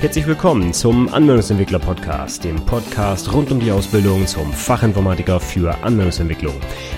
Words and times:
Herzlich 0.00 0.26
willkommen 0.26 0.72
zum 0.72 1.12
Anwendungsentwickler 1.12 1.78
Podcast, 1.78 2.42
dem 2.44 2.56
Podcast 2.64 3.30
rund 3.34 3.52
um 3.52 3.60
die 3.60 3.70
Ausbildung 3.70 4.26
zum 4.26 4.50
Fachinformatiker 4.50 5.38
für 5.38 5.74
Anwendungsentwicklung. 5.84 6.54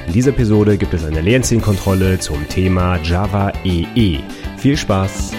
In 0.06 0.12
dieser 0.12 0.30
Episode 0.30 0.78
gibt 0.78 0.94
es 0.94 1.04
eine 1.04 1.20
Lernzielkontrolle 1.20 2.20
zum 2.20 2.48
Thema 2.48 2.98
Java 3.02 3.52
EE. 3.64 4.20
Viel 4.56 4.76
Spaß! 4.76 5.32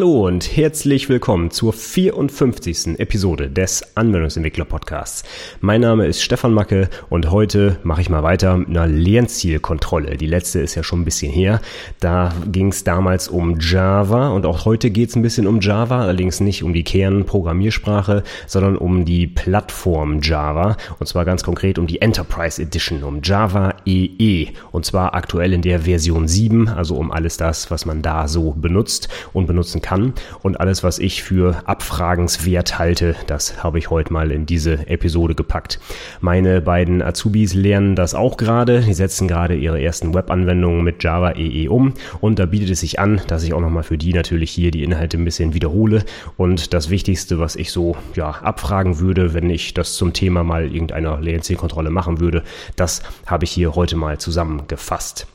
Hallo 0.00 0.26
und 0.26 0.56
herzlich 0.56 1.10
willkommen 1.10 1.50
zur 1.50 1.74
54. 1.74 2.98
Episode 2.98 3.50
des 3.50 3.98
Anwendungsentwickler 3.98 4.64
Podcasts. 4.64 5.24
Mein 5.60 5.82
Name 5.82 6.06
ist 6.06 6.22
Stefan 6.22 6.54
Macke 6.54 6.88
und 7.10 7.30
heute 7.30 7.78
mache 7.82 8.00
ich 8.00 8.08
mal 8.08 8.22
weiter 8.22 8.56
mit 8.56 8.68
einer 8.68 8.86
Lernzielkontrolle. 8.86 10.16
Die 10.16 10.26
letzte 10.26 10.60
ist 10.60 10.74
ja 10.74 10.82
schon 10.82 11.02
ein 11.02 11.04
bisschen 11.04 11.30
her. 11.30 11.60
Da 12.00 12.32
ging 12.50 12.68
es 12.68 12.82
damals 12.82 13.28
um 13.28 13.58
Java 13.60 14.30
und 14.30 14.46
auch 14.46 14.64
heute 14.64 14.90
geht 14.90 15.10
es 15.10 15.16
ein 15.16 15.22
bisschen 15.22 15.46
um 15.46 15.60
Java, 15.60 16.00
allerdings 16.00 16.40
nicht 16.40 16.62
um 16.62 16.72
die 16.72 16.82
Kernprogrammiersprache, 16.82 18.22
sondern 18.46 18.78
um 18.78 19.04
die 19.04 19.26
Plattform 19.26 20.22
Java 20.22 20.78
und 20.98 21.08
zwar 21.08 21.26
ganz 21.26 21.44
konkret 21.44 21.78
um 21.78 21.86
die 21.86 22.00
Enterprise 22.00 22.62
Edition, 22.62 23.04
um 23.04 23.20
Java 23.22 23.74
EE 23.84 24.46
und 24.72 24.86
zwar 24.86 25.12
aktuell 25.12 25.52
in 25.52 25.60
der 25.60 25.80
Version 25.80 26.26
7, 26.26 26.68
also 26.68 26.94
um 26.96 27.10
alles 27.10 27.36
das, 27.36 27.70
was 27.70 27.84
man 27.84 28.00
da 28.00 28.28
so 28.28 28.52
benutzt 28.52 29.10
und 29.34 29.46
benutzen 29.46 29.60
nutzen 29.60 29.82
kann. 29.90 30.12
Und 30.42 30.60
alles, 30.60 30.84
was 30.84 31.00
ich 31.00 31.24
für 31.24 31.62
abfragenswert 31.64 32.78
halte, 32.78 33.16
das 33.26 33.64
habe 33.64 33.80
ich 33.80 33.90
heute 33.90 34.12
mal 34.12 34.30
in 34.30 34.46
diese 34.46 34.86
Episode 34.86 35.34
gepackt. 35.34 35.80
Meine 36.20 36.60
beiden 36.60 37.02
Azubis 37.02 37.54
lernen 37.54 37.96
das 37.96 38.14
auch 38.14 38.36
gerade. 38.36 38.82
Die 38.82 38.94
setzen 38.94 39.26
gerade 39.26 39.56
ihre 39.56 39.82
ersten 39.82 40.14
Webanwendungen 40.14 40.84
mit 40.84 41.02
Java 41.02 41.32
EE 41.32 41.68
um. 41.68 41.94
Und 42.20 42.38
da 42.38 42.46
bietet 42.46 42.70
es 42.70 42.80
sich 42.80 43.00
an, 43.00 43.20
dass 43.26 43.42
ich 43.42 43.52
auch 43.52 43.60
nochmal 43.60 43.82
für 43.82 43.98
die 43.98 44.12
natürlich 44.12 44.52
hier 44.52 44.70
die 44.70 44.84
Inhalte 44.84 45.18
ein 45.18 45.24
bisschen 45.24 45.54
wiederhole. 45.54 46.04
Und 46.36 46.72
das 46.72 46.88
Wichtigste, 46.88 47.40
was 47.40 47.56
ich 47.56 47.72
so 47.72 47.96
ja, 48.14 48.30
abfragen 48.30 49.00
würde, 49.00 49.34
wenn 49.34 49.50
ich 49.50 49.74
das 49.74 49.94
zum 49.94 50.12
Thema 50.12 50.44
mal 50.44 50.72
irgendeiner 50.72 51.20
Lernzielkontrolle 51.20 51.90
machen 51.90 52.20
würde, 52.20 52.44
das 52.76 53.02
habe 53.26 53.42
ich 53.44 53.50
hier 53.50 53.74
heute 53.74 53.96
mal 53.96 54.18
zusammengefasst. 54.18 55.26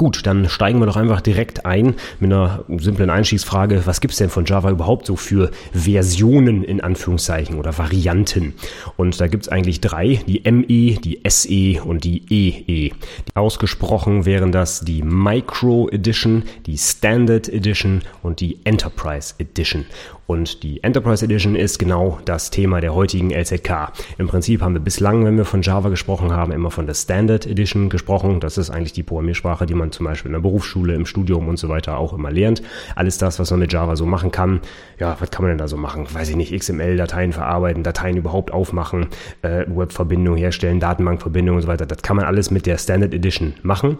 Gut, 0.00 0.24
dann 0.24 0.48
steigen 0.48 0.78
wir 0.78 0.86
doch 0.86 0.96
einfach 0.96 1.20
direkt 1.20 1.66
ein 1.66 1.94
mit 2.20 2.32
einer 2.32 2.64
simplen 2.78 3.10
Einstiegsfrage. 3.10 3.82
Was 3.84 4.00
gibt 4.00 4.12
es 4.12 4.18
denn 4.18 4.30
von 4.30 4.46
Java 4.46 4.70
überhaupt 4.70 5.04
so 5.04 5.14
für 5.14 5.50
Versionen 5.74 6.64
in 6.64 6.80
Anführungszeichen 6.80 7.58
oder 7.58 7.76
Varianten? 7.76 8.54
Und 8.96 9.20
da 9.20 9.26
gibt 9.26 9.42
es 9.42 9.50
eigentlich 9.50 9.82
drei, 9.82 10.18
die 10.26 10.40
ME, 10.50 10.98
die 10.98 11.20
SE 11.28 11.82
und 11.84 12.04
die 12.04 12.22
EE. 12.30 12.92
Ausgesprochen 13.34 14.24
wären 14.24 14.52
das 14.52 14.80
die 14.80 15.02
Micro 15.02 15.90
Edition, 15.90 16.44
die 16.64 16.78
Standard 16.78 17.50
Edition 17.50 18.00
und 18.22 18.40
die 18.40 18.58
Enterprise 18.64 19.34
Edition. 19.36 19.84
Und 20.30 20.62
die 20.62 20.80
Enterprise 20.84 21.24
Edition 21.24 21.56
ist 21.56 21.80
genau 21.80 22.20
das 22.24 22.50
Thema 22.50 22.80
der 22.80 22.94
heutigen 22.94 23.32
LZK. 23.32 23.92
Im 24.16 24.28
Prinzip 24.28 24.62
haben 24.62 24.74
wir 24.74 24.80
bislang, 24.80 25.24
wenn 25.24 25.36
wir 25.36 25.44
von 25.44 25.60
Java 25.60 25.88
gesprochen 25.88 26.30
haben, 26.30 26.52
immer 26.52 26.70
von 26.70 26.86
der 26.86 26.94
Standard 26.94 27.46
Edition 27.46 27.88
gesprochen. 27.88 28.38
Das 28.38 28.56
ist 28.56 28.70
eigentlich 28.70 28.92
die 28.92 29.02
Programmiersprache, 29.02 29.66
die 29.66 29.74
man 29.74 29.89
zum 29.92 30.06
Beispiel 30.06 30.28
in 30.28 30.34
der 30.34 30.40
Berufsschule, 30.40 30.94
im 30.94 31.06
Studium 31.06 31.48
und 31.48 31.58
so 31.58 31.68
weiter 31.68 31.98
auch 31.98 32.12
immer 32.12 32.30
lernt. 32.30 32.62
Alles 32.94 33.18
das, 33.18 33.38
was 33.38 33.50
man 33.50 33.60
mit 33.60 33.72
Java 33.72 33.96
so 33.96 34.06
machen 34.06 34.30
kann. 34.30 34.60
Ja, 34.98 35.16
was 35.20 35.30
kann 35.30 35.42
man 35.42 35.50
denn 35.50 35.58
da 35.58 35.68
so 35.68 35.76
machen? 35.76 36.06
Weiß 36.12 36.28
ich 36.28 36.36
nicht, 36.36 36.52
XML-Dateien 36.52 37.32
verarbeiten, 37.32 37.82
Dateien 37.82 38.16
überhaupt 38.16 38.52
aufmachen, 38.52 39.06
äh, 39.42 39.64
Webverbindungen 39.66 40.38
herstellen, 40.38 40.80
Datenbankverbindungen 40.80 41.58
und 41.58 41.62
so 41.62 41.68
weiter. 41.68 41.86
Das 41.86 42.02
kann 42.02 42.16
man 42.16 42.24
alles 42.24 42.50
mit 42.50 42.66
der 42.66 42.78
Standard 42.78 43.14
Edition 43.14 43.54
machen. 43.62 43.98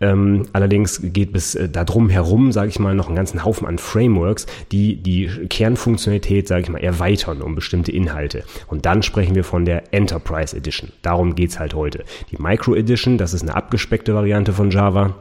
Ähm, 0.00 0.44
allerdings 0.52 1.00
geht 1.02 1.32
bis 1.32 1.54
äh, 1.54 1.68
darum 1.68 2.08
herum, 2.08 2.52
sage 2.52 2.70
ich 2.70 2.78
mal, 2.78 2.94
noch 2.94 3.08
einen 3.08 3.16
ganzen 3.16 3.44
Haufen 3.44 3.66
an 3.66 3.78
Frameworks, 3.78 4.46
die 4.72 4.96
die 4.96 5.28
Kernfunktionalität, 5.48 6.48
sage 6.48 6.62
ich 6.62 6.68
mal, 6.70 6.78
erweitern 6.78 7.42
um 7.42 7.54
bestimmte 7.54 7.92
Inhalte. 7.92 8.44
Und 8.66 8.86
dann 8.86 9.02
sprechen 9.02 9.34
wir 9.34 9.44
von 9.44 9.64
der 9.64 9.92
Enterprise 9.92 10.56
Edition. 10.56 10.90
Darum 11.02 11.34
geht's 11.34 11.58
halt 11.58 11.74
heute. 11.74 12.04
Die 12.30 12.40
Micro 12.40 12.74
Edition, 12.74 13.18
das 13.18 13.34
ist 13.34 13.42
eine 13.42 13.54
abgespeckte 13.54 14.14
Variante 14.14 14.52
von 14.52 14.70
Java. 14.70 15.14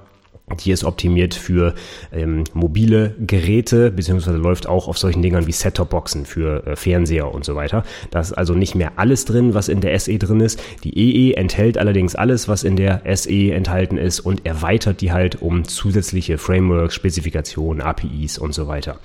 Die 0.57 0.71
ist 0.71 0.83
optimiert 0.83 1.33
für 1.33 1.75
ähm, 2.11 2.43
mobile 2.53 3.15
Geräte, 3.19 3.91
beziehungsweise 3.91 4.37
läuft 4.37 4.67
auch 4.67 4.87
auf 4.87 4.97
solchen 4.97 5.21
Dingern 5.21 5.47
wie 5.47 5.51
Set-Top-Boxen 5.51 6.25
für 6.25 6.65
äh, 6.65 6.75
Fernseher 6.75 7.33
und 7.33 7.45
so 7.45 7.55
weiter. 7.55 7.83
Da 8.11 8.19
ist 8.19 8.33
also 8.33 8.53
nicht 8.53 8.75
mehr 8.75 8.93
alles 8.95 9.25
drin, 9.25 9.53
was 9.53 9.69
in 9.69 9.81
der 9.81 9.97
SE 9.99 10.17
drin 10.17 10.39
ist. 10.39 10.59
Die 10.83 10.97
EE 10.97 11.33
enthält 11.33 11.77
allerdings 11.77 12.15
alles, 12.15 12.47
was 12.47 12.63
in 12.63 12.75
der 12.75 13.01
SE 13.15 13.51
enthalten 13.51 13.97
ist 13.97 14.19
und 14.19 14.45
erweitert 14.45 15.01
die 15.01 15.11
halt 15.11 15.41
um 15.41 15.65
zusätzliche 15.65 16.37
Frameworks, 16.37 16.95
Spezifikationen, 16.95 17.81
APIs 17.81 18.37
und 18.37 18.53
so 18.53 18.67
weiter 18.67 18.99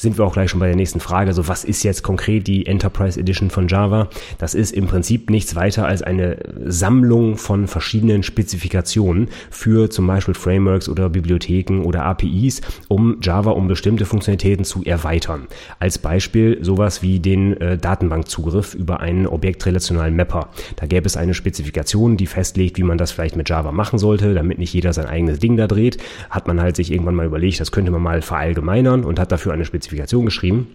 sind 0.00 0.16
wir 0.16 0.24
auch 0.24 0.32
gleich 0.32 0.50
schon 0.50 0.60
bei 0.60 0.66
der 0.66 0.76
nächsten 0.76 0.98
Frage. 0.98 1.34
So, 1.34 1.46
was 1.46 1.62
ist 1.62 1.82
jetzt 1.82 2.02
konkret 2.02 2.46
die 2.46 2.64
Enterprise 2.64 3.20
Edition 3.20 3.50
von 3.50 3.68
Java? 3.68 4.08
Das 4.38 4.54
ist 4.54 4.72
im 4.72 4.86
Prinzip 4.86 5.28
nichts 5.28 5.54
weiter 5.56 5.86
als 5.86 6.02
eine 6.02 6.38
Sammlung 6.64 7.36
von 7.36 7.66
verschiedenen 7.66 8.22
Spezifikationen 8.22 9.28
für 9.50 9.90
zum 9.90 10.06
Beispiel 10.06 10.32
Frameworks 10.32 10.88
oder 10.88 11.10
Bibliotheken 11.10 11.82
oder 11.82 12.04
APIs, 12.04 12.62
um 12.88 13.18
Java 13.20 13.50
um 13.50 13.68
bestimmte 13.68 14.06
Funktionalitäten 14.06 14.64
zu 14.64 14.82
erweitern. 14.84 15.48
Als 15.78 15.98
Beispiel 15.98 16.58
sowas 16.62 17.02
wie 17.02 17.20
den 17.20 17.60
äh, 17.60 17.76
Datenbankzugriff 17.76 18.74
über 18.74 19.00
einen 19.00 19.26
objektrelationalen 19.26 20.16
Mapper. 20.16 20.48
Da 20.76 20.86
gäbe 20.86 21.06
es 21.06 21.18
eine 21.18 21.34
Spezifikation, 21.34 22.16
die 22.16 22.26
festlegt, 22.26 22.78
wie 22.78 22.84
man 22.84 22.96
das 22.96 23.12
vielleicht 23.12 23.36
mit 23.36 23.50
Java 23.50 23.70
machen 23.70 23.98
sollte, 23.98 24.32
damit 24.32 24.58
nicht 24.58 24.72
jeder 24.72 24.94
sein 24.94 25.06
eigenes 25.06 25.40
Ding 25.40 25.58
da 25.58 25.66
dreht. 25.66 25.98
Hat 26.30 26.46
man 26.46 26.58
halt 26.58 26.76
sich 26.76 26.90
irgendwann 26.90 27.16
mal 27.16 27.26
überlegt, 27.26 27.60
das 27.60 27.70
könnte 27.70 27.90
man 27.90 28.00
mal 28.00 28.22
verallgemeinern 28.22 29.04
und 29.04 29.20
hat 29.20 29.30
dafür 29.30 29.52
eine 29.52 29.66
Spezifikation 29.66 29.89
Spezifikation 29.90 30.24
geschrieben. 30.24 30.68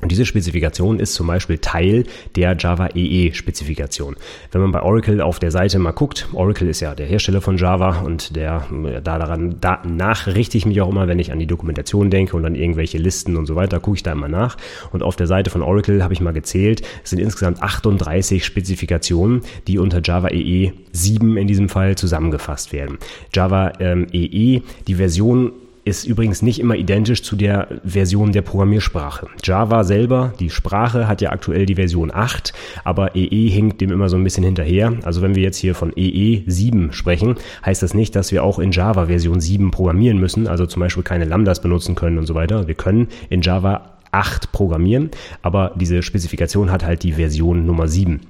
Und 0.00 0.12
diese 0.12 0.24
Spezifikation 0.26 1.00
ist 1.00 1.14
zum 1.14 1.26
Beispiel 1.26 1.58
Teil 1.58 2.04
der 2.36 2.56
Java 2.56 2.90
EE 2.94 3.32
Spezifikation. 3.32 4.14
Wenn 4.52 4.60
man 4.60 4.70
bei 4.70 4.80
Oracle 4.80 5.20
auf 5.20 5.40
der 5.40 5.50
Seite 5.50 5.80
mal 5.80 5.90
guckt, 5.90 6.28
Oracle 6.32 6.68
ist 6.68 6.78
ja 6.78 6.94
der 6.94 7.06
Hersteller 7.06 7.40
von 7.40 7.56
Java 7.56 8.02
und 8.02 8.36
der, 8.36 8.64
da 9.02 9.18
daran, 9.18 9.56
da 9.60 9.82
nachrichte 9.84 10.56
ich 10.56 10.66
mich 10.66 10.80
auch 10.80 10.88
immer, 10.88 11.08
wenn 11.08 11.18
ich 11.18 11.32
an 11.32 11.40
die 11.40 11.48
Dokumentation 11.48 12.10
denke 12.10 12.36
und 12.36 12.44
an 12.44 12.54
irgendwelche 12.54 12.96
Listen 12.96 13.36
und 13.36 13.46
so 13.46 13.56
weiter, 13.56 13.80
gucke 13.80 13.96
ich 13.96 14.04
da 14.04 14.12
immer 14.12 14.28
nach. 14.28 14.56
Und 14.92 15.02
auf 15.02 15.16
der 15.16 15.26
Seite 15.26 15.50
von 15.50 15.62
Oracle 15.62 16.04
habe 16.04 16.14
ich 16.14 16.20
mal 16.20 16.32
gezählt, 16.32 16.82
es 17.02 17.10
sind 17.10 17.18
insgesamt 17.18 17.60
38 17.60 18.44
Spezifikationen, 18.44 19.42
die 19.66 19.78
unter 19.78 20.00
Java 20.00 20.28
EE 20.28 20.74
7 20.92 21.36
in 21.36 21.48
diesem 21.48 21.68
Fall 21.68 21.96
zusammengefasst 21.96 22.72
werden. 22.72 22.98
Java 23.34 23.72
ähm, 23.80 24.06
EE, 24.12 24.62
die 24.86 24.94
Version 24.94 25.54
ist 25.84 26.04
übrigens 26.04 26.42
nicht 26.42 26.60
immer 26.60 26.76
identisch 26.76 27.22
zu 27.22 27.36
der 27.36 27.80
Version 27.84 28.32
der 28.32 28.42
Programmiersprache. 28.42 29.26
Java 29.42 29.84
selber, 29.84 30.32
die 30.38 30.50
Sprache, 30.50 31.08
hat 31.08 31.20
ja 31.20 31.30
aktuell 31.30 31.66
die 31.66 31.76
Version 31.76 32.10
8, 32.12 32.52
aber 32.84 33.14
EE 33.16 33.48
hinkt 33.48 33.80
dem 33.80 33.90
immer 33.90 34.08
so 34.08 34.16
ein 34.16 34.24
bisschen 34.24 34.44
hinterher. 34.44 34.94
Also 35.04 35.22
wenn 35.22 35.34
wir 35.34 35.42
jetzt 35.42 35.58
hier 35.58 35.74
von 35.74 35.92
EE 35.96 36.42
7 36.46 36.92
sprechen, 36.92 37.36
heißt 37.64 37.82
das 37.82 37.94
nicht, 37.94 38.14
dass 38.16 38.32
wir 38.32 38.44
auch 38.44 38.58
in 38.58 38.72
Java 38.72 39.06
Version 39.06 39.40
7 39.40 39.70
programmieren 39.70 40.18
müssen, 40.18 40.46
also 40.46 40.66
zum 40.66 40.80
Beispiel 40.80 41.02
keine 41.02 41.24
Lambdas 41.24 41.62
benutzen 41.62 41.94
können 41.94 42.18
und 42.18 42.26
so 42.26 42.34
weiter. 42.34 42.68
Wir 42.68 42.74
können 42.74 43.08
in 43.30 43.42
Java 43.42 43.98
8 44.10 44.52
programmieren, 44.52 45.10
aber 45.42 45.72
diese 45.76 46.02
Spezifikation 46.02 46.70
hat 46.70 46.84
halt 46.84 47.02
die 47.02 47.12
Version 47.12 47.66
Nummer 47.66 47.88
7. 47.88 48.20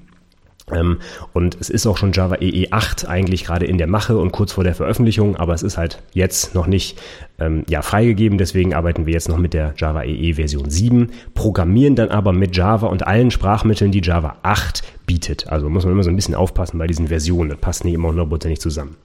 Ähm, 0.73 0.99
und 1.33 1.57
es 1.61 1.71
ist 1.71 1.87
auch 1.87 1.97
schon 1.97 2.13
Java 2.13 2.37
EE 2.41 2.69
8 2.71 3.09
eigentlich 3.09 3.45
gerade 3.45 3.67
in 3.67 3.79
der 3.79 3.87
Mache 3.87 4.19
und 4.19 4.33
kurz 4.33 4.53
vor 4.53 4.65
der 4.65 4.75
Veröffentlichung, 4.75 5.37
aber 5.37 5.55
es 5.55 5.63
ist 5.63 5.79
halt 5.79 6.03
jetzt 6.13 6.55
noch 6.55 6.67
nicht 6.67 6.99
ähm, 7.39 7.65
ja, 7.69 7.83
freigegeben. 7.83 8.39
Deswegen 8.39 8.75
arbeiten 8.75 9.07
wir 9.07 9.13
jetzt 9.13 9.29
noch 9.29 9.39
mit 9.39 9.55
der 9.55 9.75
Java 9.77 10.03
EE 10.03 10.35
Version 10.35 10.71
7, 10.71 11.11
programmieren 11.35 11.95
dann 11.95 12.11
aber 12.11 12.33
mit 12.33 12.57
Java 12.57 12.87
und 12.87 13.07
allen 13.07 13.31
Sprachmitteln, 13.31 13.93
die 13.93 14.03
Java 14.03 14.37
8 14.43 14.83
bietet. 15.07 15.49
Also 15.49 15.69
muss 15.69 15.85
man 15.85 15.93
immer 15.93 16.03
so 16.03 16.11
ein 16.11 16.17
bisschen 16.17 16.35
aufpassen 16.35 16.79
bei 16.79 16.87
diesen 16.87 17.09
Versionen. 17.09 17.51
Das 17.51 17.59
passt 17.59 17.85
nicht 17.85 17.95
immer 17.95 18.09
hundertprozentig 18.09 18.61
zusammen. 18.61 18.97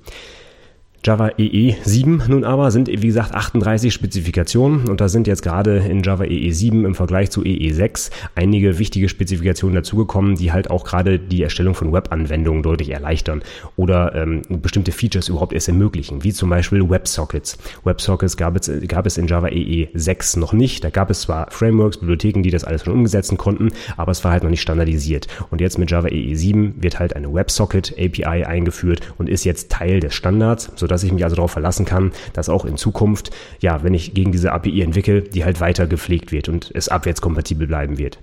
Java 1.05 1.31
EE 1.37 1.75
7 1.83 2.23
nun 2.29 2.45
aber 2.45 2.71
sind, 2.71 2.87
wie 2.87 3.07
gesagt, 3.07 3.33
38 3.33 3.93
Spezifikationen 3.93 4.87
und 4.87 5.01
da 5.01 5.09
sind 5.09 5.27
jetzt 5.27 5.41
gerade 5.41 5.77
in 5.79 6.01
Java 6.01 6.23
EE 6.23 6.51
7 6.51 6.85
im 6.85 6.95
Vergleich 6.95 7.29
zu 7.29 7.43
EE 7.43 7.73
6 7.73 8.09
einige 8.35 8.79
wichtige 8.79 9.09
Spezifikationen 9.09 9.75
dazugekommen, 9.75 10.35
die 10.35 10.53
halt 10.53 10.71
auch 10.71 10.85
gerade 10.85 11.19
die 11.19 11.43
Erstellung 11.43 11.75
von 11.75 11.91
Webanwendungen 11.91 12.63
deutlich 12.63 12.91
erleichtern 12.91 13.43
oder 13.75 14.15
ähm, 14.15 14.43
bestimmte 14.47 14.93
Features 14.93 15.27
überhaupt 15.27 15.51
erst 15.51 15.67
ermöglichen, 15.67 16.23
wie 16.23 16.31
zum 16.31 16.49
Beispiel 16.49 16.89
WebSockets. 16.89 17.57
WebSockets 17.83 18.37
gab 18.37 18.55
es, 18.55 18.71
gab 18.87 19.05
es 19.05 19.17
in 19.17 19.27
Java 19.27 19.49
EE 19.49 19.89
6 19.93 20.37
noch 20.37 20.53
nicht. 20.53 20.85
Da 20.85 20.89
gab 20.89 21.09
es 21.09 21.21
zwar 21.21 21.51
Frameworks, 21.51 21.97
Bibliotheken, 21.97 22.43
die 22.43 22.51
das 22.51 22.63
alles 22.63 22.85
schon 22.85 22.93
umsetzen 22.93 23.37
konnten, 23.37 23.73
aber 23.97 24.13
es 24.13 24.23
war 24.23 24.31
halt 24.31 24.43
noch 24.43 24.49
nicht 24.49 24.61
standardisiert. 24.61 25.27
Und 25.51 25.59
jetzt 25.59 25.77
mit 25.77 25.91
Java 25.91 26.07
EE 26.07 26.33
7 26.35 26.75
wird 26.81 26.99
halt 26.99 27.13
eine 27.13 27.33
WebSocket 27.33 27.93
API 27.99 28.45
eingeführt 28.45 29.01
und 29.17 29.27
ist 29.27 29.43
jetzt 29.43 29.69
Teil 29.69 29.99
des 29.99 30.13
Standards, 30.13 30.71
sodass 30.75 30.92
dass 30.93 31.03
ich 31.03 31.11
mich 31.11 31.23
also 31.23 31.35
darauf 31.35 31.51
verlassen 31.51 31.85
kann, 31.85 32.11
dass 32.33 32.49
auch 32.49 32.65
in 32.65 32.77
Zukunft, 32.77 33.31
ja, 33.59 33.83
wenn 33.83 33.93
ich 33.93 34.13
gegen 34.13 34.31
diese 34.31 34.51
API 34.51 34.81
entwickle, 34.81 35.21
die 35.21 35.43
halt 35.43 35.59
weiter 35.59 35.87
gepflegt 35.87 36.31
wird 36.31 36.49
und 36.49 36.71
es 36.73 36.89
abwärtskompatibel 36.89 37.67
bleiben 37.67 37.97
wird. 37.97 38.19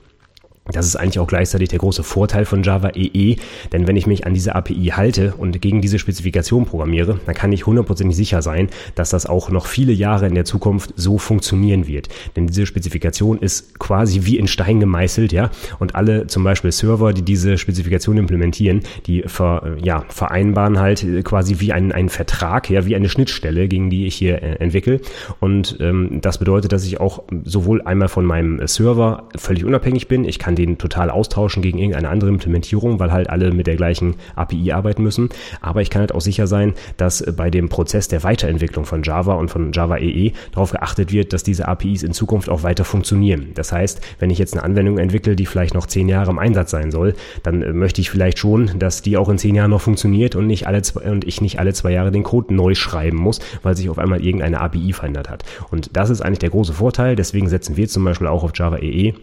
Das 0.72 0.86
ist 0.86 0.96
eigentlich 0.96 1.18
auch 1.18 1.26
gleichzeitig 1.26 1.68
der 1.68 1.78
große 1.78 2.02
Vorteil 2.02 2.44
von 2.44 2.62
Java 2.62 2.90
EE, 2.94 3.36
denn 3.72 3.86
wenn 3.86 3.96
ich 3.96 4.06
mich 4.06 4.26
an 4.26 4.34
diese 4.34 4.54
API 4.54 4.92
halte 4.96 5.34
und 5.36 5.60
gegen 5.60 5.80
diese 5.80 5.98
Spezifikation 5.98 6.66
programmiere, 6.66 7.20
dann 7.26 7.34
kann 7.34 7.52
ich 7.52 7.66
hundertprozentig 7.66 8.16
sicher 8.16 8.42
sein, 8.42 8.68
dass 8.94 9.10
das 9.10 9.26
auch 9.26 9.50
noch 9.50 9.66
viele 9.66 9.92
Jahre 9.92 10.26
in 10.26 10.34
der 10.34 10.44
Zukunft 10.44 10.92
so 10.96 11.18
funktionieren 11.18 11.86
wird. 11.86 12.08
Denn 12.36 12.46
diese 12.46 12.66
Spezifikation 12.66 13.38
ist 13.38 13.78
quasi 13.78 14.20
wie 14.24 14.38
in 14.38 14.46
Stein 14.46 14.80
gemeißelt, 14.80 15.32
ja, 15.32 15.50
und 15.78 15.94
alle 15.94 16.26
zum 16.26 16.44
Beispiel 16.44 16.72
Server, 16.72 17.12
die 17.12 17.22
diese 17.22 17.58
Spezifikation 17.58 18.16
implementieren, 18.16 18.80
die 19.06 19.22
ver, 19.22 19.76
ja, 19.82 20.04
vereinbaren 20.08 20.78
halt 20.78 21.06
quasi 21.24 21.60
wie 21.60 21.72
einen, 21.72 21.92
einen 21.92 22.08
Vertrag, 22.08 22.70
ja, 22.70 22.86
wie 22.86 22.96
eine 22.96 23.08
Schnittstelle, 23.08 23.68
gegen 23.68 23.90
die 23.90 24.06
ich 24.06 24.14
hier 24.14 24.42
äh, 24.42 24.56
entwickle. 24.56 25.00
Und 25.40 25.76
ähm, 25.80 26.20
das 26.20 26.38
bedeutet, 26.38 26.72
dass 26.72 26.84
ich 26.84 27.00
auch 27.00 27.22
sowohl 27.44 27.82
einmal 27.82 28.08
von 28.08 28.24
meinem 28.24 28.66
Server 28.66 29.28
völlig 29.36 29.64
unabhängig 29.64 30.08
bin, 30.08 30.24
ich 30.24 30.38
kann 30.38 30.54
den 30.60 30.78
total 30.78 31.10
austauschen 31.10 31.62
gegen 31.62 31.78
irgendeine 31.78 32.08
andere 32.08 32.30
Implementierung, 32.30 33.00
weil 33.00 33.12
halt 33.12 33.30
alle 33.30 33.52
mit 33.52 33.66
der 33.66 33.76
gleichen 33.76 34.16
API 34.36 34.72
arbeiten 34.72 35.02
müssen. 35.02 35.30
Aber 35.60 35.82
ich 35.82 35.90
kann 35.90 36.00
halt 36.00 36.14
auch 36.14 36.20
sicher 36.20 36.46
sein, 36.46 36.74
dass 36.96 37.24
bei 37.36 37.50
dem 37.50 37.68
Prozess 37.68 38.08
der 38.08 38.22
Weiterentwicklung 38.22 38.84
von 38.84 39.02
Java 39.02 39.34
und 39.34 39.50
von 39.50 39.72
Java 39.72 39.96
EE 39.98 40.32
darauf 40.52 40.72
geachtet 40.72 41.12
wird, 41.12 41.32
dass 41.32 41.42
diese 41.42 41.66
APIs 41.66 42.02
in 42.02 42.12
Zukunft 42.12 42.48
auch 42.48 42.62
weiter 42.62 42.84
funktionieren. 42.84 43.50
Das 43.54 43.72
heißt, 43.72 44.00
wenn 44.18 44.30
ich 44.30 44.38
jetzt 44.38 44.54
eine 44.54 44.62
Anwendung 44.62 44.98
entwickle, 44.98 45.36
die 45.36 45.46
vielleicht 45.46 45.74
noch 45.74 45.86
zehn 45.86 46.08
Jahre 46.08 46.30
im 46.30 46.38
Einsatz 46.38 46.70
sein 46.70 46.90
soll, 46.90 47.14
dann 47.42 47.62
äh, 47.62 47.72
möchte 47.72 48.00
ich 48.00 48.10
vielleicht 48.10 48.38
schon, 48.38 48.78
dass 48.78 49.02
die 49.02 49.16
auch 49.16 49.28
in 49.28 49.38
zehn 49.38 49.54
Jahren 49.54 49.70
noch 49.70 49.80
funktioniert 49.80 50.36
und 50.36 50.46
nicht 50.46 50.66
alle 50.66 50.82
zwei, 50.82 51.10
und 51.10 51.26
ich 51.26 51.40
nicht 51.40 51.58
alle 51.58 51.72
zwei 51.72 51.92
Jahre 51.92 52.10
den 52.10 52.22
Code 52.22 52.54
neu 52.54 52.74
schreiben 52.74 53.16
muss, 53.16 53.40
weil 53.62 53.76
sich 53.76 53.88
auf 53.88 53.98
einmal 53.98 54.24
irgendeine 54.24 54.60
API 54.60 54.92
verändert 54.92 55.30
hat. 55.30 55.44
Und 55.70 55.96
das 55.96 56.10
ist 56.10 56.20
eigentlich 56.20 56.40
der 56.40 56.50
große 56.50 56.74
Vorteil. 56.74 57.16
Deswegen 57.16 57.48
setzen 57.48 57.76
wir 57.76 57.88
zum 57.88 58.04
Beispiel 58.04 58.26
auch 58.26 58.44
auf 58.44 58.52
Java 58.54 58.78
EE 58.78 59.14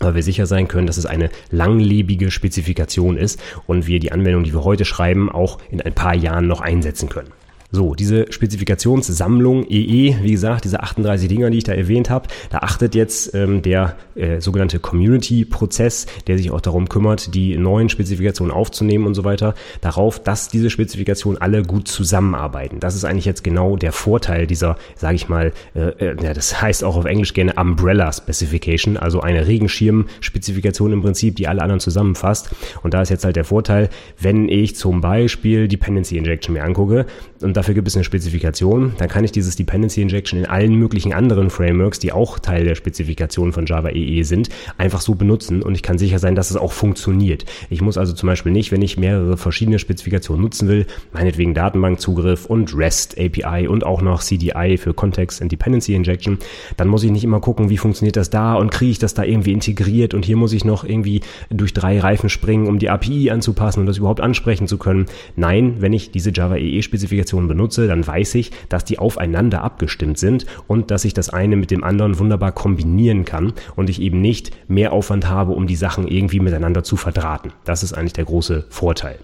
weil 0.00 0.14
wir 0.14 0.22
sicher 0.22 0.46
sein 0.46 0.68
können, 0.68 0.86
dass 0.86 0.96
es 0.96 1.06
eine 1.06 1.30
langlebige 1.50 2.30
Spezifikation 2.30 3.16
ist 3.16 3.40
und 3.66 3.86
wir 3.86 3.98
die 3.98 4.12
Anwendung, 4.12 4.44
die 4.44 4.54
wir 4.54 4.64
heute 4.64 4.84
schreiben, 4.84 5.30
auch 5.30 5.58
in 5.70 5.80
ein 5.80 5.94
paar 5.94 6.14
Jahren 6.14 6.46
noch 6.46 6.60
einsetzen 6.60 7.08
können. 7.08 7.32
So, 7.72 7.94
diese 7.94 8.32
Spezifikationssammlung 8.32 9.64
EE, 9.68 10.08
e, 10.08 10.16
wie 10.22 10.32
gesagt, 10.32 10.64
diese 10.64 10.82
38 10.82 11.28
Dinger, 11.28 11.50
die 11.50 11.58
ich 11.58 11.64
da 11.64 11.72
erwähnt 11.72 12.10
habe, 12.10 12.26
da 12.50 12.58
achtet 12.58 12.96
jetzt 12.96 13.32
ähm, 13.32 13.62
der 13.62 13.94
äh, 14.16 14.40
sogenannte 14.40 14.80
Community-Prozess, 14.80 16.06
der 16.26 16.36
sich 16.36 16.50
auch 16.50 16.60
darum 16.60 16.88
kümmert, 16.88 17.32
die 17.32 17.56
neuen 17.56 17.88
Spezifikationen 17.88 18.52
aufzunehmen 18.52 19.06
und 19.06 19.14
so 19.14 19.22
weiter, 19.22 19.54
darauf, 19.82 20.20
dass 20.20 20.48
diese 20.48 20.68
Spezifikationen 20.68 21.40
alle 21.40 21.62
gut 21.62 21.86
zusammenarbeiten. 21.86 22.80
Das 22.80 22.96
ist 22.96 23.04
eigentlich 23.04 23.24
jetzt 23.24 23.44
genau 23.44 23.76
der 23.76 23.92
Vorteil 23.92 24.48
dieser, 24.48 24.76
sage 24.96 25.14
ich 25.14 25.28
mal, 25.28 25.52
äh, 25.76 25.90
äh, 25.90 26.16
ja, 26.20 26.34
das 26.34 26.60
heißt 26.60 26.82
auch 26.82 26.96
auf 26.96 27.04
Englisch 27.04 27.34
gerne 27.34 27.54
Umbrella 27.54 28.12
Specification, 28.12 28.96
also 28.96 29.20
eine 29.20 29.46
Regenschirm-Spezifikation 29.46 30.92
im 30.92 31.02
Prinzip, 31.02 31.36
die 31.36 31.46
alle 31.46 31.62
anderen 31.62 31.78
zusammenfasst. 31.78 32.50
Und 32.82 32.94
da 32.94 33.02
ist 33.02 33.10
jetzt 33.10 33.24
halt 33.24 33.36
der 33.36 33.44
Vorteil, 33.44 33.90
wenn 34.18 34.48
ich 34.48 34.74
zum 34.74 35.00
Beispiel 35.00 35.68
Dependency 35.68 36.16
Injection 36.16 36.54
mir 36.54 36.64
angucke 36.64 37.06
und 37.40 37.59
dafür 37.60 37.74
gibt 37.74 37.88
es 37.88 37.94
eine 37.94 38.04
Spezifikation. 38.04 38.94
Dann 38.96 39.10
kann 39.10 39.22
ich 39.22 39.32
dieses 39.32 39.54
Dependency 39.54 40.00
Injection 40.00 40.38
in 40.38 40.46
allen 40.46 40.76
möglichen 40.76 41.12
anderen 41.12 41.50
Frameworks, 41.50 41.98
die 41.98 42.10
auch 42.10 42.38
Teil 42.38 42.64
der 42.64 42.74
Spezifikation 42.74 43.52
von 43.52 43.66
Java 43.66 43.90
EE 43.90 44.22
sind, 44.22 44.48
einfach 44.78 45.02
so 45.02 45.14
benutzen 45.14 45.62
und 45.62 45.74
ich 45.74 45.82
kann 45.82 45.98
sicher 45.98 46.18
sein, 46.18 46.34
dass 46.34 46.50
es 46.50 46.56
auch 46.56 46.72
funktioniert. 46.72 47.44
Ich 47.68 47.82
muss 47.82 47.98
also 47.98 48.14
zum 48.14 48.28
Beispiel 48.28 48.50
nicht, 48.50 48.72
wenn 48.72 48.80
ich 48.80 48.96
mehrere 48.96 49.36
verschiedene 49.36 49.78
Spezifikationen 49.78 50.40
nutzen 50.40 50.68
will, 50.68 50.86
meinetwegen 51.12 51.52
Datenbankzugriff 51.52 52.46
und 52.46 52.74
REST 52.74 53.18
API 53.18 53.68
und 53.68 53.84
auch 53.84 54.00
noch 54.00 54.22
CDI 54.22 54.78
für 54.78 54.94
Context 54.94 55.42
and 55.42 55.52
Dependency 55.52 55.94
Injection, 55.94 56.38
dann 56.78 56.88
muss 56.88 57.04
ich 57.04 57.10
nicht 57.10 57.24
immer 57.24 57.40
gucken, 57.40 57.68
wie 57.68 57.76
funktioniert 57.76 58.16
das 58.16 58.30
da 58.30 58.54
und 58.54 58.70
kriege 58.70 58.92
ich 58.92 58.98
das 58.98 59.12
da 59.12 59.22
irgendwie 59.22 59.52
integriert 59.52 60.14
und 60.14 60.24
hier 60.24 60.38
muss 60.38 60.54
ich 60.54 60.64
noch 60.64 60.84
irgendwie 60.84 61.20
durch 61.50 61.74
drei 61.74 62.00
Reifen 62.00 62.30
springen, 62.30 62.68
um 62.68 62.78
die 62.78 62.88
API 62.88 63.30
anzupassen 63.30 63.80
und 63.80 63.86
das 63.86 63.98
überhaupt 63.98 64.22
ansprechen 64.22 64.66
zu 64.66 64.78
können. 64.78 65.04
Nein, 65.36 65.76
wenn 65.80 65.92
ich 65.92 66.10
diese 66.10 66.32
Java 66.32 66.56
EE 66.56 66.80
Spezifikation 66.80 67.49
benutze, 67.50 67.86
dann 67.86 68.06
weiß 68.06 68.36
ich, 68.36 68.52
dass 68.70 68.84
die 68.84 68.98
aufeinander 68.98 69.62
abgestimmt 69.62 70.18
sind 70.18 70.46
und 70.66 70.90
dass 70.90 71.04
ich 71.04 71.12
das 71.12 71.28
eine 71.28 71.56
mit 71.56 71.70
dem 71.70 71.84
anderen 71.84 72.18
wunderbar 72.18 72.52
kombinieren 72.52 73.24
kann 73.24 73.52
und 73.76 73.90
ich 73.90 74.00
eben 74.00 74.20
nicht 74.20 74.50
mehr 74.68 74.92
Aufwand 74.92 75.28
habe, 75.28 75.52
um 75.52 75.66
die 75.66 75.76
Sachen 75.76 76.08
irgendwie 76.08 76.40
miteinander 76.40 76.82
zu 76.82 76.96
verdrahten. 76.96 77.52
Das 77.64 77.82
ist 77.82 77.92
eigentlich 77.92 78.14
der 78.14 78.24
große 78.24 78.64
Vorteil. 78.70 79.18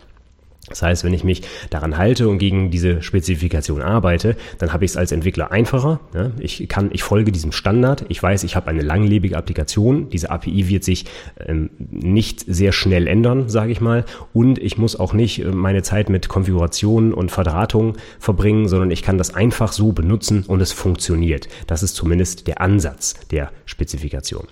Das 0.69 0.83
heißt, 0.83 1.05
wenn 1.05 1.15
ich 1.15 1.23
mich 1.23 1.43
daran 1.71 1.97
halte 1.97 2.29
und 2.29 2.39
gegen 2.39 2.71
diese 2.71 3.01
Spezifikation 3.01 3.83
arbeite, 3.83 4.37
dann 4.59 4.73
habe 4.73 4.85
ich 4.85 4.93
es 4.93 4.97
als 4.97 5.13
Entwickler 5.13 5.53
einfacher. 5.53 6.01
Ich 6.39 6.69
kann, 6.69 6.91
ich 6.93 7.03
folge 7.03 7.31
diesem 7.31 7.53
Standard. 7.53 8.05
Ich 8.09 8.21
weiß, 8.23 8.43
ich 8.45 8.57
habe 8.57 8.69
eine 8.69 8.83
langlebige 8.83 9.37
Applikation. 9.37 10.11
Diese 10.11 10.31
API 10.31 10.69
wird 10.69 10.83
sich 10.83 11.05
ähm, 11.39 11.71
nicht 11.79 12.45
sehr 12.47 12.73
schnell 12.73 13.07
ändern, 13.07 13.49
sage 13.49 13.71
ich 13.71 13.81
mal. 13.81 14.05
Und 14.33 14.59
ich 14.59 14.77
muss 14.77 14.99
auch 14.99 15.13
nicht 15.13 15.41
äh, 15.41 15.47
meine 15.47 15.83
Zeit 15.83 16.09
mit 16.09 16.29
Konfiguration 16.29 17.15
und 17.15 17.31
Verdrahtung 17.31 17.97
verbringen, 18.19 18.69
sondern 18.69 18.91
ich 18.91 19.03
kann 19.03 19.19
das 19.19 19.35
einfach 19.35 19.73
so 19.73 19.93
benutzen 19.93 20.45
und 20.47 20.61
es 20.61 20.73
funktioniert. 20.73 21.49
Das 21.69 21.83
ist 21.83 21.95
zumindest 21.95 22.49
der 22.49 22.61
Ansatz 22.61 23.15
der 23.31 23.51
Spezifikation. 23.67 24.49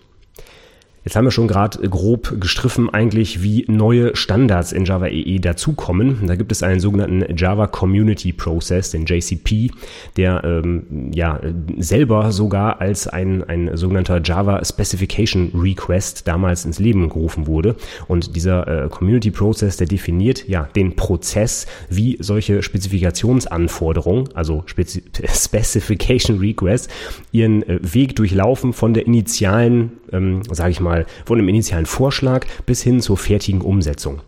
Jetzt 1.05 1.17
haben 1.17 1.27
wir 1.27 1.31
schon 1.31 1.49
gerade 1.49 1.87
grob 1.91 2.41
gestriffen 2.41 2.89
eigentlich, 2.89 3.43
wie 3.43 3.67
neue 3.69 4.17
Standards 4.17 4.73
in 4.73 4.87
Java 4.87 5.09
EE 5.09 5.37
e 5.37 5.39
dazukommen. 5.39 6.27
Da 6.27 6.35
gibt 6.35 6.51
es 6.51 6.63
einen 6.63 6.81
sogenannten 6.81 7.37
Java 7.37 7.67
Community 7.67 8.33
Process, 8.33 8.91
den 8.91 9.05
JCP, 9.05 9.71
der 10.17 10.43
ähm, 10.45 11.11
ja 11.13 11.41
selber 11.77 12.33
sogar 12.33 12.81
als 12.81 13.07
ein, 13.07 13.45
ein 13.45 13.77
sogenannter 13.77 14.23
Java 14.25 14.65
Specification 14.65 15.53
Request 15.55 16.27
damals 16.27 16.65
ins 16.65 16.79
Leben 16.79 17.11
gerufen 17.11 17.47
wurde. 17.47 17.77
Und 18.09 18.35
dieser 18.35 18.85
äh, 18.85 18.89
Community 18.89 19.31
Process, 19.31 19.77
der 19.77 19.87
definiert 19.87 20.49
ja 20.49 20.71
den 20.75 20.97
Prozess, 20.97 21.67
wie 21.91 22.17
solche 22.21 22.63
Spezifikationsanforderungen, 22.63 24.31
also 24.33 24.63
Spezi 24.65 25.03
Specification 25.29 26.39
Requests, 26.39 26.89
ihren 27.31 27.63
äh, 27.65 27.79
Weg 27.83 28.17
durchlaufen 28.17 28.73
von 28.73 28.95
der 28.95 29.07
initialen, 29.07 29.93
ähm, 30.11 30.41
sage 30.51 30.71
ich 30.71 30.81
mal, 30.81 30.94
mal 30.95 31.07
von 31.25 31.39
einem 31.39 31.49
initialen 31.49 31.87
Vorschlag 31.87 32.47
bis 32.67 32.83
hin 32.83 33.01
zur 33.01 33.17
fertigen 33.17 33.61
Umsetzung 33.61 34.21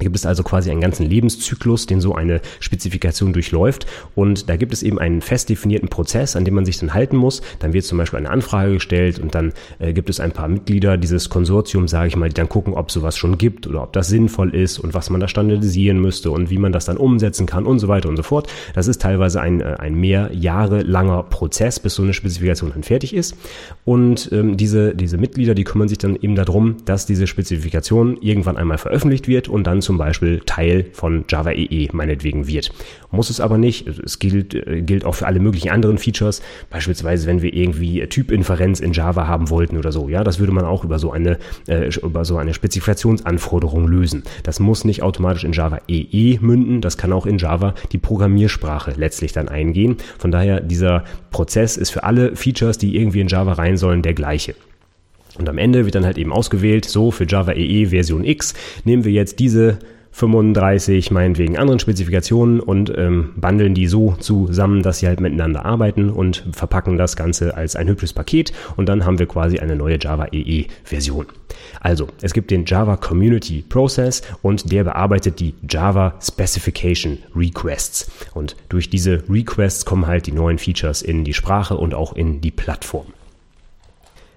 gibt 0.00 0.16
es 0.16 0.26
also 0.26 0.42
quasi 0.42 0.72
einen 0.72 0.80
ganzen 0.80 1.08
Lebenszyklus, 1.08 1.86
den 1.86 2.00
so 2.00 2.16
eine 2.16 2.40
Spezifikation 2.58 3.32
durchläuft. 3.32 3.86
Und 4.16 4.48
da 4.48 4.56
gibt 4.56 4.72
es 4.72 4.82
eben 4.82 4.98
einen 4.98 5.20
fest 5.20 5.50
definierten 5.50 5.88
Prozess, 5.88 6.34
an 6.34 6.44
dem 6.44 6.54
man 6.54 6.64
sich 6.64 6.78
dann 6.78 6.94
halten 6.94 7.16
muss. 7.16 7.42
Dann 7.60 7.72
wird 7.72 7.84
zum 7.84 7.98
Beispiel 7.98 8.18
eine 8.18 8.30
Anfrage 8.30 8.72
gestellt 8.72 9.20
und 9.20 9.36
dann 9.36 9.52
äh, 9.78 9.92
gibt 9.92 10.10
es 10.10 10.18
ein 10.18 10.32
paar 10.32 10.48
Mitglieder 10.48 10.96
dieses 10.96 11.28
Konsortiums, 11.28 11.92
sage 11.92 12.08
ich 12.08 12.16
mal, 12.16 12.28
die 12.28 12.34
dann 12.34 12.48
gucken, 12.48 12.74
ob 12.74 12.90
sowas 12.90 13.16
schon 13.16 13.38
gibt 13.38 13.68
oder 13.68 13.84
ob 13.84 13.92
das 13.92 14.08
sinnvoll 14.08 14.52
ist 14.52 14.80
und 14.80 14.94
was 14.94 15.10
man 15.10 15.20
da 15.20 15.28
standardisieren 15.28 16.00
müsste 16.00 16.32
und 16.32 16.50
wie 16.50 16.58
man 16.58 16.72
das 16.72 16.86
dann 16.86 16.96
umsetzen 16.96 17.46
kann 17.46 17.64
und 17.64 17.78
so 17.78 17.86
weiter 17.86 18.08
und 18.08 18.16
so 18.16 18.24
fort. 18.24 18.48
Das 18.74 18.88
ist 18.88 19.00
teilweise 19.00 19.40
ein, 19.40 19.60
äh, 19.60 19.76
ein 19.78 19.94
mehr 19.94 20.30
Jahre 20.32 20.82
langer 20.82 21.22
Prozess, 21.22 21.78
bis 21.78 21.94
so 21.94 22.02
eine 22.02 22.14
Spezifikation 22.14 22.72
dann 22.72 22.82
fertig 22.82 23.14
ist. 23.14 23.36
Und 23.84 24.28
ähm, 24.32 24.56
diese, 24.56 24.92
diese 24.96 25.18
Mitglieder, 25.18 25.54
die 25.54 25.62
kümmern 25.62 25.86
sich 25.86 25.98
dann 25.98 26.16
eben 26.16 26.34
darum, 26.34 26.78
dass 26.84 27.06
diese 27.06 27.28
Spezifikation 27.28 28.16
irgendwann 28.20 28.56
einmal 28.56 28.78
veröffentlicht 28.78 29.28
wird 29.28 29.48
und 29.48 29.68
dann 29.68 29.83
zum 29.84 29.98
Beispiel 29.98 30.40
Teil 30.44 30.86
von 30.92 31.24
Java 31.28 31.52
EE 31.52 31.84
e 31.84 31.88
meinetwegen 31.92 32.46
wird. 32.46 32.72
Muss 33.10 33.30
es 33.30 33.40
aber 33.40 33.58
nicht. 33.58 33.86
Es 33.86 34.18
gilt, 34.18 34.54
äh, 34.54 34.82
gilt 34.82 35.04
auch 35.04 35.14
für 35.14 35.26
alle 35.26 35.38
möglichen 35.38 35.70
anderen 35.70 35.98
Features. 35.98 36.42
Beispielsweise, 36.70 37.26
wenn 37.26 37.42
wir 37.42 37.54
irgendwie 37.54 38.04
Typinferenz 38.06 38.80
in 38.80 38.92
Java 38.92 39.28
haben 39.28 39.50
wollten 39.50 39.78
oder 39.78 39.92
so. 39.92 40.08
Ja, 40.08 40.24
das 40.24 40.40
würde 40.40 40.52
man 40.52 40.64
auch 40.64 40.84
über 40.84 40.98
so 40.98 41.12
eine, 41.12 41.38
äh, 41.68 41.90
über 42.02 42.24
so 42.24 42.36
eine 42.36 42.54
Spezifikationsanforderung 42.54 43.86
lösen. 43.86 44.24
Das 44.42 44.58
muss 44.58 44.84
nicht 44.84 45.02
automatisch 45.02 45.44
in 45.44 45.52
Java 45.52 45.80
EE 45.86 46.06
e 46.10 46.38
münden. 46.40 46.80
Das 46.80 46.98
kann 46.98 47.12
auch 47.12 47.26
in 47.26 47.38
Java 47.38 47.74
die 47.92 47.98
Programmiersprache 47.98 48.94
letztlich 48.96 49.32
dann 49.32 49.48
eingehen. 49.48 49.98
Von 50.18 50.32
daher, 50.32 50.60
dieser 50.60 51.04
Prozess 51.30 51.76
ist 51.76 51.90
für 51.90 52.02
alle 52.02 52.34
Features, 52.34 52.78
die 52.78 52.96
irgendwie 52.96 53.20
in 53.20 53.28
Java 53.28 53.52
rein 53.52 53.76
sollen, 53.76 54.02
der 54.02 54.14
gleiche. 54.14 54.54
Und 55.38 55.48
am 55.48 55.58
Ende 55.58 55.84
wird 55.84 55.94
dann 55.94 56.04
halt 56.04 56.18
eben 56.18 56.32
ausgewählt, 56.32 56.84
so 56.84 57.10
für 57.10 57.26
Java 57.26 57.52
EE 57.52 57.82
e 57.82 57.86
Version 57.86 58.24
X 58.24 58.54
nehmen 58.84 59.04
wir 59.04 59.12
jetzt 59.12 59.38
diese 59.38 59.78
35 60.14 61.10
meinetwegen 61.10 61.58
anderen 61.58 61.80
Spezifikationen 61.80 62.60
und 62.60 62.92
ähm, 62.96 63.32
bundeln 63.36 63.74
die 63.74 63.88
so 63.88 64.12
zusammen, 64.12 64.82
dass 64.82 65.00
sie 65.00 65.08
halt 65.08 65.20
miteinander 65.20 65.64
arbeiten 65.64 66.08
und 66.08 66.46
verpacken 66.52 66.96
das 66.96 67.16
Ganze 67.16 67.56
als 67.56 67.74
ein 67.74 67.88
hübsches 67.88 68.12
Paket 68.12 68.52
und 68.76 68.88
dann 68.88 69.04
haben 69.04 69.18
wir 69.18 69.26
quasi 69.26 69.58
eine 69.58 69.74
neue 69.74 69.98
Java 70.00 70.26
EE 70.30 70.60
e 70.60 70.66
Version. 70.84 71.26
Also, 71.80 72.06
es 72.22 72.32
gibt 72.32 72.52
den 72.52 72.64
Java 72.64 72.96
Community 72.96 73.64
Process 73.68 74.22
und 74.40 74.70
der 74.70 74.84
bearbeitet 74.84 75.40
die 75.40 75.54
Java 75.68 76.14
Specification 76.22 77.18
Requests 77.34 78.08
und 78.34 78.54
durch 78.68 78.90
diese 78.90 79.24
Requests 79.28 79.84
kommen 79.84 80.06
halt 80.06 80.28
die 80.28 80.32
neuen 80.32 80.58
Features 80.58 81.02
in 81.02 81.24
die 81.24 81.34
Sprache 81.34 81.76
und 81.76 81.92
auch 81.92 82.14
in 82.14 82.40
die 82.40 82.52
Plattform. 82.52 83.06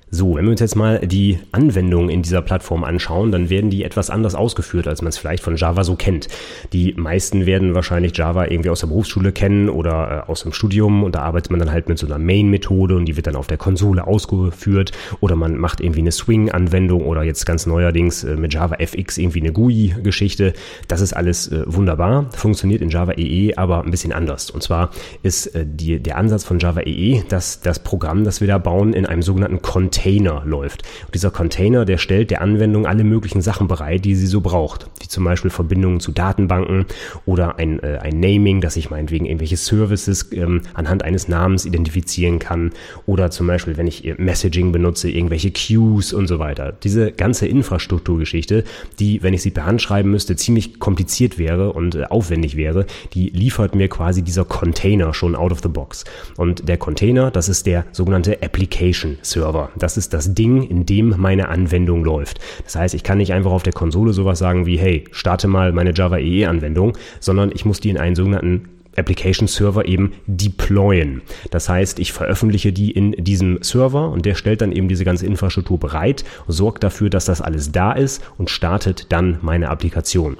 So, 0.09 0.35
wenn 0.35 0.45
wir 0.45 0.51
uns 0.51 0.61
jetzt 0.61 0.77
mal 0.77 0.99
die 0.99 1.37
Anwendungen 1.51 2.09
in 2.09 2.21
dieser 2.21 2.41
Plattform 2.41 2.85
anschauen, 2.85 3.29
dann 3.29 3.49
werden 3.49 3.69
die 3.69 3.83
etwas 3.83 4.09
anders 4.09 4.35
ausgeführt, 4.35 4.87
als 4.87 5.01
man 5.01 5.09
es 5.09 5.17
vielleicht 5.17 5.43
von 5.43 5.57
Java 5.57 5.83
so 5.83 5.97
kennt. 5.97 6.29
Die 6.71 6.93
meisten 6.93 7.45
werden 7.45 7.75
wahrscheinlich 7.75 8.15
Java 8.15 8.45
irgendwie 8.45 8.69
aus 8.69 8.79
der 8.79 8.87
Berufsschule 8.87 9.33
kennen 9.33 9.67
oder 9.67 10.25
äh, 10.25 10.31
aus 10.31 10.43
dem 10.43 10.53
Studium 10.53 11.03
und 11.03 11.15
da 11.15 11.23
arbeitet 11.23 11.51
man 11.51 11.59
dann 11.59 11.73
halt 11.73 11.89
mit 11.89 11.97
so 11.99 12.05
einer 12.05 12.19
Main-Methode 12.19 12.95
und 12.95 13.03
die 13.03 13.17
wird 13.17 13.27
dann 13.27 13.35
auf 13.35 13.47
der 13.47 13.57
Konsole 13.57 14.07
ausgeführt 14.07 14.93
oder 15.19 15.35
man 15.35 15.57
macht 15.57 15.81
irgendwie 15.81 15.99
eine 15.99 16.13
Swing-Anwendung 16.13 17.05
oder 17.05 17.23
jetzt 17.23 17.45
ganz 17.45 17.65
neuerdings 17.65 18.23
äh, 18.23 18.37
mit 18.37 18.53
Java 18.53 18.75
FX 18.75 19.17
irgendwie 19.17 19.41
eine 19.41 19.51
GUI-Geschichte. 19.51 20.53
Das 20.87 21.01
ist 21.01 21.11
alles 21.11 21.49
äh, 21.51 21.63
wunderbar, 21.65 22.29
funktioniert 22.31 22.81
in 22.81 22.89
Java 22.89 23.11
EE 23.17 23.55
aber 23.57 23.83
ein 23.83 23.91
bisschen 23.91 24.13
anders. 24.13 24.51
Und 24.51 24.63
zwar 24.63 24.91
ist 25.21 25.47
äh, 25.47 25.65
die, 25.67 25.99
der 25.99 26.15
Ansatz 26.15 26.45
von 26.45 26.59
Java 26.59 26.79
EE, 26.85 27.23
dass 27.27 27.59
das 27.59 27.79
Programm, 27.79 28.23
das 28.23 28.39
wir 28.39 28.47
da 28.47 28.57
bauen, 28.57 28.93
in 28.93 29.05
einem 29.05 29.21
sogenannten 29.21 29.61
Content 29.61 29.96
Container 29.97 30.43
läuft. 30.45 30.83
Und 31.05 31.15
dieser 31.15 31.31
Container, 31.31 31.83
der 31.83 31.97
stellt 31.97 32.29
der 32.29 32.41
Anwendung 32.41 32.85
alle 32.85 33.03
möglichen 33.03 33.41
Sachen 33.41 33.67
bereit, 33.67 34.05
die 34.05 34.13
sie 34.13 34.27
so 34.27 34.41
braucht, 34.41 34.87
wie 35.01 35.07
zum 35.07 35.23
Beispiel 35.23 35.49
Verbindungen 35.49 35.99
zu 35.99 36.11
Datenbanken 36.11 36.85
oder 37.25 37.57
ein, 37.57 37.81
äh, 37.81 37.97
ein 38.01 38.19
Naming, 38.19 38.61
dass 38.61 38.77
ich 38.77 38.91
meinetwegen 38.91 39.25
irgendwelche 39.25 39.57
Services 39.57 40.31
ähm, 40.33 40.61
anhand 40.75 41.03
eines 41.03 41.27
Namens 41.27 41.65
identifizieren 41.65 42.37
kann 42.37 42.73
oder 43.07 43.31
zum 43.31 43.47
Beispiel, 43.47 43.77
wenn 43.77 43.87
ich 43.87 44.05
äh, 44.05 44.13
Messaging 44.19 44.71
benutze, 44.71 45.09
irgendwelche 45.09 45.49
Queues 45.51 46.13
und 46.13 46.27
so 46.27 46.37
weiter. 46.37 46.73
Diese 46.83 47.11
ganze 47.11 47.47
Infrastrukturgeschichte, 47.47 48.65
die, 48.99 49.23
wenn 49.23 49.33
ich 49.33 49.41
sie 49.41 49.51
per 49.51 49.65
Hand 49.65 49.81
schreiben 49.81 50.11
müsste, 50.11 50.35
ziemlich 50.35 50.79
kompliziert 50.79 51.39
wäre 51.39 51.73
und 51.73 51.95
äh, 51.95 52.03
aufwendig 52.03 52.55
wäre, 52.55 52.85
die 53.13 53.29
liefert 53.29 53.73
mir 53.73 53.87
quasi 53.87 54.21
dieser 54.21 54.45
Container 54.45 55.15
schon 55.15 55.35
out 55.35 55.51
of 55.51 55.61
the 55.63 55.69
box. 55.69 56.05
Und 56.37 56.69
der 56.69 56.77
Container, 56.77 57.31
das 57.31 57.49
ist 57.49 57.65
der 57.65 57.85
sogenannte 57.91 58.43
Application 58.43 59.17
Server. 59.23 59.71
Das 59.75 59.86
das 59.87 59.95
ist 59.95 60.13
das 60.13 60.33
Ding, 60.33 60.63
in 60.63 60.85
dem 60.85 61.15
meine 61.15 61.47
Anwendung 61.47 62.03
läuft. 62.03 62.41
Das 62.65 62.75
heißt, 62.75 62.93
ich 62.93 63.03
kann 63.03 63.19
nicht 63.19 63.31
einfach 63.31 63.51
auf 63.51 63.63
der 63.63 63.71
Konsole 63.71 64.11
sowas 64.11 64.37
sagen 64.37 64.65
wie, 64.65 64.77
hey, 64.77 65.05
starte 65.11 65.47
mal 65.47 65.71
meine 65.71 65.93
Java 65.93 66.17
EE 66.17 66.45
Anwendung, 66.45 66.97
sondern 67.21 67.53
ich 67.55 67.63
muss 67.63 67.79
die 67.79 67.89
in 67.89 67.97
einen 67.97 68.13
sogenannten 68.17 68.67
Application 68.97 69.47
Server 69.47 69.87
eben 69.87 70.11
deployen. 70.25 71.21
Das 71.51 71.69
heißt, 71.69 71.99
ich 71.99 72.11
veröffentliche 72.11 72.73
die 72.73 72.91
in 72.91 73.13
diesem 73.13 73.59
Server 73.61 74.09
und 74.09 74.25
der 74.25 74.35
stellt 74.35 74.59
dann 74.59 74.73
eben 74.73 74.89
diese 74.89 75.05
ganze 75.05 75.25
Infrastruktur 75.25 75.79
bereit, 75.79 76.25
sorgt 76.49 76.83
dafür, 76.83 77.09
dass 77.09 77.23
das 77.23 77.41
alles 77.41 77.71
da 77.71 77.93
ist 77.93 78.21
und 78.37 78.49
startet 78.49 79.13
dann 79.13 79.37
meine 79.41 79.69
Applikation. 79.69 80.35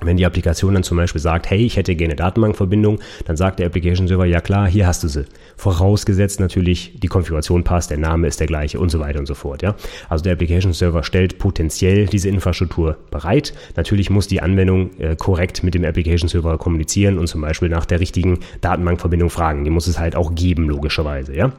Wenn 0.00 0.16
die 0.16 0.24
Applikation 0.24 0.74
dann 0.74 0.84
zum 0.84 0.96
Beispiel 0.96 1.20
sagt, 1.20 1.50
hey, 1.50 1.58
ich 1.58 1.76
hätte 1.76 1.96
gerne 1.96 2.14
Datenbankverbindung, 2.14 3.00
dann 3.24 3.36
sagt 3.36 3.58
der 3.58 3.66
Application 3.66 4.06
Server, 4.06 4.26
ja 4.26 4.40
klar, 4.40 4.68
hier 4.68 4.86
hast 4.86 5.02
du 5.02 5.08
sie. 5.08 5.24
Vorausgesetzt 5.56 6.38
natürlich, 6.38 7.00
die 7.00 7.08
Konfiguration 7.08 7.64
passt, 7.64 7.90
der 7.90 7.98
Name 7.98 8.28
ist 8.28 8.38
der 8.38 8.46
gleiche 8.46 8.78
und 8.78 8.90
so 8.90 9.00
weiter 9.00 9.18
und 9.18 9.26
so 9.26 9.34
fort. 9.34 9.62
Ja? 9.62 9.74
Also 10.08 10.22
der 10.22 10.34
Application 10.34 10.72
Server 10.72 11.02
stellt 11.02 11.38
potenziell 11.38 12.06
diese 12.06 12.28
Infrastruktur 12.28 12.96
bereit. 13.10 13.52
Natürlich 13.74 14.08
muss 14.08 14.28
die 14.28 14.40
Anwendung 14.40 14.96
äh, 14.98 15.16
korrekt 15.16 15.64
mit 15.64 15.74
dem 15.74 15.84
Application 15.84 16.28
Server 16.28 16.58
kommunizieren 16.58 17.18
und 17.18 17.26
zum 17.26 17.40
Beispiel 17.40 17.68
nach 17.68 17.84
der 17.84 17.98
richtigen 17.98 18.38
Datenbankverbindung 18.60 19.30
fragen. 19.30 19.64
Die 19.64 19.70
muss 19.70 19.88
es 19.88 19.98
halt 19.98 20.14
auch 20.14 20.32
geben, 20.34 20.68
logischerweise. 20.68 21.34
Ja? 21.34 21.52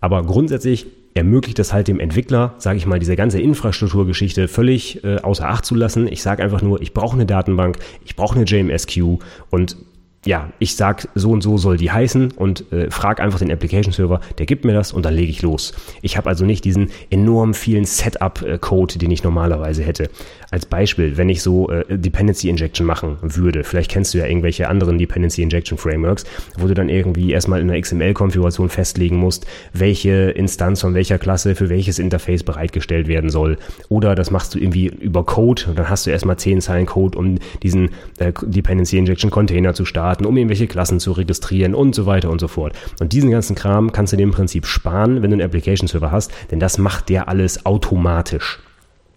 Aber 0.00 0.22
grundsätzlich 0.22 0.86
ermöglicht 1.14 1.58
es 1.60 1.72
halt 1.72 1.88
dem 1.88 2.00
Entwickler, 2.00 2.54
sage 2.58 2.76
ich 2.76 2.86
mal, 2.86 2.98
diese 2.98 3.16
ganze 3.16 3.40
Infrastrukturgeschichte 3.40 4.48
völlig 4.48 5.02
äh, 5.04 5.16
außer 5.16 5.48
Acht 5.48 5.64
zu 5.64 5.74
lassen. 5.74 6.08
Ich 6.08 6.22
sage 6.22 6.42
einfach 6.42 6.60
nur, 6.60 6.82
ich 6.82 6.92
brauche 6.92 7.14
eine 7.14 7.26
Datenbank, 7.26 7.78
ich 8.04 8.16
brauche 8.16 8.36
eine 8.36 8.44
JMSQ 8.44 9.18
und 9.50 9.76
ja, 10.24 10.48
ich 10.58 10.76
sag 10.76 11.08
so 11.14 11.30
und 11.30 11.42
so 11.42 11.58
soll 11.58 11.76
die 11.76 11.90
heißen 11.90 12.32
und 12.32 12.72
äh, 12.72 12.90
frag 12.90 13.20
einfach 13.20 13.38
den 13.38 13.50
Application 13.50 13.92
Server, 13.92 14.20
der 14.38 14.46
gibt 14.46 14.64
mir 14.64 14.72
das 14.72 14.92
und 14.92 15.04
dann 15.04 15.14
lege 15.14 15.30
ich 15.30 15.42
los. 15.42 15.74
Ich 16.02 16.16
habe 16.16 16.28
also 16.28 16.44
nicht 16.44 16.64
diesen 16.64 16.90
enorm 17.10 17.54
vielen 17.54 17.84
Setup-Code, 17.84 18.98
den 18.98 19.10
ich 19.10 19.22
normalerweise 19.22 19.82
hätte. 19.82 20.08
Als 20.50 20.66
Beispiel, 20.66 21.16
wenn 21.16 21.28
ich 21.28 21.42
so 21.42 21.68
äh, 21.70 21.84
Dependency 21.98 22.48
Injection 22.48 22.86
machen 22.86 23.18
würde, 23.20 23.64
vielleicht 23.64 23.90
kennst 23.90 24.14
du 24.14 24.18
ja 24.18 24.26
irgendwelche 24.26 24.68
anderen 24.68 24.98
Dependency 24.98 25.42
Injection 25.42 25.76
Frameworks, 25.76 26.24
wo 26.58 26.66
du 26.68 26.74
dann 26.74 26.88
irgendwie 26.88 27.32
erstmal 27.32 27.60
in 27.60 27.70
einer 27.70 27.80
XML-Konfiguration 27.80 28.68
festlegen 28.68 29.16
musst, 29.16 29.46
welche 29.72 30.30
Instanz 30.30 30.80
von 30.80 30.94
welcher 30.94 31.18
Klasse 31.18 31.54
für 31.54 31.68
welches 31.68 31.98
Interface 31.98 32.44
bereitgestellt 32.44 33.08
werden 33.08 33.30
soll. 33.30 33.58
Oder 33.88 34.14
das 34.14 34.30
machst 34.30 34.54
du 34.54 34.58
irgendwie 34.58 34.86
über 34.86 35.24
Code 35.24 35.64
und 35.68 35.78
dann 35.78 35.90
hast 35.90 36.06
du 36.06 36.10
erstmal 36.10 36.36
10 36.36 36.60
Zeilen 36.60 36.86
Code, 36.86 37.18
um 37.18 37.38
diesen 37.62 37.90
äh, 38.18 38.32
Dependency 38.42 38.96
Injection 38.96 39.30
Container 39.30 39.74
zu 39.74 39.84
starten 39.84 40.13
Daten, 40.14 40.26
um 40.26 40.36
irgendwelche 40.36 40.68
Klassen 40.68 41.00
zu 41.00 41.10
registrieren 41.10 41.74
und 41.74 41.94
so 41.94 42.06
weiter 42.06 42.30
und 42.30 42.40
so 42.40 42.46
fort. 42.46 42.72
Und 43.00 43.12
diesen 43.12 43.30
ganzen 43.30 43.56
Kram 43.56 43.90
kannst 43.90 44.12
du 44.12 44.16
dir 44.16 44.22
im 44.22 44.30
Prinzip 44.30 44.64
sparen, 44.64 45.22
wenn 45.22 45.30
du 45.30 45.34
einen 45.34 45.42
Application 45.42 45.88
Server 45.88 46.12
hast, 46.12 46.30
denn 46.52 46.60
das 46.60 46.78
macht 46.78 47.08
der 47.08 47.28
alles 47.28 47.66
automatisch. 47.66 48.60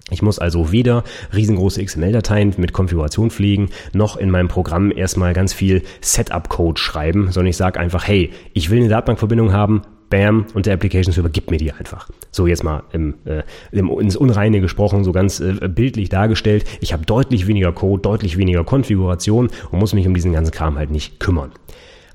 Ich 0.09 0.23
muss 0.23 0.39
also 0.39 0.71
weder 0.71 1.03
riesengroße 1.35 1.83
XML-Dateien 1.83 2.55
mit 2.57 2.73
Konfiguration 2.73 3.29
pflegen, 3.29 3.69
noch 3.93 4.17
in 4.17 4.31
meinem 4.31 4.47
Programm 4.47 4.91
erstmal 4.91 5.33
ganz 5.33 5.53
viel 5.53 5.83
Setup-Code 6.01 6.79
schreiben, 6.79 7.31
sondern 7.31 7.49
ich 7.49 7.57
sage 7.57 7.79
einfach, 7.79 8.07
hey, 8.07 8.31
ich 8.53 8.71
will 8.71 8.79
eine 8.79 8.89
Datenbankverbindung 8.89 9.51
haben, 9.51 9.81
bam, 10.09 10.45
und 10.53 10.65
der 10.65 10.73
Application 10.73 11.13
Server 11.13 11.29
gibt 11.29 11.51
mir 11.51 11.57
die 11.57 11.71
einfach. 11.71 12.09
So 12.31 12.47
jetzt 12.47 12.63
mal 12.63 12.83
im, 12.93 13.15
äh, 13.25 13.43
im, 13.71 13.89
ins 13.99 14.15
Unreine 14.15 14.61
gesprochen, 14.61 15.03
so 15.03 15.11
ganz 15.11 15.39
äh, 15.39 15.67
bildlich 15.67 16.09
dargestellt. 16.09 16.65
Ich 16.81 16.93
habe 16.93 17.05
deutlich 17.05 17.47
weniger 17.47 17.71
Code, 17.71 18.01
deutlich 18.01 18.37
weniger 18.37 18.63
Konfiguration 18.63 19.49
und 19.71 19.79
muss 19.79 19.93
mich 19.93 20.07
um 20.07 20.13
diesen 20.13 20.33
ganzen 20.33 20.51
Kram 20.51 20.77
halt 20.77 20.91
nicht 20.91 21.19
kümmern 21.19 21.51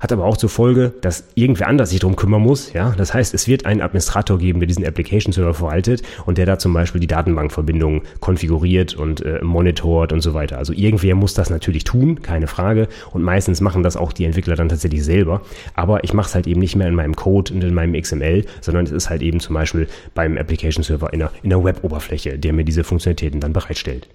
hat 0.03 0.11
aber 0.11 0.25
auch 0.25 0.35
zur 0.35 0.49
Folge, 0.49 0.91
dass 0.99 1.23
irgendwer 1.33 1.69
anders 1.69 1.91
sich 1.91 2.01
darum 2.01 2.17
kümmern 2.17 2.41
muss. 2.41 2.73
Ja, 2.73 2.93
das 2.97 3.13
heißt, 3.13 3.33
es 3.33 3.47
wird 3.47 3.65
einen 3.65 3.81
Administrator 3.81 4.37
geben, 4.37 4.59
der 4.59 4.67
diesen 4.67 4.85
Application 4.85 5.31
Server 5.31 5.53
verwaltet 5.53 6.03
und 6.25 6.37
der 6.37 6.45
da 6.45 6.59
zum 6.59 6.73
Beispiel 6.73 6.99
die 6.99 7.07
Datenbankverbindungen 7.07 8.01
konfiguriert 8.19 8.95
und 8.95 9.25
äh, 9.25 9.39
monitort 9.41 10.11
und 10.11 10.19
so 10.19 10.33
weiter. 10.33 10.57
Also 10.57 10.73
irgendwer 10.73 11.15
muss 11.15 11.35
das 11.35 11.49
natürlich 11.49 11.85
tun, 11.85 12.21
keine 12.21 12.47
Frage. 12.47 12.89
Und 13.11 13.23
meistens 13.23 13.61
machen 13.61 13.81
das 13.81 13.95
auch 13.95 14.11
die 14.11 14.25
Entwickler 14.25 14.57
dann 14.57 14.67
tatsächlich 14.67 15.05
selber. 15.05 15.41
Aber 15.73 16.03
ich 16.03 16.13
mache 16.13 16.27
es 16.27 16.35
halt 16.35 16.47
eben 16.47 16.59
nicht 16.59 16.75
mehr 16.75 16.89
in 16.89 16.95
meinem 16.95 17.15
Code 17.15 17.53
und 17.53 17.63
in 17.63 17.73
meinem 17.73 17.99
XML, 17.99 18.45
sondern 18.59 18.83
es 18.85 18.91
ist 18.91 19.09
halt 19.09 19.21
eben 19.21 19.39
zum 19.39 19.53
Beispiel 19.53 19.87
beim 20.13 20.37
Application 20.37 20.83
Server 20.83 21.13
in 21.13 21.19
der, 21.19 21.31
in 21.43 21.49
der 21.49 21.63
Web-Oberfläche, 21.63 22.37
der 22.37 22.51
mir 22.51 22.65
diese 22.65 22.83
Funktionalitäten 22.83 23.39
dann 23.39 23.53
bereitstellt. 23.53 24.09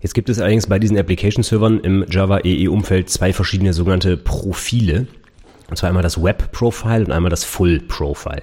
Jetzt 0.00 0.14
gibt 0.14 0.30
es 0.30 0.38
allerdings 0.38 0.66
bei 0.66 0.78
diesen 0.78 0.96
Application-Servern 0.96 1.80
im 1.80 2.06
Java 2.08 2.40
EE-Umfeld 2.42 3.10
zwei 3.10 3.32
verschiedene 3.32 3.74
sogenannte 3.74 4.16
Profile. 4.16 5.06
Und 5.70 5.76
zwar 5.76 5.88
einmal 5.88 6.02
das 6.02 6.22
Web 6.22 6.52
Profile 6.52 7.04
und 7.04 7.12
einmal 7.12 7.30
das 7.30 7.44
Full 7.44 7.80
Profile. 7.80 8.42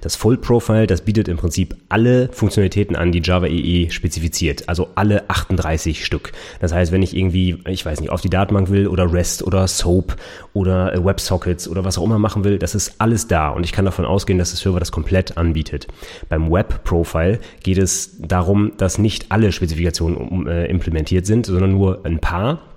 Das 0.00 0.16
Full 0.16 0.38
Profile, 0.38 0.86
das 0.86 1.02
bietet 1.02 1.28
im 1.28 1.36
Prinzip 1.36 1.76
alle 1.88 2.28
Funktionalitäten 2.32 2.96
an, 2.96 3.12
die 3.12 3.20
Java 3.22 3.46
EE 3.46 3.90
spezifiziert. 3.90 4.68
Also 4.68 4.88
alle 4.94 5.28
38 5.28 6.04
Stück. 6.04 6.32
Das 6.60 6.72
heißt, 6.72 6.90
wenn 6.90 7.02
ich 7.02 7.14
irgendwie, 7.16 7.58
ich 7.66 7.84
weiß 7.84 8.00
nicht, 8.00 8.10
auf 8.10 8.22
die 8.22 8.30
Datenbank 8.30 8.70
will 8.70 8.88
oder 8.88 9.12
REST 9.12 9.42
oder 9.42 9.68
SOAP 9.68 10.16
oder 10.54 11.04
WebSockets 11.04 11.68
oder 11.68 11.84
was 11.84 11.98
auch 11.98 12.04
immer 12.04 12.18
machen 12.18 12.44
will, 12.44 12.58
das 12.58 12.74
ist 12.74 12.94
alles 12.98 13.28
da. 13.28 13.50
Und 13.50 13.64
ich 13.64 13.72
kann 13.72 13.84
davon 13.84 14.04
ausgehen, 14.04 14.38
dass 14.38 14.50
der 14.50 14.58
Server 14.58 14.80
das 14.80 14.92
komplett 14.92 15.36
anbietet. 15.36 15.86
Beim 16.28 16.50
Web 16.50 16.84
Profile 16.84 17.38
geht 17.62 17.78
es 17.78 18.16
darum, 18.18 18.72
dass 18.78 18.98
nicht 18.98 19.26
alle 19.28 19.52
Spezifikationen 19.52 20.46
äh, 20.46 20.66
implementiert 20.66 21.26
sind, 21.26 21.46
sondern 21.46 21.72
nur 21.72 22.04
ein 22.04 22.18
paar 22.18 22.71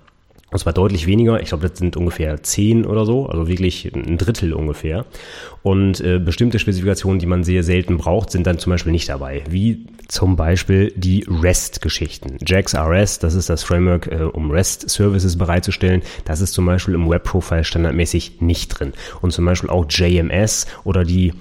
und 0.52 0.60
zwar 0.60 0.74
deutlich 0.74 1.08
weniger. 1.08 1.42
Ich 1.42 1.50
glaube, 1.50 1.68
das 1.68 1.80
sind 1.80 1.98
ungefähr 1.98 2.42
zehn 2.44 2.86
oder 2.86 3.06
so, 3.06 3.28
also 3.28 3.48
wirklich 3.48 3.92
ein 3.94 4.18
Drittel 4.18 4.54
ungefähr. 4.54 5.06
Und 5.64 6.00
äh, 6.02 6.20
bestimmte 6.20 6.60
Spezifikationen, 6.60 7.20
die 7.20 7.26
man 7.26 7.44
sehr 7.44 7.64
selten 7.64 7.98
braucht, 7.98 8.32
sind 8.32 8.46
dann 8.46 8.60
zum 8.60 8.70
Beispiel 8.70 8.92
nicht 8.92 9.10
dabei. 9.10 9.44
Wie 9.50 9.88
zum 10.08 10.36
Beispiel 10.36 10.94
die 10.96 11.26
REST-Geschichten. 11.28 12.38
JAX 12.46 12.76
RS, 12.76 13.20
das 13.20 13.34
ist 13.34 13.50
das 13.50 13.64
Framework, 13.64 14.08
äh, 14.08 14.22
um 14.22 14.52
REST-Services 14.52 15.38
bereitzustellen. 15.38 16.04
Das 16.26 16.42
ist 16.42 16.54
zum 16.54 16.66
Beispiel 16.68 16.94
im 16.94 17.10
Web-Profile 17.10 17.64
standardmäßig 17.64 18.42
nicht 18.42 18.70
drin. 18.70 18.94
Und 19.22 19.32
zum 19.32 19.46
Beispiel 19.46 19.70
auch 19.70 19.86
JMS 19.90 20.68
oder 20.84 21.04
die 21.04 21.34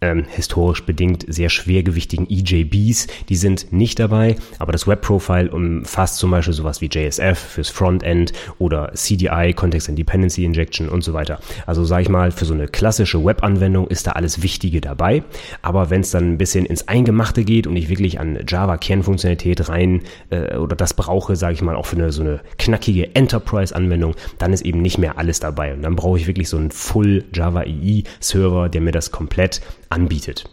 ähm, 0.00 0.24
historisch 0.28 0.84
bedingt 0.84 1.24
sehr 1.28 1.48
schwergewichtigen 1.48 2.26
EJBs, 2.28 3.06
die 3.28 3.36
sind 3.36 3.72
nicht 3.72 3.98
dabei, 3.98 4.36
aber 4.58 4.72
das 4.72 4.86
Web-Profile 4.86 5.50
umfasst 5.50 6.18
zum 6.18 6.30
Beispiel 6.30 6.52
sowas 6.52 6.80
wie 6.80 6.90
JSF 6.92 7.38
fürs 7.38 7.70
Frontend 7.70 8.32
oder 8.58 8.92
CDI, 8.94 9.52
Context 9.54 9.88
and 9.88 9.98
Dependency 9.98 10.44
Injection 10.44 10.88
und 10.88 11.02
so 11.02 11.12
weiter. 11.12 11.40
Also 11.66 11.84
sage 11.84 12.02
ich 12.02 12.08
mal, 12.08 12.30
für 12.30 12.44
so 12.44 12.54
eine 12.54 12.68
klassische 12.68 13.24
Web-Anwendung 13.24 13.88
ist 13.88 14.06
da 14.06 14.12
alles 14.12 14.42
Wichtige 14.42 14.80
dabei, 14.80 15.22
aber 15.62 15.90
wenn 15.90 16.02
es 16.02 16.10
dann 16.10 16.32
ein 16.32 16.38
bisschen 16.38 16.66
ins 16.66 16.88
Eingemachte 16.88 17.44
geht 17.44 17.66
und 17.66 17.76
ich 17.76 17.88
wirklich 17.88 18.20
an 18.20 18.38
Java-Kernfunktionalität 18.46 19.68
rein 19.68 20.02
äh, 20.30 20.56
oder 20.56 20.76
das 20.76 20.94
brauche, 20.94 21.36
sage 21.36 21.54
ich 21.54 21.62
mal, 21.62 21.76
auch 21.76 21.86
für 21.86 21.96
eine 21.96 22.12
so 22.12 22.22
eine 22.22 22.40
knackige 22.58 23.14
Enterprise-Anwendung, 23.14 24.14
dann 24.38 24.52
ist 24.52 24.62
eben 24.62 24.82
nicht 24.82 24.98
mehr 24.98 25.18
alles 25.18 25.40
dabei. 25.40 25.72
Und 25.74 25.82
dann 25.82 25.96
brauche 25.96 26.18
ich 26.18 26.26
wirklich 26.26 26.48
so 26.48 26.56
einen 26.56 26.70
Full 26.70 27.24
Java 27.32 27.62
EE 27.62 28.04
Server, 28.20 28.68
der 28.68 28.80
mir 28.80 28.92
das 28.92 29.10
komplett 29.10 29.60
anbietet. 29.94 30.44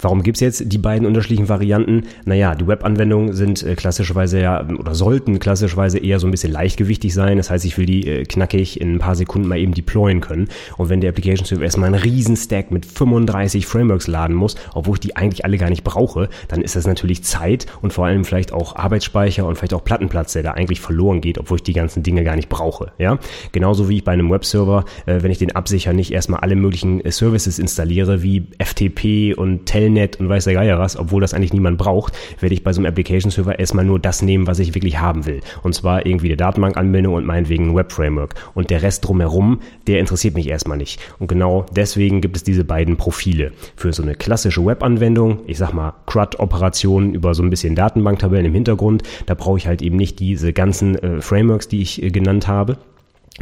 Warum 0.00 0.22
gibt's 0.22 0.40
jetzt 0.40 0.72
die 0.72 0.78
beiden 0.78 1.06
unterschiedlichen 1.06 1.48
Varianten? 1.48 2.04
Naja, 2.24 2.54
die 2.54 2.66
Webanwendungen 2.66 3.34
sind 3.34 3.62
äh, 3.62 3.74
klassischerweise 3.74 4.40
ja 4.40 4.66
oder 4.66 4.94
sollten 4.94 5.38
klassischerweise 5.38 5.98
eher 5.98 6.18
so 6.18 6.26
ein 6.26 6.30
bisschen 6.30 6.52
leichtgewichtig 6.52 7.12
sein. 7.12 7.36
Das 7.36 7.50
heißt, 7.50 7.64
ich 7.64 7.76
will 7.76 7.86
die 7.86 8.06
äh, 8.06 8.24
knackig 8.24 8.80
in 8.80 8.94
ein 8.94 8.98
paar 8.98 9.14
Sekunden 9.14 9.48
mal 9.48 9.58
eben 9.58 9.74
deployen 9.74 10.20
können. 10.20 10.48
Und 10.78 10.88
wenn 10.88 11.00
der 11.00 11.10
Application 11.10 11.44
Server 11.46 11.64
erstmal 11.64 11.92
einen 11.92 12.02
riesen 12.02 12.36
Stack 12.36 12.70
mit 12.70 12.86
35 12.86 13.66
Frameworks 13.66 14.06
laden 14.06 14.34
muss, 14.34 14.56
obwohl 14.74 14.94
ich 14.94 15.00
die 15.00 15.16
eigentlich 15.16 15.44
alle 15.44 15.58
gar 15.58 15.68
nicht 15.68 15.84
brauche, 15.84 16.28
dann 16.48 16.62
ist 16.62 16.76
das 16.76 16.86
natürlich 16.86 17.22
Zeit 17.24 17.66
und 17.82 17.92
vor 17.92 18.06
allem 18.06 18.24
vielleicht 18.24 18.52
auch 18.52 18.76
Arbeitsspeicher 18.76 19.46
und 19.46 19.56
vielleicht 19.56 19.74
auch 19.74 19.84
Plattenplatz, 19.84 20.32
der 20.32 20.42
da 20.42 20.52
eigentlich 20.52 20.80
verloren 20.80 21.20
geht, 21.20 21.38
obwohl 21.38 21.56
ich 21.56 21.62
die 21.62 21.72
ganzen 21.72 22.02
Dinge 22.02 22.24
gar 22.24 22.36
nicht 22.36 22.48
brauche. 22.48 22.92
Ja, 22.98 23.18
genauso 23.52 23.88
wie 23.88 23.98
ich 23.98 24.04
bei 24.04 24.12
einem 24.12 24.30
Webserver, 24.30 24.84
äh, 25.06 25.22
wenn 25.22 25.30
ich 25.30 25.38
den 25.38 25.54
absichere, 25.54 25.92
nicht 25.92 26.12
erstmal 26.12 26.40
alle 26.40 26.56
möglichen 26.56 27.02
Services 27.10 27.58
installiere 27.58 28.22
wie 28.22 28.46
FTP 28.58 29.34
und 29.36 29.66
Telnet 29.66 29.89
und 30.20 30.28
weiß 30.28 30.44
der 30.44 30.54
Geier 30.54 30.78
was, 30.78 30.96
obwohl 30.96 31.20
das 31.20 31.34
eigentlich 31.34 31.52
niemand 31.52 31.78
braucht, 31.78 32.16
werde 32.40 32.54
ich 32.54 32.64
bei 32.64 32.72
so 32.72 32.80
einem 32.80 32.86
Application 32.86 33.30
Server 33.30 33.58
erstmal 33.58 33.84
nur 33.84 33.98
das 33.98 34.22
nehmen, 34.22 34.46
was 34.46 34.58
ich 34.58 34.74
wirklich 34.74 34.98
haben 34.98 35.26
will. 35.26 35.40
Und 35.62 35.74
zwar 35.74 36.06
irgendwie 36.06 36.28
eine 36.28 36.36
Datenbankanbindung 36.36 37.14
und 37.14 37.26
meinetwegen 37.26 37.70
ein 37.70 37.76
Web 37.76 37.92
Framework. 37.92 38.34
Und 38.54 38.70
der 38.70 38.82
Rest 38.82 39.06
drumherum, 39.06 39.60
der 39.86 40.00
interessiert 40.00 40.34
mich 40.34 40.48
erstmal 40.48 40.78
nicht. 40.78 41.00
Und 41.18 41.28
genau 41.28 41.66
deswegen 41.72 42.20
gibt 42.20 42.36
es 42.36 42.44
diese 42.44 42.64
beiden 42.64 42.96
Profile. 42.96 43.52
Für 43.76 43.92
so 43.92 44.02
eine 44.02 44.14
klassische 44.14 44.64
Webanwendung, 44.64 45.40
ich 45.46 45.58
sag 45.58 45.72
mal 45.72 45.94
CRUD-Operationen 46.06 47.14
über 47.14 47.34
so 47.34 47.42
ein 47.42 47.50
bisschen 47.50 47.74
Datenbanktabellen 47.74 48.46
im 48.46 48.54
Hintergrund, 48.54 49.02
da 49.26 49.34
brauche 49.34 49.58
ich 49.58 49.66
halt 49.66 49.82
eben 49.82 49.96
nicht 49.96 50.18
diese 50.20 50.52
ganzen 50.52 50.96
äh, 50.96 51.20
Frameworks, 51.20 51.68
die 51.68 51.82
ich 51.82 52.02
äh, 52.02 52.10
genannt 52.10 52.48
habe. 52.48 52.78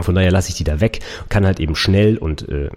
Von 0.00 0.14
daher 0.14 0.30
lasse 0.30 0.50
ich 0.50 0.54
die 0.54 0.64
da 0.64 0.80
weg, 0.80 1.00
kann 1.28 1.46
halt 1.46 1.60
eben 1.60 1.74
schnell 1.74 2.16
und, 2.18 2.48
äh, 2.48 2.68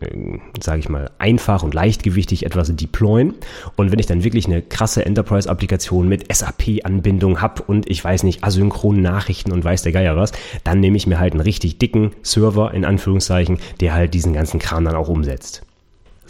sage 0.62 0.80
ich 0.80 0.90
mal, 0.90 1.12
einfach 1.18 1.64
und 1.64 1.74
leichtgewichtig 1.74 2.46
etwas 2.46 2.76
deployen. 2.76 3.36
Und 3.76 3.92
wenn 3.92 4.00
ich 4.00 4.06
dann 4.06 4.24
wirklich 4.24 4.46
eine 4.46 4.62
krasse 4.62 5.06
Enterprise-Applikation 5.06 6.08
mit 6.08 6.34
SAP-Anbindung 6.34 7.42
habe 7.42 7.64
und 7.64 7.90
ich 7.90 8.04
weiß 8.04 8.24
nicht, 8.24 8.44
asynchronen 8.44 9.02
Nachrichten 9.02 9.52
und 9.52 9.64
weiß 9.64 9.84
der 9.84 9.92
Geier 9.92 10.16
was, 10.16 10.32
dann 10.64 10.80
nehme 10.80 10.98
ich 10.98 11.08
mir 11.08 11.20
halt 11.20 11.34
einen 11.34 11.42
richtig 11.42 11.78
dicken 11.78 12.12
Server, 12.24 12.74
in 12.74 12.86
Anführungszeichen, 12.86 13.60
der 13.80 13.94
halt 13.94 14.14
diesen 14.14 14.34
ganzen 14.34 14.60
Kram 14.60 14.86
dann 14.86 14.96
auch 14.96 15.10
umsetzt. 15.10 15.64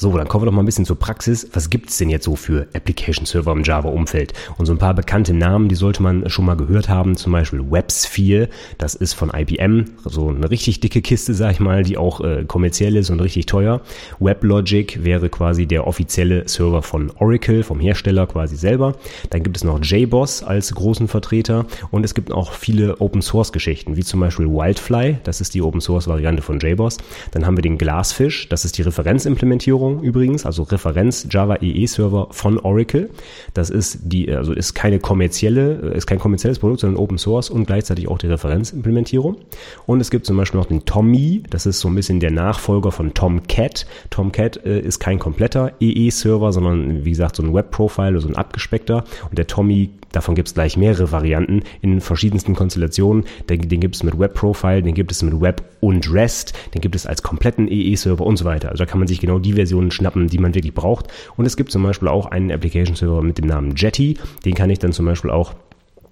So, 0.02 0.18
dann 0.18 0.28
kommen 0.28 0.42
wir 0.42 0.46
doch 0.48 0.54
mal 0.54 0.64
ein 0.64 0.66
bisschen 0.66 0.86
zur 0.86 0.98
Praxis. 0.98 1.48
Was 1.54 1.70
gibt's 1.70 2.00
denn 2.00 2.10
jetzt 2.10 2.26
so 2.26 2.36
für 2.36 2.66
Application 2.74 3.28
Server 3.28 3.52
im 3.52 3.62
Java-Umfeld? 3.62 4.34
Und 4.58 4.66
so 4.66 4.72
ein 4.72 4.80
paar 4.80 4.96
bekannte 4.96 5.32
Namen, 5.32 5.70
die 5.70 5.76
sollte 5.76 6.02
man 6.02 6.28
schon 6.28 6.46
mal 6.46 6.58
gehört 6.58 6.90
haben. 6.90 7.16
Zum 7.16 7.32
Beispiel 7.32 7.70
WebSphere, 7.70 8.50
das 8.80 8.96
ist 8.96 9.14
von 9.14 9.32
IBM, 9.32 9.86
so 10.04 10.30
eine 10.30 10.50
richtig 10.50 10.80
dicke 10.80 11.04
Kiste, 11.04 11.36
sag 11.36 11.52
ich 11.52 11.60
mal, 11.60 11.84
die 11.84 12.00
auch 12.00 12.20
äh, 12.22 12.46
kommerziell 12.48 12.96
ist 12.96 13.12
und 13.12 13.20
richtig 13.20 13.46
teuer. 13.46 13.82
WebLogic 14.20 15.04
wäre 15.04 15.30
quasi 15.30 15.68
der 15.68 15.86
offizielle 15.86 16.50
Server 16.50 16.82
von 16.82 17.12
Oracle, 17.20 17.62
vom 17.62 17.80
Hersteller 17.80 18.26
quasi 18.26 18.56
selber. 18.56 18.96
Dann 19.30 19.44
gibt 19.44 19.56
es 19.56 19.64
noch 19.64 19.80
JBoss 19.84 20.42
als 20.42 20.74
großen 20.74 21.10
Vertreter 21.10 21.68
und 21.92 22.04
es 22.06 22.16
gibt 22.16 22.32
auch 22.32 22.54
viele 22.54 23.00
Open-Source-Geschichten, 23.02 23.98
wie 23.98 24.04
zum 24.04 24.20
Beispiel 24.20 24.48
Wildfly, 24.48 25.20
das 25.24 25.42
ist 25.42 25.54
die 25.54 25.62
Open-Source-Variante 25.62 26.42
von 26.42 26.58
JBoss. 26.58 26.98
Dann 27.30 27.46
haben 27.46 27.56
wir 27.56 27.62
den 27.62 27.78
Glassfish, 27.78 28.50
das 28.50 28.66
ist 28.66 28.80
die 28.80 28.82
Referenzimplementierung 28.82 29.91
Erweiterung 29.92 30.04
übrigens, 30.04 30.46
also 30.46 30.64
Referenz 30.64 31.28
Java 31.30 31.58
EE 31.62 31.86
Server 31.86 32.28
von 32.32 32.58
Oracle. 32.60 33.10
Das 33.54 33.70
ist 33.70 34.00
die, 34.04 34.32
also 34.32 34.54
ist 34.54 34.74
keine 34.74 35.00
kommerzielle, 35.00 35.74
ist 35.94 36.08
kein 36.08 36.20
kommerzielles 36.20 36.60
Produkt, 36.60 36.82
sondern 36.82 37.02
Open 37.02 37.18
Source 37.18 37.50
und 37.50 37.66
gleichzeitig 37.66 38.08
auch 38.08 38.18
die 38.18 38.28
Referenzimplementierung. 38.28 39.38
Und 39.86 40.02
es 40.02 40.10
gibt 40.10 40.26
zum 40.26 40.38
Beispiel 40.38 40.60
noch 40.60 40.68
den 40.68 40.86
Tommy, 40.86 41.44
das 41.50 41.66
ist 41.66 41.80
so 41.80 41.88
ein 41.88 41.96
bisschen 41.96 42.20
der 42.20 42.32
Nachfolger 42.32 42.92
von 42.92 43.14
Tomcat. 43.14 43.86
Tomcat 44.10 44.66
äh, 44.66 44.80
ist 44.80 45.00
kein 45.00 45.20
kompletter 45.20 45.74
EE-Server, 45.80 46.52
sondern 46.52 47.06
wie 47.06 47.12
gesagt 47.12 47.36
so 47.36 47.44
ein 47.44 47.54
Web-Profile 47.54 48.12
oder 48.12 48.22
so 48.22 48.28
ein 48.28 48.36
abgespeckter. 48.36 49.04
Und 49.30 49.38
der 49.38 49.48
Tommy 49.48 49.90
Davon 50.12 50.36
gibt 50.36 50.48
es 50.48 50.54
gleich 50.54 50.78
mehrere 50.78 51.12
Varianten 51.12 51.62
in 51.82 52.02
verschiedensten 52.02 52.56
Konstellationen. 52.56 53.26
Den, 53.50 53.68
den 53.68 53.80
gibt 53.80 53.96
es 53.96 54.04
mit 54.04 54.18
Web 54.20 54.34
Profile, 54.34 54.84
den 54.84 54.94
gibt 54.94 55.12
es 55.12 55.24
mit 55.24 55.40
Web 55.40 55.64
und 55.80 56.12
REST, 56.12 56.54
den 56.74 56.82
gibt 56.82 56.96
es 56.96 57.06
als 57.06 57.24
kompletten 57.24 57.68
EE-Server 57.68 58.26
und 58.26 58.38
so 58.38 58.46
weiter. 58.46 58.70
Also 58.70 58.84
da 58.84 58.90
kann 58.90 59.00
man 59.00 59.08
sich 59.08 59.20
genau 59.20 59.40
die 59.40 59.54
Versionen 59.54 59.92
schnappen, 59.92 60.28
die 60.28 60.38
man 60.38 60.54
wirklich 60.54 60.74
braucht. 60.74 61.08
Und 61.38 61.46
es 61.46 61.58
gibt 61.58 61.72
zum 61.72 61.84
Beispiel 61.84 62.08
auch 62.08 62.28
einen 62.28 62.52
Application-Server 62.52 63.22
mit 63.22 63.38
dem 63.38 63.48
Namen 63.48 63.76
Jetty. 63.76 64.18
Den 64.46 64.54
kann 64.54 64.70
ich 64.70 64.80
dann 64.80 64.94
zum 64.94 65.06
Beispiel 65.06 65.32
auch 65.32 65.54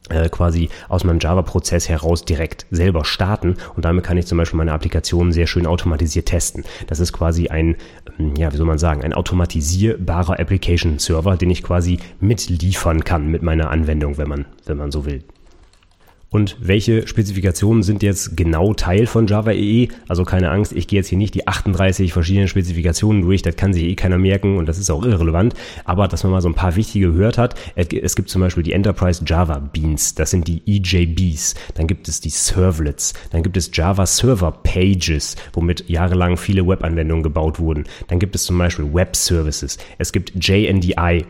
äh, 0.09 0.29
quasi 0.29 0.69
aus 0.87 1.03
meinem 1.03 1.19
Java-Prozess 1.19 1.89
heraus 1.89 2.25
direkt 2.25 2.65
selber 2.71 3.05
starten 3.05 3.55
und 3.75 3.85
damit 3.85 4.03
kann 4.03 4.17
ich 4.17 4.25
zum 4.25 4.37
Beispiel 4.37 4.57
meine 4.57 4.73
Applikation 4.73 5.31
sehr 5.31 5.47
schön 5.47 5.65
automatisiert 5.65 6.27
testen. 6.27 6.63
Das 6.87 6.99
ist 6.99 7.13
quasi 7.13 7.49
ein, 7.49 7.75
ähm, 8.17 8.35
ja, 8.35 8.51
wie 8.51 8.57
soll 8.57 8.65
man 8.65 8.77
sagen, 8.77 9.03
ein 9.03 9.13
automatisierbarer 9.13 10.39
Application-Server, 10.39 11.37
den 11.37 11.49
ich 11.51 11.63
quasi 11.63 11.99
mitliefern 12.19 13.03
kann 13.03 13.27
mit 13.27 13.43
meiner 13.43 13.69
Anwendung, 13.69 14.17
wenn 14.17 14.29
man, 14.29 14.45
wenn 14.65 14.77
man 14.77 14.91
so 14.91 15.05
will. 15.05 15.23
Und 16.31 16.57
welche 16.59 17.07
Spezifikationen 17.07 17.81
sind 17.81 18.03
jetzt 18.03 18.37
genau 18.37 18.73
Teil 18.75 19.07
von 19.07 19.25
Java 19.25 19.51
EE? 19.51 19.87
Also 20.07 20.25
keine 20.25 20.51
Angst, 20.51 20.73
ich 20.73 20.87
gehe 20.87 20.99
jetzt 20.99 21.07
hier 21.07 21.17
nicht 21.17 21.33
die 21.33 21.47
38 21.47 22.13
verschiedenen 22.13 22.47
Spezifikationen 22.47 23.23
durch, 23.23 23.41
das 23.41 23.55
kann 23.55 23.73
sich 23.73 23.83
eh 23.83 23.95
keiner 23.95 24.19
merken 24.19 24.57
und 24.57 24.67
das 24.67 24.77
ist 24.77 24.91
auch 24.91 25.03
irrelevant. 25.03 25.55
Aber 25.85 26.07
dass 26.07 26.23
man 26.23 26.31
mal 26.31 26.41
so 26.41 26.47
ein 26.47 26.53
paar 26.53 26.75
wichtige 26.75 27.11
gehört 27.11 27.39
hat, 27.39 27.55
es 27.75 28.15
gibt 28.15 28.29
zum 28.29 28.41
Beispiel 28.41 28.63
die 28.63 28.73
Enterprise 28.73 29.23
Java 29.25 29.57
Beans, 29.57 30.13
das 30.13 30.29
sind 30.29 30.47
die 30.47 30.61
EJBs, 30.67 31.55
dann 31.73 31.87
gibt 31.87 32.07
es 32.07 32.21
die 32.21 32.29
Servlets, 32.29 33.13
dann 33.31 33.41
gibt 33.41 33.57
es 33.57 33.71
Java 33.73 34.05
Server 34.05 34.51
Pages, 34.51 35.35
womit 35.53 35.89
jahrelang 35.89 36.37
viele 36.37 36.67
Webanwendungen 36.67 37.23
gebaut 37.23 37.59
wurden. 37.59 37.85
Dann 38.07 38.19
gibt 38.19 38.35
es 38.35 38.43
zum 38.43 38.57
Beispiel 38.57 38.93
Web 38.93 39.15
Services, 39.15 39.79
es 39.97 40.11
gibt 40.11 40.33
JNDI, 40.35 41.25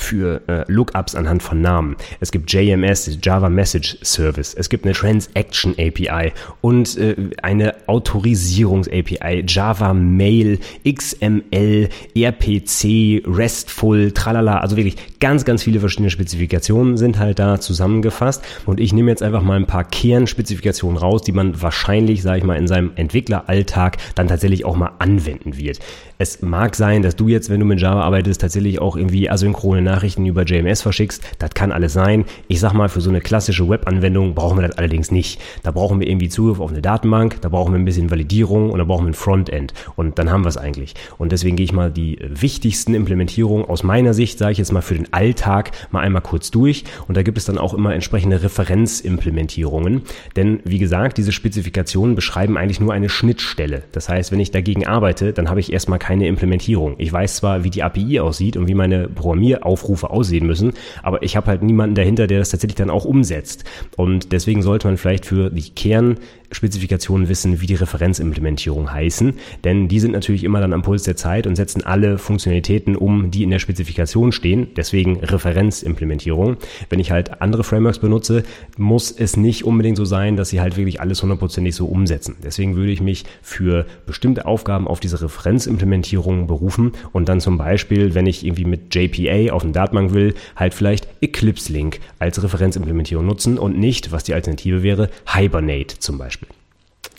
für 0.00 0.42
äh, 0.48 0.64
Lookups 0.70 1.14
anhand 1.14 1.42
von 1.42 1.60
Namen. 1.60 1.96
Es 2.20 2.30
gibt 2.32 2.52
JMS, 2.52 3.18
Java 3.22 3.48
Message 3.48 3.98
Service. 4.02 4.54
Es 4.54 4.68
gibt 4.68 4.84
eine 4.84 4.94
Transaction 4.94 5.74
API 5.78 6.32
und 6.60 6.96
äh, 6.98 7.16
eine 7.42 7.74
Autorisierungs 7.86 8.88
API, 8.88 9.44
Java 9.46 9.94
Mail, 9.94 10.58
XML, 10.84 11.88
RPC, 12.16 13.22
RESTful, 13.26 14.12
tralala. 14.12 14.58
Also 14.58 14.76
wirklich 14.76 14.96
ganz, 15.20 15.44
ganz 15.44 15.62
viele 15.62 15.80
verschiedene 15.80 16.10
Spezifikationen 16.10 16.96
sind 16.96 17.18
halt 17.18 17.38
da 17.38 17.60
zusammengefasst. 17.60 18.42
Und 18.66 18.80
ich 18.80 18.92
nehme 18.92 19.10
jetzt 19.10 19.22
einfach 19.22 19.42
mal 19.42 19.56
ein 19.56 19.66
paar 19.66 19.84
Kernspezifikationen 19.84 20.96
raus, 20.98 21.22
die 21.22 21.32
man 21.32 21.60
wahrscheinlich, 21.60 22.22
sage 22.22 22.38
ich 22.38 22.44
mal, 22.44 22.56
in 22.56 22.66
seinem 22.66 22.92
Entwickleralltag 22.96 23.98
dann 24.14 24.28
tatsächlich 24.28 24.64
auch 24.64 24.76
mal 24.76 24.92
anwenden 24.98 25.56
wird. 25.56 25.78
Es 26.18 26.42
mag 26.42 26.74
sein, 26.74 27.02
dass 27.02 27.16
du 27.16 27.28
jetzt, 27.28 27.48
wenn 27.48 27.60
du 27.60 27.66
mit 27.66 27.80
Java 27.80 28.02
arbeitest, 28.02 28.40
tatsächlich 28.40 28.78
auch 28.78 28.96
irgendwie 28.96 29.30
asynchrone 29.30 29.80
Nachrichten 29.80 30.26
über 30.26 30.44
JMS 30.44 30.82
verschickst. 30.82 31.22
Das 31.38 31.50
kann 31.50 31.72
alles 31.72 31.92
sein. 31.92 32.24
Ich 32.48 32.60
sag 32.60 32.72
mal, 32.72 32.88
für 32.88 33.00
so 33.00 33.08
eine 33.08 33.20
klassische 33.20 33.68
Webanwendung 33.68 34.34
brauchen 34.34 34.58
wir 34.58 34.68
das 34.68 34.76
allerdings 34.76 35.10
nicht. 35.10 35.40
Da 35.62 35.70
brauchen 35.70 36.00
wir 36.00 36.08
irgendwie 36.08 36.28
Zugriff 36.28 36.60
auf 36.60 36.70
eine 36.70 36.82
Datenbank, 36.82 37.40
da 37.40 37.48
brauchen 37.48 37.72
wir 37.72 37.78
ein 37.78 37.84
bisschen 37.84 38.10
Validierung 38.10 38.70
und 38.70 38.78
da 38.78 38.84
brauchen 38.84 39.06
wir 39.06 39.12
ein 39.12 39.14
Frontend. 39.14 39.72
Und 39.96 40.18
dann 40.18 40.30
haben 40.30 40.44
wir 40.44 40.48
es 40.48 40.56
eigentlich. 40.56 40.94
Und 41.16 41.32
deswegen 41.32 41.56
gehe 41.56 41.64
ich 41.64 41.72
mal 41.72 41.90
die 41.90 42.18
wichtigsten 42.22 42.92
Implementierungen 42.94 43.64
aus 43.64 43.82
meiner 43.82 44.12
Sicht, 44.12 44.38
sage 44.38 44.52
ich 44.52 44.58
jetzt 44.58 44.72
mal 44.72 44.82
für 44.82 44.94
den 44.94 45.09
Alltag, 45.12 45.72
mal 45.90 46.00
einmal 46.00 46.22
kurz 46.22 46.50
durch. 46.50 46.84
Und 47.08 47.16
da 47.16 47.22
gibt 47.22 47.38
es 47.38 47.44
dann 47.44 47.58
auch 47.58 47.74
immer 47.74 47.94
entsprechende 47.94 48.42
Referenzimplementierungen. 48.42 50.02
Denn 50.36 50.60
wie 50.64 50.78
gesagt, 50.78 51.18
diese 51.18 51.32
Spezifikationen 51.32 52.14
beschreiben 52.14 52.56
eigentlich 52.56 52.80
nur 52.80 52.92
eine 52.92 53.08
Schnittstelle. 53.08 53.82
Das 53.92 54.08
heißt, 54.08 54.32
wenn 54.32 54.40
ich 54.40 54.50
dagegen 54.50 54.86
arbeite, 54.86 55.32
dann 55.32 55.48
habe 55.48 55.60
ich 55.60 55.72
erstmal 55.72 55.98
keine 55.98 56.26
Implementierung. 56.26 56.94
Ich 56.98 57.12
weiß 57.12 57.36
zwar, 57.36 57.64
wie 57.64 57.70
die 57.70 57.82
API 57.82 58.20
aussieht 58.20 58.56
und 58.56 58.68
wie 58.68 58.74
meine 58.74 59.08
Programmieraufrufe 59.08 60.10
aussehen 60.10 60.46
müssen, 60.46 60.72
aber 61.02 61.22
ich 61.22 61.36
habe 61.36 61.46
halt 61.48 61.62
niemanden 61.62 61.94
dahinter, 61.94 62.26
der 62.26 62.38
das 62.38 62.50
tatsächlich 62.50 62.76
dann 62.76 62.90
auch 62.90 63.04
umsetzt. 63.04 63.64
Und 63.96 64.32
deswegen 64.32 64.62
sollte 64.62 64.86
man 64.88 64.96
vielleicht 64.96 65.26
für 65.26 65.50
die 65.50 65.70
Kern 65.70 66.18
Spezifikationen 66.52 67.28
wissen, 67.28 67.60
wie 67.60 67.66
die 67.66 67.74
Referenzimplementierung 67.74 68.92
heißen, 68.92 69.34
denn 69.64 69.88
die 69.88 70.00
sind 70.00 70.12
natürlich 70.12 70.44
immer 70.44 70.60
dann 70.60 70.72
am 70.72 70.82
Puls 70.82 71.04
der 71.04 71.16
Zeit 71.16 71.46
und 71.46 71.56
setzen 71.56 71.84
alle 71.84 72.18
Funktionalitäten 72.18 72.96
um, 72.96 73.30
die 73.30 73.42
in 73.42 73.50
der 73.50 73.58
Spezifikation 73.58 74.32
stehen, 74.32 74.68
deswegen 74.76 75.20
Referenzimplementierung. 75.20 76.56
Wenn 76.88 77.00
ich 77.00 77.10
halt 77.10 77.40
andere 77.40 77.64
Frameworks 77.64 77.98
benutze, 77.98 78.42
muss 78.76 79.10
es 79.10 79.36
nicht 79.36 79.64
unbedingt 79.64 79.96
so 79.96 80.04
sein, 80.04 80.36
dass 80.36 80.48
sie 80.48 80.60
halt 80.60 80.76
wirklich 80.76 81.00
alles 81.00 81.22
hundertprozentig 81.22 81.74
so 81.74 81.86
umsetzen. 81.86 82.36
Deswegen 82.42 82.76
würde 82.76 82.92
ich 82.92 83.00
mich 83.00 83.24
für 83.42 83.86
bestimmte 84.06 84.46
Aufgaben 84.46 84.88
auf 84.88 85.00
diese 85.00 85.20
Referenzimplementierung 85.22 86.46
berufen 86.46 86.92
und 87.12 87.28
dann 87.28 87.40
zum 87.40 87.58
Beispiel, 87.58 88.14
wenn 88.14 88.26
ich 88.26 88.44
irgendwie 88.44 88.64
mit 88.64 88.94
JPA 88.94 89.52
auf 89.52 89.62
eine 89.62 89.72
Datenbank 89.72 90.14
will, 90.14 90.34
halt 90.56 90.74
vielleicht 90.74 91.08
Eclipse 91.20 91.72
Link 91.72 92.00
als 92.18 92.42
Referenzimplementierung 92.42 93.26
nutzen 93.26 93.58
und 93.58 93.78
nicht, 93.78 94.12
was 94.12 94.24
die 94.24 94.34
Alternative 94.34 94.82
wäre, 94.82 95.10
Hibernate 95.26 95.98
zum 95.98 96.18
Beispiel. 96.18 96.39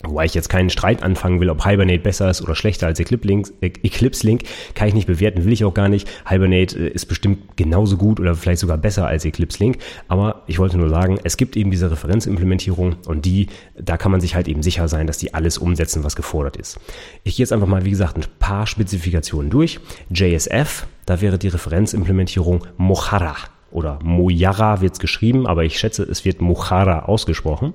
Wobei 0.03 0.25
ich 0.25 0.33
jetzt 0.33 0.49
keinen 0.49 0.69
Streit 0.69 1.03
anfangen 1.03 1.39
will, 1.39 1.49
ob 1.49 1.63
Hibernate 1.63 2.01
besser 2.01 2.29
ist 2.29 2.41
oder 2.41 2.55
schlechter 2.55 2.87
als 2.87 2.99
Eclipse 2.99 4.25
Link, 4.25 4.43
kann 4.73 4.87
ich 4.87 4.93
nicht 4.93 5.07
bewerten, 5.07 5.45
will 5.45 5.53
ich 5.53 5.63
auch 5.63 5.73
gar 5.73 5.89
nicht. 5.89 6.07
Hibernate 6.27 6.77
äh, 6.77 6.89
ist 6.89 7.05
bestimmt 7.05 7.55
genauso 7.55 7.97
gut 7.97 8.19
oder 8.19 8.33
vielleicht 8.35 8.59
sogar 8.59 8.77
besser 8.77 9.05
als 9.05 9.25
Eclipse 9.25 9.59
Link. 9.59 9.77
Aber 10.07 10.43
ich 10.47 10.59
wollte 10.59 10.77
nur 10.77 10.89
sagen, 10.89 11.19
es 11.23 11.37
gibt 11.37 11.55
eben 11.55 11.71
diese 11.71 11.91
Referenzimplementierung 11.91 12.95
und 13.05 13.25
die, 13.25 13.47
da 13.79 13.97
kann 13.97 14.11
man 14.11 14.21
sich 14.21 14.35
halt 14.35 14.47
eben 14.47 14.63
sicher 14.63 14.87
sein, 14.87 15.07
dass 15.07 15.19
die 15.19 15.33
alles 15.33 15.57
umsetzen, 15.57 16.03
was 16.03 16.15
gefordert 16.15 16.57
ist. 16.57 16.79
Ich 17.23 17.35
gehe 17.35 17.43
jetzt 17.43 17.53
einfach 17.53 17.67
mal, 17.67 17.85
wie 17.85 17.91
gesagt, 17.91 18.17
ein 18.17 18.25
paar 18.39 18.65
Spezifikationen 18.65 19.51
durch. 19.51 19.79
JSF, 20.09 20.87
da 21.05 21.21
wäre 21.21 21.37
die 21.37 21.49
Referenzimplementierung 21.49 22.65
Mojara 22.77 23.35
oder 23.71 23.99
Mojara 24.03 24.81
wird 24.81 24.93
es 24.93 24.99
geschrieben, 24.99 25.47
aber 25.47 25.63
ich 25.63 25.79
schätze, 25.79 26.03
es 26.03 26.25
wird 26.25 26.41
Mojara 26.41 27.05
ausgesprochen. 27.05 27.73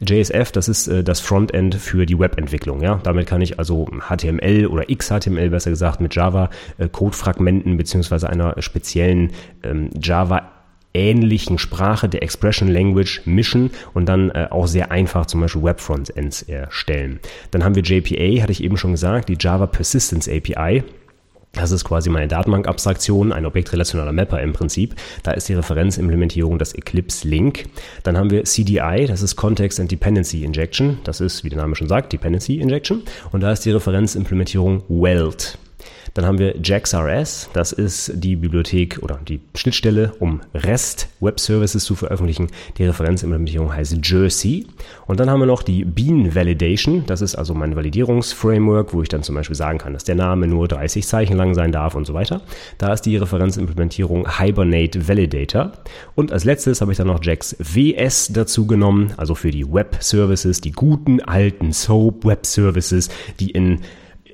JSF, 0.00 0.52
das 0.52 0.68
ist 0.68 0.88
äh, 0.88 1.04
das 1.04 1.20
Frontend 1.20 1.74
für 1.74 2.06
die 2.06 2.18
Webentwicklung. 2.18 2.80
Ja? 2.82 3.00
Damit 3.02 3.26
kann 3.26 3.40
ich 3.40 3.58
also 3.58 3.86
HTML 4.08 4.66
oder 4.66 4.84
XHTML 4.84 5.50
besser 5.50 5.70
gesagt 5.70 6.00
mit 6.00 6.14
Java 6.14 6.50
äh, 6.78 6.88
Codefragmenten 6.88 7.76
beziehungsweise 7.76 8.28
einer 8.28 8.60
speziellen 8.60 9.32
ähm, 9.62 9.90
Java 10.00 10.42
ähnlichen 10.94 11.58
Sprache 11.58 12.08
der 12.08 12.22
Expression 12.22 12.68
Language 12.68 13.22
mischen 13.24 13.70
und 13.94 14.06
dann 14.06 14.30
äh, 14.30 14.48
auch 14.50 14.66
sehr 14.66 14.90
einfach 14.90 15.26
zum 15.26 15.40
Beispiel 15.40 15.62
Web 15.62 15.80
Frontends 15.80 16.42
erstellen. 16.42 17.20
Dann 17.50 17.64
haben 17.64 17.74
wir 17.74 17.82
JPA, 17.82 18.42
hatte 18.42 18.52
ich 18.52 18.62
eben 18.62 18.76
schon 18.76 18.92
gesagt, 18.92 19.28
die 19.28 19.36
Java 19.38 19.66
Persistence 19.66 20.28
API. 20.28 20.84
Das 21.52 21.70
ist 21.70 21.84
quasi 21.84 22.08
meine 22.08 22.28
Datenbank-Abstraktion, 22.28 23.30
ein 23.30 23.44
objektrelationaler 23.44 24.12
Mapper 24.12 24.40
im 24.40 24.54
Prinzip. 24.54 24.94
Da 25.22 25.32
ist 25.32 25.48
die 25.50 25.54
Referenzimplementierung 25.54 26.58
das 26.58 26.74
Eclipse 26.74 27.28
Link. 27.28 27.66
Dann 28.04 28.16
haben 28.16 28.30
wir 28.30 28.44
CDI, 28.44 29.04
das 29.06 29.20
ist 29.20 29.36
Context 29.36 29.78
and 29.78 29.90
Dependency 29.90 30.44
Injection. 30.44 30.98
Das 31.04 31.20
ist, 31.20 31.44
wie 31.44 31.50
der 31.50 31.58
Name 31.58 31.76
schon 31.76 31.88
sagt, 31.88 32.12
Dependency 32.12 32.56
Injection. 32.56 33.02
Und 33.32 33.42
da 33.42 33.52
ist 33.52 33.66
die 33.66 33.70
Referenzimplementierung 33.70 34.82
Weld. 34.88 35.58
Dann 36.14 36.26
haben 36.26 36.38
wir 36.38 36.56
JAX-RS, 36.62 37.50
das 37.54 37.72
ist 37.72 38.12
die 38.14 38.36
Bibliothek 38.36 38.98
oder 39.02 39.18
die 39.26 39.40
Schnittstelle, 39.54 40.12
um 40.18 40.40
REST 40.54 41.08
Web 41.20 41.40
Services 41.40 41.84
zu 41.84 41.94
veröffentlichen. 41.94 42.48
Die 42.76 42.84
Referenzimplementierung 42.84 43.74
heißt 43.74 43.98
Jersey. 44.02 44.66
Und 45.06 45.20
dann 45.20 45.30
haben 45.30 45.40
wir 45.40 45.46
noch 45.46 45.62
die 45.62 45.84
Bean 45.84 46.34
Validation, 46.34 47.04
das 47.06 47.22
ist 47.22 47.34
also 47.34 47.54
mein 47.54 47.76
Validierungsframework, 47.76 48.92
wo 48.92 49.02
ich 49.02 49.08
dann 49.08 49.22
zum 49.22 49.34
Beispiel 49.34 49.56
sagen 49.56 49.78
kann, 49.78 49.94
dass 49.94 50.04
der 50.04 50.14
Name 50.14 50.46
nur 50.46 50.68
30 50.68 51.06
Zeichen 51.06 51.36
lang 51.36 51.54
sein 51.54 51.72
darf 51.72 51.94
und 51.94 52.06
so 52.06 52.14
weiter. 52.14 52.42
Da 52.78 52.92
ist 52.92 53.02
die 53.02 53.16
Referenzimplementierung 53.16 54.38
Hibernate 54.38 55.08
Validator. 55.08 55.72
Und 56.14 56.32
als 56.32 56.44
letztes 56.44 56.80
habe 56.80 56.92
ich 56.92 56.98
dann 56.98 57.06
noch 57.06 57.22
JAX 57.22 57.56
WS 57.58 58.28
dazu 58.32 58.66
genommen, 58.66 59.14
also 59.16 59.34
für 59.34 59.50
die 59.50 59.70
Web 59.70 59.96
Services, 60.00 60.60
die 60.60 60.72
guten 60.72 61.20
alten 61.20 61.72
SOAP 61.72 62.24
Web 62.24 62.46
Services, 62.46 63.08
die 63.40 63.50
in 63.50 63.80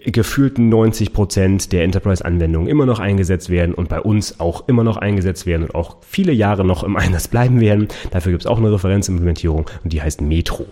gefühlten 0.05 0.69
90 0.69 1.13
Prozent 1.13 1.73
der 1.73 1.85
Enterprise-Anwendungen 1.85 2.69
immer 2.69 2.87
noch 2.87 2.99
eingesetzt 2.99 3.51
werden 3.51 3.75
und 3.75 3.89
bei 3.89 4.01
uns 4.01 4.41
auch 4.41 4.69
immer 4.69 4.85
noch 4.85 4.97
eingesetzt 4.97 5.47
werden 5.47 5.65
und 5.65 5.75
auch 5.75 5.97
viele 6.01 6.33
Jahre 6.33 6.65
noch 6.65 6.85
im 6.85 6.97
Einsatz 6.97 7.29
bleiben 7.29 7.61
werden. 7.61 7.89
Dafür 8.11 8.33
gibt 8.33 8.43
es 8.43 8.47
auch 8.47 8.59
eine 8.59 8.73
Referenzimplementierung 8.73 9.71
und 9.85 9.93
die 9.93 10.03
heißt 10.03 10.21
Metro. 10.21 10.67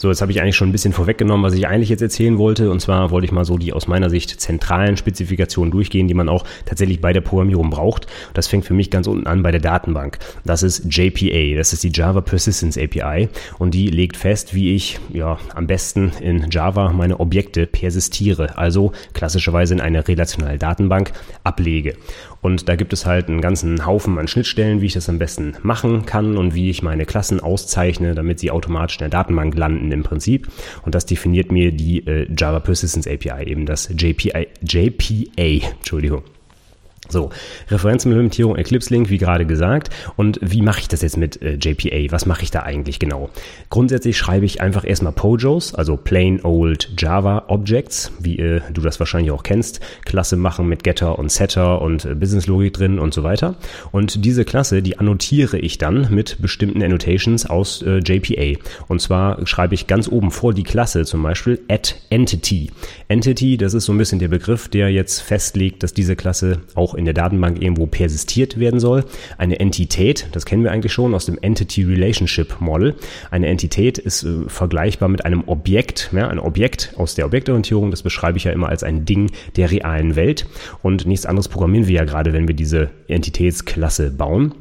So, 0.00 0.10
jetzt 0.10 0.22
habe 0.22 0.30
ich 0.30 0.40
eigentlich 0.40 0.54
schon 0.54 0.68
ein 0.68 0.72
bisschen 0.72 0.92
vorweggenommen, 0.92 1.44
was 1.44 1.54
ich 1.54 1.66
eigentlich 1.66 1.88
jetzt 1.88 2.02
erzählen 2.02 2.38
wollte. 2.38 2.70
Und 2.70 2.78
zwar 2.78 3.10
wollte 3.10 3.24
ich 3.24 3.32
mal 3.32 3.44
so 3.44 3.58
die 3.58 3.72
aus 3.72 3.88
meiner 3.88 4.10
Sicht 4.10 4.40
zentralen 4.40 4.96
Spezifikationen 4.96 5.72
durchgehen, 5.72 6.06
die 6.06 6.14
man 6.14 6.28
auch 6.28 6.44
tatsächlich 6.66 7.00
bei 7.00 7.12
der 7.12 7.20
Programmierung 7.20 7.68
braucht. 7.70 8.06
Das 8.32 8.46
fängt 8.46 8.64
für 8.64 8.74
mich 8.74 8.92
ganz 8.92 9.08
unten 9.08 9.26
an 9.26 9.42
bei 9.42 9.50
der 9.50 9.60
Datenbank. 9.60 10.20
Das 10.44 10.62
ist 10.62 10.84
JPA, 10.88 11.56
das 11.56 11.72
ist 11.72 11.82
die 11.82 11.90
Java 11.92 12.20
Persistence 12.20 12.78
API. 12.78 13.28
Und 13.58 13.74
die 13.74 13.88
legt 13.88 14.16
fest, 14.16 14.54
wie 14.54 14.76
ich 14.76 15.00
ja 15.12 15.36
am 15.52 15.66
besten 15.66 16.12
in 16.20 16.46
Java 16.48 16.92
meine 16.92 17.18
Objekte 17.18 17.66
persistiere, 17.66 18.56
also 18.56 18.92
klassischerweise 19.14 19.74
in 19.74 19.80
eine 19.80 20.06
relationale 20.06 20.58
Datenbank 20.58 21.10
ablege. 21.42 21.96
Und 22.40 22.68
da 22.68 22.76
gibt 22.76 22.92
es 22.92 23.06
halt 23.06 23.28
einen 23.28 23.40
ganzen 23.40 23.84
Haufen 23.84 24.18
an 24.18 24.28
Schnittstellen, 24.28 24.80
wie 24.80 24.86
ich 24.86 24.94
das 24.94 25.08
am 25.08 25.18
besten 25.18 25.56
machen 25.62 26.06
kann 26.06 26.36
und 26.36 26.54
wie 26.54 26.70
ich 26.70 26.82
meine 26.82 27.04
Klassen 27.04 27.40
auszeichne, 27.40 28.14
damit 28.14 28.38
sie 28.38 28.50
automatisch 28.50 28.96
in 28.96 29.00
der 29.00 29.08
Datenbank 29.08 29.56
landen 29.56 29.90
im 29.92 30.02
Prinzip. 30.02 30.48
Und 30.84 30.94
das 30.94 31.06
definiert 31.06 31.50
mir 31.50 31.72
die 31.72 32.06
äh, 32.06 32.28
Java 32.36 32.60
Persistence 32.60 33.08
API, 33.08 33.44
eben 33.46 33.66
das 33.66 33.88
JPA, 33.88 34.44
JPA, 34.62 35.68
Entschuldigung. 35.78 36.22
So, 37.08 37.30
Referenzimplementierung 37.70 38.56
Eclipse 38.56 38.92
Link, 38.92 39.08
wie 39.08 39.18
gerade 39.18 39.46
gesagt. 39.46 39.90
Und 40.16 40.38
wie 40.42 40.62
mache 40.62 40.80
ich 40.80 40.88
das 40.88 41.02
jetzt 41.02 41.16
mit 41.16 41.40
äh, 41.40 41.54
JPA? 41.54 42.12
Was 42.12 42.26
mache 42.26 42.42
ich 42.42 42.50
da 42.50 42.60
eigentlich 42.60 42.98
genau? 42.98 43.30
Grundsätzlich 43.70 44.18
schreibe 44.18 44.44
ich 44.44 44.60
einfach 44.60 44.84
erstmal 44.86 45.12
POJOs, 45.12 45.74
also 45.74 45.96
Plain 45.96 46.44
Old 46.44 46.90
Java 46.98 47.44
Objects, 47.48 48.12
wie 48.20 48.38
äh, 48.38 48.60
du 48.72 48.82
das 48.82 49.00
wahrscheinlich 49.00 49.32
auch 49.32 49.42
kennst. 49.42 49.80
Klasse 50.04 50.36
machen 50.36 50.68
mit 50.68 50.84
Getter 50.84 51.18
und 51.18 51.32
Setter 51.32 51.80
und 51.80 52.04
äh, 52.04 52.14
Business 52.14 52.46
Logik 52.46 52.74
drin 52.74 52.98
und 52.98 53.14
so 53.14 53.22
weiter. 53.22 53.54
Und 53.90 54.24
diese 54.24 54.44
Klasse, 54.44 54.82
die 54.82 54.98
annotiere 54.98 55.58
ich 55.58 55.78
dann 55.78 56.08
mit 56.10 56.42
bestimmten 56.42 56.82
Annotations 56.82 57.46
aus 57.46 57.82
äh, 57.82 57.98
JPA. 57.98 58.60
Und 58.88 59.00
zwar 59.00 59.46
schreibe 59.46 59.74
ich 59.74 59.86
ganz 59.86 60.08
oben 60.08 60.30
vor 60.30 60.52
die 60.52 60.62
Klasse 60.62 61.04
zum 61.04 61.22
Beispiel 61.22 61.60
at 61.68 61.96
Entity. 62.10 62.70
Entity, 63.08 63.56
das 63.56 63.74
ist 63.74 63.86
so 63.86 63.92
ein 63.92 63.98
bisschen 63.98 64.18
der 64.18 64.28
Begriff, 64.28 64.68
der 64.68 64.90
jetzt 64.90 65.20
festlegt, 65.20 65.82
dass 65.82 65.94
diese 65.94 66.16
Klasse 66.16 66.60
auch 66.74 66.94
in 66.98 67.04
der 67.04 67.14
Datenbank 67.14 67.62
irgendwo 67.62 67.86
persistiert 67.86 68.58
werden 68.58 68.80
soll. 68.80 69.04
Eine 69.38 69.60
Entität, 69.60 70.28
das 70.32 70.44
kennen 70.44 70.64
wir 70.64 70.72
eigentlich 70.72 70.92
schon 70.92 71.14
aus 71.14 71.26
dem 71.26 71.38
Entity 71.40 71.84
Relationship 71.84 72.60
Model. 72.60 72.94
Eine 73.30 73.46
Entität 73.46 73.98
ist 73.98 74.24
äh, 74.24 74.48
vergleichbar 74.48 75.08
mit 75.08 75.24
einem 75.24 75.44
Objekt. 75.46 76.10
Ja, 76.12 76.28
ein 76.28 76.38
Objekt 76.38 76.92
aus 76.96 77.14
der 77.14 77.26
Objektorientierung, 77.26 77.90
das 77.90 78.02
beschreibe 78.02 78.38
ich 78.38 78.44
ja 78.44 78.52
immer 78.52 78.68
als 78.68 78.82
ein 78.82 79.04
Ding 79.04 79.30
der 79.56 79.70
realen 79.70 80.16
Welt. 80.16 80.46
Und 80.82 81.06
nichts 81.06 81.26
anderes 81.26 81.48
programmieren 81.48 81.88
wir 81.88 81.94
ja 81.94 82.04
gerade, 82.04 82.32
wenn 82.32 82.48
wir 82.48 82.54
diese 82.54 82.90
Entitätsklasse 83.08 84.10
bauen. 84.10 84.54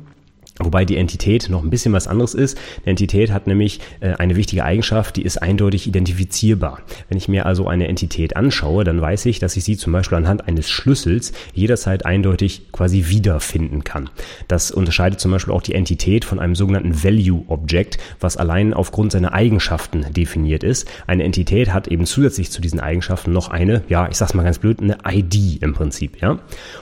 Wobei 0.59 0.85
die 0.85 0.97
Entität 0.97 1.49
noch 1.49 1.63
ein 1.63 1.69
bisschen 1.69 1.93
was 1.93 2.07
anderes 2.07 2.33
ist. 2.33 2.57
Die 2.83 2.89
Entität 2.89 3.31
hat 3.31 3.47
nämlich 3.47 3.79
äh, 3.99 4.13
eine 4.13 4.35
wichtige 4.35 4.63
Eigenschaft, 4.63 5.15
die 5.15 5.21
ist 5.21 5.37
eindeutig 5.37 5.87
identifizierbar. 5.87 6.81
Wenn 7.09 7.17
ich 7.17 7.27
mir 7.27 7.45
also 7.45 7.67
eine 7.67 7.87
Entität 7.87 8.35
anschaue, 8.35 8.83
dann 8.83 8.99
weiß 8.99 9.27
ich, 9.27 9.39
dass 9.39 9.55
ich 9.55 9.63
sie 9.63 9.77
zum 9.77 9.93
Beispiel 9.93 10.17
anhand 10.17 10.47
eines 10.47 10.69
Schlüssels 10.69 11.33
jederzeit 11.53 12.05
eindeutig 12.05 12.71
quasi 12.71 13.05
wiederfinden 13.07 13.83
kann. 13.83 14.09
Das 14.47 14.71
unterscheidet 14.71 15.19
zum 15.19 15.31
Beispiel 15.31 15.53
auch 15.53 15.61
die 15.61 15.75
Entität 15.75 16.25
von 16.25 16.39
einem 16.39 16.55
sogenannten 16.55 17.03
Value 17.03 17.43
Object, 17.47 17.99
was 18.19 18.37
allein 18.37 18.73
aufgrund 18.73 19.11
seiner 19.11 19.33
Eigenschaften 19.33 20.05
definiert 20.11 20.63
ist. 20.63 20.87
Eine 21.05 21.23
Entität 21.23 21.73
hat 21.73 21.87
eben 21.87 22.05
zusätzlich 22.05 22.51
zu 22.51 22.61
diesen 22.61 22.79
Eigenschaften 22.79 23.31
noch 23.31 23.49
eine, 23.49 23.83
ja, 23.89 24.07
ich 24.09 24.17
sag's 24.17 24.33
mal 24.33 24.43
ganz 24.43 24.59
blöd, 24.59 24.81
eine 24.81 24.97
ID 25.07 25.61
im 25.61 25.73
Prinzip, 25.73 26.19
ja. 26.21 26.39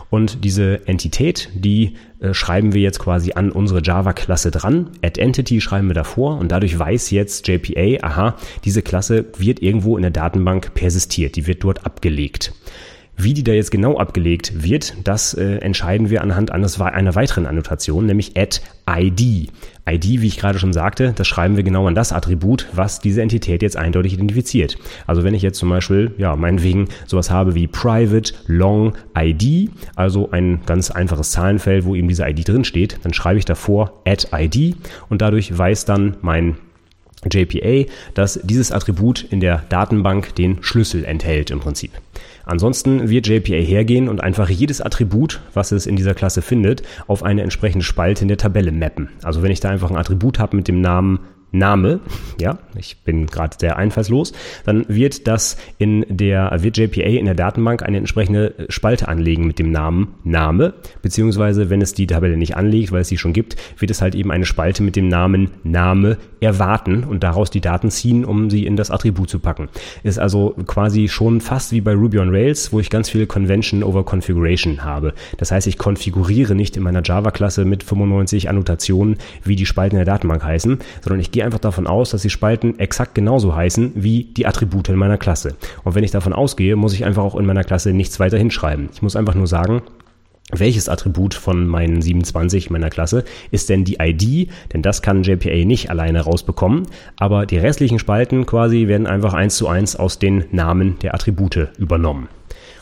Und 0.10 0.46
diese 0.46 0.88
Entität, 0.88 1.50
die 1.54 1.96
äh, 2.26 2.34
schreiben 2.34 2.74
wir 2.74 2.82
jetzt 2.82 3.00
quasi 3.00 3.34
an 3.34 3.52
unsere 3.52 3.82
Java-Klasse 3.82 4.52
dran. 4.52 4.90
Add 5.04 5.20
Entity 5.22 5.62
schreiben 5.62 5.88
wir 5.88 5.94
davor 5.94 6.38
und 6.38 6.52
dadurch 6.52 6.78
weiß 6.78 7.12
jetzt 7.12 7.48
JPA, 7.48 8.06
aha, 8.06 8.36
diese 8.64 8.82
Klasse 8.82 9.26
wird 9.38 9.62
irgendwo 9.62 9.98
in 9.98 10.02
der 10.02 10.12
Datenbank 10.12 10.74
persistiert, 10.74 11.36
die 11.36 11.48
wird 11.48 11.64
dort 11.64 11.86
abgelegt. 11.86 12.54
Wie 13.18 13.34
die 13.34 13.44
da 13.44 13.54
jetzt 13.54 13.72
genau 13.72 13.98
abgelegt 13.98 14.64
wird, 14.64 14.94
das 15.06 15.34
äh, 15.34 15.58
entscheiden 15.58 16.10
wir 16.10 16.22
anhand 16.22 16.52
eines, 16.52 16.82
einer 16.82 17.16
weiteren 17.16 17.46
Annotation, 17.46 18.06
nämlich 18.06 18.36
add 18.36 18.60
ID. 18.90 19.52
ID, 19.88 20.22
wie 20.22 20.28
ich 20.28 20.38
gerade 20.38 20.60
schon 20.60 20.74
sagte, 20.74 21.14
das 21.16 21.28
schreiben 21.28 21.58
wir 21.58 21.64
genau 21.64 21.88
an 21.88 21.96
das 21.96 22.12
Attribut, 22.12 22.68
was 22.74 23.00
diese 23.00 23.22
Entität 23.22 23.62
jetzt 23.62 23.78
eindeutig 23.78 24.14
identifiziert. 24.14 24.78
Also 25.06 25.24
wenn 25.24 25.34
ich 25.34 25.42
jetzt 25.42 25.60
zum 25.60 25.70
Beispiel, 25.70 26.14
ja, 26.18 26.36
meinetwegen 26.36 26.88
sowas 27.06 27.30
habe 27.30 27.56
wie 27.56 27.68
private 27.68 28.34
long 28.48 28.94
ID, 29.18 29.70
also 29.96 30.32
ein 30.32 30.62
ganz 30.66 30.92
einfaches 30.92 31.32
Zahlenfeld, 31.32 31.86
wo 31.86 31.96
eben 31.96 32.08
diese 32.08 32.28
ID 32.28 32.48
drin 32.48 32.64
steht, 32.64 33.00
dann 33.04 33.14
schreibe 33.14 33.38
ich 33.40 33.46
davor 33.46 34.02
add 34.06 34.28
ID 34.34 34.76
und 35.10 35.22
dadurch 35.22 35.56
weiß 35.56 35.86
dann 35.86 36.18
mein 36.22 36.58
JPA, 37.32 37.90
dass 38.14 38.40
dieses 38.44 38.72
Attribut 38.72 39.24
in 39.24 39.40
der 39.40 39.64
Datenbank 39.70 40.36
den 40.36 40.62
Schlüssel 40.62 41.06
enthält 41.06 41.52
im 41.52 41.60
Prinzip. 41.60 41.92
Ansonsten 42.46 43.10
wird 43.10 43.28
JPA 43.28 43.56
hergehen 43.56 44.08
und 44.08 44.22
einfach 44.22 44.50
jedes 44.50 44.82
Attribut, 44.82 45.42
was 45.54 45.72
es 45.72 45.86
in 45.88 45.96
dieser 45.96 46.14
Klasse 46.14 46.42
findet, 46.42 46.84
auf 47.08 47.24
eine 47.24 47.42
entsprechende 47.42 47.86
Spalte 47.86 48.24
in 48.24 48.28
der 48.28 48.38
Tabelle 48.38 48.72
mappen. 48.72 49.10
Also 49.24 49.42
wenn 49.42 49.52
ich 49.52 49.60
da 49.60 49.70
einfach 49.70 49.90
ein 49.90 49.98
Attribut 49.98 50.40
habe 50.40 50.56
mit 50.56 50.68
dem 50.68 50.82
Namen 50.82 51.20
Name, 51.58 52.00
ja, 52.40 52.58
ich 52.78 52.98
bin 53.04 53.28
gerade 53.28 53.56
sehr 53.60 53.78
einfallslos, 53.78 54.34
dann 54.66 54.86
wird 54.88 55.28
das 55.28 55.58
in 55.78 56.06
der, 56.10 56.52
wird 56.62 56.78
JPA 56.78 57.04
in 57.04 57.26
der 57.26 57.36
Datenbank 57.36 57.84
eine 57.84 57.98
entsprechende 57.98 58.54
Spalte 58.70 59.08
anlegen 59.08 59.48
mit 59.48 59.60
dem 59.60 59.72
Namen 59.72 60.16
Name, 60.24 60.74
beziehungsweise 61.02 61.70
wenn 61.70 61.82
es 61.82 61.94
die 61.94 62.08
Tabelle 62.08 62.38
nicht 62.38 62.58
anlegt, 62.58 62.92
weil 62.92 63.02
es 63.02 63.08
sie 63.08 63.18
schon 63.18 63.34
gibt, 63.34 63.56
wird 63.78 63.92
es 63.92 64.02
halt 64.02 64.16
eben 64.16 64.32
eine 64.32 64.46
Spalte 64.46 64.84
mit 64.84 64.96
dem 64.96 65.08
Namen 65.08 65.52
Name 65.64 66.18
erwarten 66.40 67.04
und 67.04 67.24
daraus 67.24 67.50
die 67.50 67.62
Daten 67.62 67.90
ziehen, 67.90 68.26
um 68.26 68.50
sie 68.50 68.66
in 68.66 68.76
das 68.76 68.92
Attribut 68.92 69.30
zu 69.30 69.40
packen. 69.40 69.70
Ist 70.04 70.20
also 70.20 70.56
quasi 70.68 71.08
schon 71.08 71.42
fast 71.42 71.72
wie 71.72 71.82
bei 71.82 71.94
Ruby 71.94 72.20
on 72.20 72.30
Rails, 72.30 72.72
wo 72.72 72.80
ich 72.80 72.90
ganz 72.90 73.10
viele 73.10 73.28
Convention 73.28 73.84
over 73.84 74.04
Configuration 74.04 74.84
habe. 74.84 75.14
Das 75.38 75.52
heißt, 75.52 75.68
ich 75.68 75.78
konfiguriere 75.78 76.56
nicht 76.56 76.78
in 76.78 76.84
meiner 76.84 77.02
Java-Klasse 77.04 77.66
mit 77.66 77.84
95 77.84 78.50
Annotationen, 78.50 79.18
wie 79.44 79.56
die 79.56 79.66
Spalten 79.66 79.96
in 79.96 80.06
der 80.06 80.14
Datenbank 80.14 80.44
heißen, 80.44 80.80
sondern 81.02 81.20
ich 81.20 81.32
gehe 81.32 81.45
einfach 81.46 81.60
davon 81.60 81.88
aus, 81.88 82.10
dass 82.10 82.24
die 82.24 82.30
Spalten 82.30 82.80
exakt 82.80 83.16
genauso 83.16 83.56
heißen 83.56 83.94
wie 83.96 84.26
die 84.26 84.46
Attribute 84.46 84.90
in 84.90 84.96
meiner 84.96 85.18
Klasse. 85.18 85.56
Und 85.84 85.96
wenn 85.96 86.04
ich 86.04 86.12
davon 86.12 86.34
ausgehe, 86.34 86.76
muss 86.76 86.94
ich 86.94 87.06
einfach 87.06 87.24
auch 87.24 87.36
in 87.36 87.46
meiner 87.46 87.64
Klasse 87.64 87.94
nichts 87.94 88.20
weiter 88.20 88.38
hinschreiben. 88.38 88.90
Ich 88.94 89.02
muss 89.02 89.16
einfach 89.16 89.36
nur 89.36 89.48
sagen, 89.48 89.82
welches 90.52 90.90
Attribut 90.90 91.34
von 91.34 91.66
meinen 91.66 92.02
27 92.02 92.70
meiner 92.70 92.90
Klasse 92.90 93.24
ist 93.52 93.70
denn 93.70 93.84
die 93.84 93.98
ID, 94.00 94.50
denn 94.74 94.82
das 94.82 95.02
kann 95.02 95.24
JPA 95.24 95.66
nicht 95.66 95.90
alleine 95.90 96.22
rausbekommen, 96.22 96.84
aber 97.18 97.46
die 97.46 97.58
restlichen 97.58 97.98
Spalten 97.98 98.46
quasi 98.46 98.88
werden 98.88 99.08
einfach 99.08 99.34
eins 99.34 99.58
zu 99.58 99.68
eins 99.68 99.96
aus 99.96 100.20
den 100.20 100.46
Namen 100.52 101.00
der 101.00 101.16
Attribute 101.16 101.70
übernommen. 101.78 102.28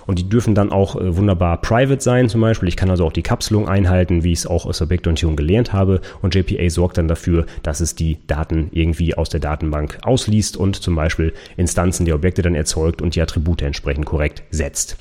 Und 0.05 0.19
die 0.19 0.27
dürfen 0.27 0.55
dann 0.55 0.71
auch 0.71 0.95
äh, 0.95 1.15
wunderbar 1.15 1.61
private 1.61 2.01
sein 2.01 2.29
zum 2.29 2.41
Beispiel. 2.41 2.69
Ich 2.69 2.77
kann 2.77 2.89
also 2.89 3.05
auch 3.05 3.13
die 3.13 3.21
Kapselung 3.21 3.67
einhalten, 3.67 4.23
wie 4.23 4.31
ich 4.31 4.39
es 4.39 4.47
auch 4.47 4.65
aus 4.65 4.81
Objektorientierung 4.81 5.35
gelernt 5.35 5.73
habe. 5.73 6.01
Und 6.21 6.35
JPA 6.35 6.69
sorgt 6.69 6.97
dann 6.97 7.07
dafür, 7.07 7.45
dass 7.63 7.79
es 7.79 7.95
die 7.95 8.17
Daten 8.27 8.69
irgendwie 8.71 9.15
aus 9.15 9.29
der 9.29 9.39
Datenbank 9.39 9.99
ausliest 10.03 10.57
und 10.57 10.75
zum 10.75 10.95
Beispiel 10.95 11.33
Instanzen 11.57 12.05
der 12.05 12.15
Objekte 12.15 12.41
dann 12.41 12.55
erzeugt 12.55 13.01
und 13.01 13.15
die 13.15 13.21
Attribute 13.21 13.61
entsprechend 13.61 14.05
korrekt 14.05 14.43
setzt. 14.51 14.97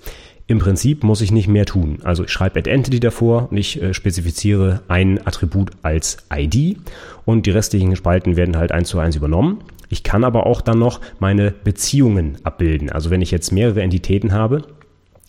Im 0.46 0.58
Prinzip 0.58 1.04
muss 1.04 1.20
ich 1.20 1.30
nicht 1.32 1.48
mehr 1.48 1.64
tun. 1.64 2.00
Also 2.02 2.24
ich 2.24 2.30
schreibe 2.30 2.58
add 2.58 2.68
entity 2.68 3.00
davor 3.00 3.48
und 3.50 3.56
ich 3.56 3.80
äh, 3.80 3.94
spezifiziere 3.94 4.82
ein 4.88 5.24
Attribut 5.26 5.70
als 5.82 6.18
ID 6.34 6.78
und 7.24 7.46
die 7.46 7.50
restlichen 7.50 7.96
Spalten 7.96 8.36
werden 8.36 8.56
halt 8.56 8.72
eins 8.72 8.88
zu 8.88 8.98
eins 8.98 9.16
übernommen. 9.16 9.62
Ich 9.88 10.02
kann 10.02 10.24
aber 10.24 10.46
auch 10.46 10.60
dann 10.60 10.78
noch 10.78 11.00
meine 11.20 11.52
Beziehungen 11.52 12.38
abbilden. 12.44 12.90
Also 12.90 13.10
wenn 13.10 13.22
ich 13.22 13.30
jetzt 13.30 13.52
mehrere 13.52 13.82
Entitäten 13.82 14.32
habe, 14.32 14.62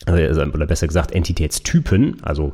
also, 0.06 0.42
oder 0.42 0.66
besser 0.66 0.86
gesagt 0.86 1.12
Entitätstypen, 1.12 2.18
also 2.22 2.52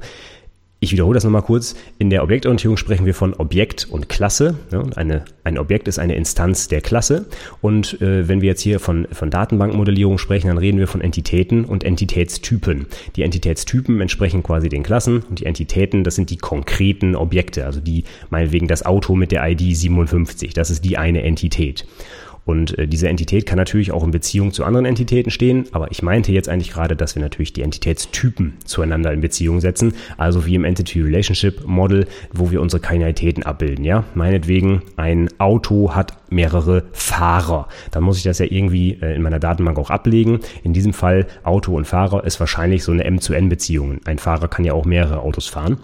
ich 0.82 0.92
wiederhole 0.92 1.14
das 1.14 1.24
nochmal 1.24 1.42
kurz. 1.42 1.74
In 1.98 2.08
der 2.08 2.22
Objektorientierung 2.22 2.78
sprechen 2.78 3.04
wir 3.04 3.12
von 3.12 3.34
Objekt 3.34 3.86
und 3.90 4.08
Klasse. 4.08 4.54
Eine, 4.96 5.26
ein 5.44 5.58
Objekt 5.58 5.88
ist 5.88 5.98
eine 5.98 6.14
Instanz 6.14 6.68
der 6.68 6.80
Klasse. 6.80 7.26
Und 7.60 8.00
äh, 8.00 8.26
wenn 8.28 8.40
wir 8.40 8.48
jetzt 8.48 8.62
hier 8.62 8.80
von, 8.80 9.06
von 9.12 9.28
Datenbankmodellierung 9.28 10.16
sprechen, 10.16 10.48
dann 10.48 10.56
reden 10.56 10.78
wir 10.78 10.88
von 10.88 11.02
Entitäten 11.02 11.66
und 11.66 11.84
Entitätstypen. 11.84 12.86
Die 13.14 13.22
Entitätstypen 13.22 14.00
entsprechen 14.00 14.42
quasi 14.42 14.70
den 14.70 14.82
Klassen 14.82 15.22
und 15.28 15.40
die 15.40 15.44
Entitäten, 15.44 16.02
das 16.02 16.14
sind 16.14 16.30
die 16.30 16.38
konkreten 16.38 17.14
Objekte. 17.14 17.66
Also 17.66 17.80
die 17.80 18.04
meinetwegen 18.30 18.66
das 18.66 18.86
Auto 18.86 19.14
mit 19.14 19.32
der 19.32 19.46
ID 19.46 19.76
57. 19.76 20.54
Das 20.54 20.70
ist 20.70 20.82
die 20.82 20.96
eine 20.96 21.22
Entität. 21.22 21.84
Und 22.44 22.78
äh, 22.78 22.86
diese 22.86 23.08
Entität 23.08 23.46
kann 23.46 23.58
natürlich 23.58 23.92
auch 23.92 24.04
in 24.04 24.10
Beziehung 24.10 24.52
zu 24.52 24.64
anderen 24.64 24.86
Entitäten 24.86 25.30
stehen, 25.30 25.66
aber 25.72 25.90
ich 25.90 26.02
meinte 26.02 26.32
jetzt 26.32 26.48
eigentlich 26.48 26.72
gerade, 26.72 26.96
dass 26.96 27.14
wir 27.14 27.22
natürlich 27.22 27.52
die 27.52 27.62
Entitätstypen 27.62 28.54
zueinander 28.64 29.12
in 29.12 29.20
Beziehung 29.20 29.60
setzen, 29.60 29.94
also 30.16 30.46
wie 30.46 30.54
im 30.54 30.64
Entity 30.64 31.00
Relationship 31.02 31.66
Model, 31.66 32.06
wo 32.32 32.50
wir 32.50 32.60
unsere 32.60 32.80
Kainalitäten 32.80 33.42
abbilden, 33.42 33.84
ja? 33.84 34.04
Meinetwegen 34.14 34.82
ein 34.96 35.28
Auto 35.38 35.94
hat 35.94 36.14
mehrere 36.30 36.84
Fahrer. 36.92 37.68
Dann 37.90 38.02
muss 38.02 38.16
ich 38.16 38.22
das 38.22 38.38
ja 38.38 38.46
irgendwie 38.48 38.98
äh, 39.00 39.14
in 39.14 39.22
meiner 39.22 39.38
Datenbank 39.38 39.78
auch 39.78 39.90
ablegen. 39.90 40.40
In 40.62 40.72
diesem 40.72 40.92
Fall 40.92 41.26
Auto 41.42 41.76
und 41.76 41.86
Fahrer 41.86 42.24
ist 42.24 42.40
wahrscheinlich 42.40 42.84
so 42.84 42.92
eine 42.92 43.04
M 43.04 43.20
zu 43.20 43.34
N 43.34 43.48
Beziehung. 43.48 44.00
Ein 44.04 44.18
Fahrer 44.18 44.48
kann 44.48 44.64
ja 44.64 44.72
auch 44.72 44.84
mehrere 44.84 45.20
Autos 45.20 45.46
fahren. 45.46 45.78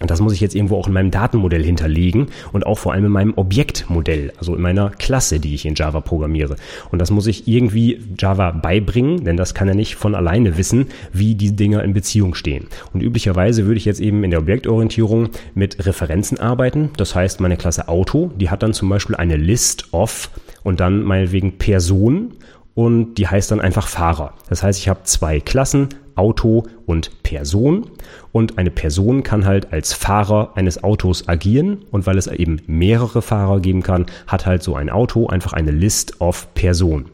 Und 0.00 0.10
das 0.10 0.20
muss 0.20 0.32
ich 0.32 0.40
jetzt 0.40 0.54
irgendwo 0.54 0.76
auch 0.76 0.88
in 0.88 0.92
meinem 0.92 1.10
Datenmodell 1.10 1.64
hinterlegen 1.64 2.26
und 2.52 2.66
auch 2.66 2.78
vor 2.78 2.92
allem 2.92 3.06
in 3.06 3.12
meinem 3.12 3.34
Objektmodell, 3.34 4.32
also 4.38 4.56
in 4.56 4.62
meiner 4.62 4.90
Klasse, 4.90 5.38
die 5.38 5.54
ich 5.54 5.66
in 5.66 5.76
Java 5.76 6.00
programmiere. 6.00 6.56
Und 6.90 6.98
das 6.98 7.10
muss 7.10 7.26
ich 7.26 7.46
irgendwie 7.46 8.00
Java 8.18 8.50
beibringen, 8.50 9.24
denn 9.24 9.36
das 9.36 9.54
kann 9.54 9.68
er 9.68 9.74
nicht 9.74 9.94
von 9.94 10.14
alleine 10.14 10.58
wissen, 10.58 10.88
wie 11.12 11.36
die 11.36 11.54
Dinger 11.54 11.84
in 11.84 11.94
Beziehung 11.94 12.34
stehen. 12.34 12.66
Und 12.92 13.02
üblicherweise 13.02 13.66
würde 13.66 13.78
ich 13.78 13.84
jetzt 13.84 14.00
eben 14.00 14.24
in 14.24 14.30
der 14.30 14.40
Objektorientierung 14.40 15.28
mit 15.54 15.86
Referenzen 15.86 16.38
arbeiten. 16.38 16.90
Das 16.96 17.14
heißt, 17.14 17.40
meine 17.40 17.56
Klasse 17.56 17.88
Auto, 17.88 18.32
die 18.36 18.50
hat 18.50 18.62
dann 18.62 18.74
zum 18.74 18.88
Beispiel 18.88 19.16
eine 19.16 19.36
List 19.36 19.92
of 19.92 20.30
und 20.64 20.80
dann 20.80 21.02
meinetwegen 21.02 21.58
Person 21.58 22.32
und 22.74 23.14
die 23.14 23.28
heißt 23.28 23.50
dann 23.50 23.60
einfach 23.60 23.86
Fahrer. 23.86 24.34
Das 24.48 24.62
heißt, 24.62 24.80
ich 24.80 24.88
habe 24.88 25.04
zwei 25.04 25.38
Klassen, 25.38 25.88
Auto 26.16 26.64
und 26.86 27.22
Person. 27.22 27.86
Und 28.32 28.58
eine 28.58 28.70
Person 28.70 29.22
kann 29.22 29.44
halt 29.44 29.72
als 29.72 29.92
Fahrer 29.92 30.52
eines 30.56 30.82
Autos 30.82 31.28
agieren. 31.28 31.84
Und 31.90 32.06
weil 32.06 32.18
es 32.18 32.26
eben 32.26 32.60
mehrere 32.66 33.22
Fahrer 33.22 33.60
geben 33.60 33.82
kann, 33.82 34.06
hat 34.26 34.46
halt 34.46 34.62
so 34.62 34.74
ein 34.74 34.90
Auto 34.90 35.26
einfach 35.26 35.52
eine 35.52 35.70
List 35.70 36.20
of 36.20 36.52
Person. 36.54 37.06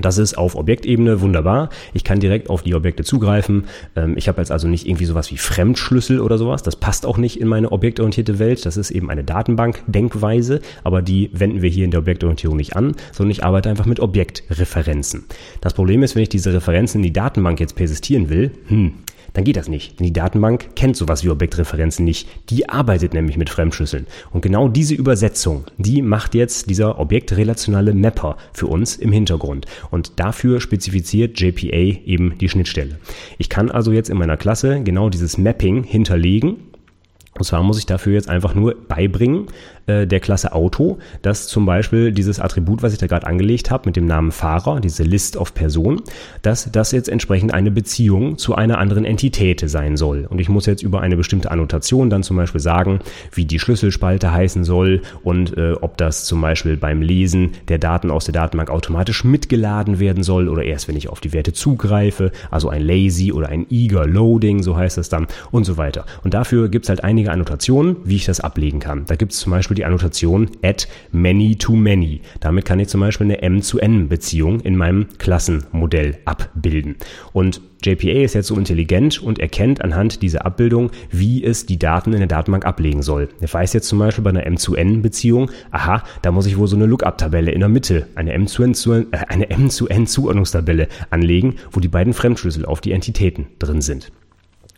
Das 0.00 0.16
ist 0.16 0.38
auf 0.38 0.54
Objektebene 0.54 1.20
wunderbar. 1.20 1.68
Ich 1.92 2.02
kann 2.02 2.18
direkt 2.18 2.48
auf 2.48 2.62
die 2.62 2.74
Objekte 2.74 3.04
zugreifen. 3.04 3.64
Ähm, 3.94 4.16
ich 4.16 4.26
habe 4.26 4.40
jetzt 4.40 4.50
also 4.50 4.66
nicht 4.66 4.86
irgendwie 4.86 5.04
sowas 5.04 5.30
wie 5.30 5.36
Fremdschlüssel 5.36 6.20
oder 6.20 6.38
sowas. 6.38 6.62
Das 6.62 6.76
passt 6.76 7.04
auch 7.04 7.18
nicht 7.18 7.38
in 7.38 7.48
meine 7.48 7.70
objektorientierte 7.72 8.38
Welt. 8.38 8.64
Das 8.64 8.78
ist 8.78 8.90
eben 8.90 9.10
eine 9.10 9.22
Datenbank-Denkweise, 9.22 10.60
aber 10.82 11.02
die 11.02 11.30
wenden 11.34 11.60
wir 11.60 11.68
hier 11.68 11.84
in 11.84 11.90
der 11.90 12.00
Objektorientierung 12.00 12.56
nicht 12.56 12.74
an, 12.74 12.94
sondern 13.12 13.32
ich 13.32 13.44
arbeite 13.44 13.68
einfach 13.68 13.86
mit 13.86 14.00
Objektreferenzen. 14.00 15.24
Das 15.60 15.74
Problem 15.74 16.02
ist, 16.02 16.14
wenn 16.14 16.22
ich 16.22 16.30
diese 16.30 16.54
Referenzen 16.54 17.00
in 17.00 17.04
die 17.04 17.12
Datenbank 17.12 17.60
jetzt 17.60 17.76
persistieren 17.76 18.30
will, 18.30 18.50
hm, 18.68 18.94
dann 19.32 19.44
geht 19.44 19.56
das 19.56 19.68
nicht. 19.68 19.98
Denn 19.98 20.06
die 20.06 20.12
Datenbank 20.12 20.76
kennt 20.76 20.96
sowas 20.96 21.24
wie 21.24 21.30
Objektreferenzen 21.30 22.04
nicht. 22.04 22.28
Die 22.50 22.68
arbeitet 22.68 23.14
nämlich 23.14 23.36
mit 23.36 23.50
Fremdschlüsseln. 23.50 24.06
Und 24.30 24.42
genau 24.42 24.68
diese 24.68 24.94
Übersetzung, 24.94 25.64
die 25.78 26.02
macht 26.02 26.34
jetzt 26.34 26.68
dieser 26.68 26.98
objektrelationale 26.98 27.94
Mapper 27.94 28.36
für 28.52 28.66
uns 28.66 28.96
im 28.96 29.12
Hintergrund. 29.12 29.66
Und 29.90 30.20
dafür 30.20 30.60
spezifiziert 30.60 31.40
JPA 31.40 32.00
eben 32.04 32.38
die 32.38 32.48
Schnittstelle. 32.48 32.98
Ich 33.38 33.48
kann 33.48 33.70
also 33.70 33.92
jetzt 33.92 34.10
in 34.10 34.18
meiner 34.18 34.36
Klasse 34.36 34.82
genau 34.82 35.08
dieses 35.08 35.38
Mapping 35.38 35.84
hinterlegen 35.84 36.56
und 37.38 37.44
zwar 37.44 37.62
muss 37.62 37.78
ich 37.78 37.86
dafür 37.86 38.12
jetzt 38.12 38.28
einfach 38.28 38.54
nur 38.54 38.74
beibringen, 38.74 39.46
äh, 39.86 40.06
der 40.06 40.20
Klasse 40.20 40.52
Auto, 40.52 40.98
dass 41.22 41.46
zum 41.46 41.66
Beispiel 41.66 42.12
dieses 42.12 42.40
Attribut, 42.40 42.82
was 42.82 42.92
ich 42.92 42.98
da 42.98 43.06
gerade 43.06 43.26
angelegt 43.26 43.70
habe, 43.70 43.84
mit 43.86 43.96
dem 43.96 44.06
Namen 44.06 44.32
Fahrer, 44.32 44.80
diese 44.80 45.02
List 45.02 45.36
of 45.36 45.54
Person, 45.54 46.02
dass 46.42 46.70
das 46.70 46.92
jetzt 46.92 47.08
entsprechend 47.08 47.54
eine 47.54 47.70
Beziehung 47.70 48.38
zu 48.38 48.54
einer 48.54 48.78
anderen 48.78 49.04
Entität 49.04 49.62
sein 49.64 49.96
soll. 49.96 50.26
Und 50.28 50.40
ich 50.40 50.48
muss 50.48 50.66
jetzt 50.66 50.82
über 50.82 51.00
eine 51.00 51.16
bestimmte 51.16 51.50
Annotation 51.50 52.10
dann 52.10 52.22
zum 52.22 52.36
Beispiel 52.36 52.60
sagen, 52.60 53.00
wie 53.32 53.44
die 53.44 53.58
Schlüsselspalte 53.58 54.32
heißen 54.32 54.64
soll 54.64 55.02
und 55.22 55.56
äh, 55.56 55.72
ob 55.80 55.96
das 55.96 56.24
zum 56.24 56.40
Beispiel 56.40 56.76
beim 56.76 57.02
Lesen 57.02 57.52
der 57.68 57.78
Daten 57.78 58.10
aus 58.10 58.24
der 58.26 58.34
Datenbank 58.34 58.70
automatisch 58.70 59.24
mitgeladen 59.24 59.98
werden 59.98 60.22
soll 60.22 60.48
oder 60.48 60.64
erst 60.64 60.88
wenn 60.88 60.96
ich 60.96 61.08
auf 61.08 61.20
die 61.20 61.32
Werte 61.32 61.52
zugreife, 61.52 62.32
also 62.50 62.68
ein 62.68 62.82
Lazy 62.82 63.32
oder 63.32 63.48
ein 63.48 63.66
Eager 63.70 64.06
Loading, 64.06 64.62
so 64.62 64.76
heißt 64.76 64.98
das 64.98 65.08
dann 65.08 65.26
und 65.50 65.64
so 65.64 65.76
weiter. 65.76 66.04
Und 66.24 66.34
dafür 66.34 66.68
gibt 66.68 66.84
es 66.84 66.88
halt 66.88 67.04
einige 67.04 67.22
einige 67.22 67.30
Annotationen, 67.30 67.96
wie 68.04 68.16
ich 68.16 68.24
das 68.24 68.40
ablegen 68.40 68.80
kann. 68.80 69.04
Da 69.06 69.16
gibt 69.16 69.32
es 69.32 69.38
zum 69.38 69.52
Beispiel 69.52 69.71
die 69.74 69.84
Annotation 69.84 70.50
add 70.62 70.86
many 71.10 71.56
to 71.56 71.72
many. 71.72 72.20
Damit 72.40 72.64
kann 72.64 72.80
ich 72.80 72.88
zum 72.88 73.00
Beispiel 73.00 73.26
eine 73.26 73.42
M 73.42 73.62
zu 73.62 73.78
N 73.78 74.08
Beziehung 74.08 74.60
in 74.60 74.76
meinem 74.76 75.06
Klassenmodell 75.18 76.18
abbilden. 76.24 76.96
Und 77.32 77.60
JPA 77.84 78.22
ist 78.22 78.34
jetzt 78.34 78.46
so 78.46 78.56
intelligent 78.56 79.20
und 79.20 79.40
erkennt 79.40 79.82
anhand 79.82 80.22
dieser 80.22 80.46
Abbildung, 80.46 80.90
wie 81.10 81.42
es 81.42 81.66
die 81.66 81.78
Daten 81.78 82.12
in 82.12 82.20
der 82.20 82.28
Datenbank 82.28 82.64
ablegen 82.64 83.02
soll. 83.02 83.28
Er 83.40 83.52
weiß 83.52 83.72
jetzt 83.72 83.88
zum 83.88 83.98
Beispiel 83.98 84.22
bei 84.22 84.30
einer 84.30 84.46
M 84.46 84.56
zu 84.56 84.76
N 84.76 85.02
Beziehung, 85.02 85.50
aha, 85.72 86.04
da 86.22 86.30
muss 86.30 86.46
ich 86.46 86.56
wohl 86.56 86.68
so 86.68 86.76
eine 86.76 86.86
Lookup-Tabelle 86.86 87.50
in 87.50 87.60
der 87.60 87.68
Mitte, 87.68 88.06
eine 88.14 88.32
M 88.32 88.46
zu 88.46 88.62
N, 88.62 88.74
zu, 88.74 88.92
äh, 88.92 90.86
anlegen, 91.10 91.54
wo 91.70 91.80
die 91.80 91.88
beiden 91.88 92.12
Fremdschlüssel 92.12 92.66
auf 92.66 92.80
die 92.80 92.92
Entitäten 92.92 93.46
drin 93.58 93.80
sind. 93.80 94.12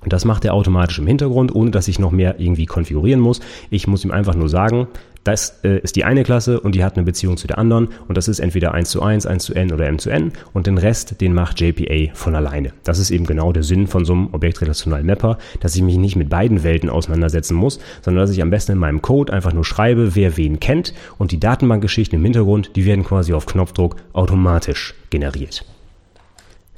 Und 0.04 0.12
das 0.12 0.24
macht 0.24 0.44
er 0.44 0.54
automatisch 0.54 0.98
im 0.98 1.06
Hintergrund, 1.06 1.54
ohne 1.54 1.70
dass 1.70 1.88
ich 1.88 1.98
noch 1.98 2.12
mehr 2.12 2.38
irgendwie 2.38 2.66
konfigurieren 2.66 3.20
muss. 3.20 3.40
Ich 3.70 3.86
muss 3.86 4.04
ihm 4.04 4.10
einfach 4.10 4.34
nur 4.34 4.48
sagen, 4.48 4.86
das 5.24 5.60
äh, 5.64 5.78
ist 5.78 5.96
die 5.96 6.04
eine 6.04 6.22
Klasse 6.22 6.60
und 6.60 6.74
die 6.74 6.84
hat 6.84 6.96
eine 6.96 7.04
Beziehung 7.04 7.38
zu 7.38 7.46
der 7.46 7.58
anderen 7.58 7.88
und 8.06 8.16
das 8.16 8.28
ist 8.28 8.38
entweder 8.40 8.72
1 8.72 8.90
zu 8.90 9.02
1, 9.02 9.26
1 9.26 9.42
zu 9.42 9.54
n 9.54 9.72
oder 9.72 9.86
m 9.86 9.98
zu 9.98 10.10
n 10.10 10.32
und 10.52 10.66
den 10.66 10.76
Rest, 10.78 11.20
den 11.20 11.32
macht 11.32 11.60
JPA 11.60 12.14
von 12.14 12.34
alleine. 12.34 12.72
Das 12.84 12.98
ist 12.98 13.10
eben 13.10 13.24
genau 13.24 13.50
der 13.52 13.62
Sinn 13.62 13.86
von 13.86 14.04
so 14.04 14.12
einem 14.12 14.28
objektrelationalen 14.32 15.06
Mapper, 15.06 15.38
dass 15.60 15.74
ich 15.74 15.82
mich 15.82 15.96
nicht 15.96 16.16
mit 16.16 16.28
beiden 16.28 16.62
Welten 16.62 16.90
auseinandersetzen 16.90 17.54
muss, 17.54 17.80
sondern 18.02 18.22
dass 18.22 18.30
ich 18.30 18.42
am 18.42 18.50
besten 18.50 18.72
in 18.72 18.78
meinem 18.78 19.00
Code 19.00 19.32
einfach 19.32 19.54
nur 19.54 19.64
schreibe, 19.64 20.14
wer 20.14 20.36
wen 20.36 20.60
kennt 20.60 20.92
und 21.16 21.32
die 21.32 21.40
Datenbankgeschichten 21.40 22.18
im 22.18 22.24
Hintergrund, 22.24 22.76
die 22.76 22.84
werden 22.84 23.04
quasi 23.04 23.32
auf 23.32 23.46
Knopfdruck 23.46 23.96
automatisch 24.12 24.94
generiert. 25.08 25.64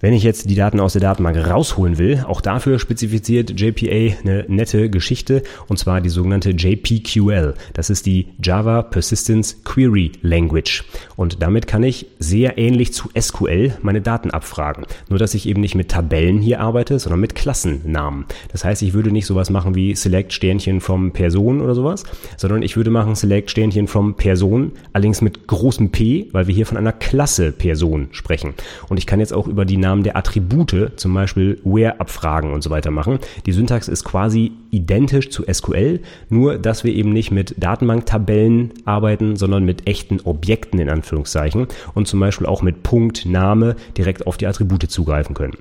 Wenn 0.07 0.15
ich 0.15 0.23
jetzt 0.23 0.49
die 0.49 0.55
Daten 0.55 0.79
aus 0.79 0.93
der 0.93 1.03
Datenbank 1.03 1.37
rausholen 1.37 1.99
will, 1.99 2.25
auch 2.29 2.41
dafür 2.41 2.79
spezifiziert 2.79 3.61
JPA 3.61 4.17
eine 4.23 4.45
nette 4.47 4.89
Geschichte 4.89 5.43
und 5.67 5.81
zwar 5.81 6.01
die 6.01 6.11
sogenannte 6.11 6.51
JPQL. 6.51 7.55
Das 7.75 7.91
ist 7.91 8.07
die 8.07 8.29
Java 8.41 8.83
Persistence 8.83 9.65
Query 9.65 10.13
Language 10.23 10.85
und 11.17 11.43
damit 11.43 11.67
kann 11.67 11.83
ich 11.83 12.07
sehr 12.21 12.57
ähnlich 12.57 12.93
zu 12.93 13.09
SQL 13.21 13.73
meine 13.83 14.01
Daten 14.01 14.31
abfragen. 14.31 14.87
Nur 15.09 15.19
dass 15.19 15.35
ich 15.35 15.49
eben 15.49 15.61
nicht 15.61 15.75
mit 15.75 15.89
Tabellen 15.89 16.39
hier 16.39 16.61
arbeite, 16.61 17.01
sondern 17.01 17.19
mit 17.19 17.35
Klassennamen. 17.35 18.27
Das 18.53 18.65
heißt, 18.65 18.83
ich 18.83 18.95
würde 18.95 19.11
nicht 19.11 19.27
sowas 19.27 19.51
machen 19.51 19.75
wie 19.75 19.97
Select 19.97 20.33
Sternchen 20.33 20.81
vom 20.81 21.11
Person 21.11 21.61
oder 21.61 21.75
sowas, 21.75 22.05
sondern 22.37 22.63
ich 22.63 22.77
würde 22.77 22.91
machen 22.91 23.17
Select 23.17 23.51
Sternchen 23.51 23.89
vom 23.89 24.15
Person, 24.15 24.71
allerdings 24.93 25.21
mit 25.21 25.49
großem 25.49 25.91
P, 25.91 26.29
weil 26.31 26.47
wir 26.47 26.55
hier 26.55 26.67
von 26.67 26.79
einer 26.79 26.93
Klasse 26.93 27.51
Person 27.51 28.07
sprechen. 28.13 28.55
Und 28.89 28.99
ich 28.99 29.07
kann 29.07 29.19
jetzt 29.19 29.33
auch 29.33 29.49
über 29.49 29.65
die 29.65 29.77
Namen 29.77 29.96
Namen 29.97 30.05
der 30.05 30.17
Attribute, 30.17 30.93
zum 30.97 31.15
Beispiel 31.15 31.59
Where-Abfragen 31.65 32.53
und 32.53 32.63
so 32.63 32.71
weiter 32.71 32.91
machen. 32.91 33.19
Die 33.47 33.53
Syntax 33.53 33.89
ist 33.89 34.05
quasi 34.05 34.53
identisch 34.71 35.31
zu 35.31 35.45
SQL, 35.51 36.01
nur 36.29 36.59
dass 36.59 36.85
wir 36.85 36.93
eben 36.93 37.13
nicht 37.13 37.31
mit 37.31 37.55
Datenbanktabellen 37.57 38.75
arbeiten, 38.85 39.37
sondern 39.37 39.65
mit 39.65 39.89
echten 39.89 40.21
Objekten 40.21 40.81
in 40.81 40.91
Anführungszeichen 40.91 41.67
und 41.95 42.09
zum 42.09 42.21
Beispiel 42.21 42.47
auch 42.47 42.63
mit 42.63 42.83
Punkt, 42.83 43.25
Name 43.25 43.77
direkt 43.97 44.27
auf 44.27 44.37
die 44.37 44.47
Attribute 44.47 44.91
zugreifen 44.91 45.35
können. 45.35 45.57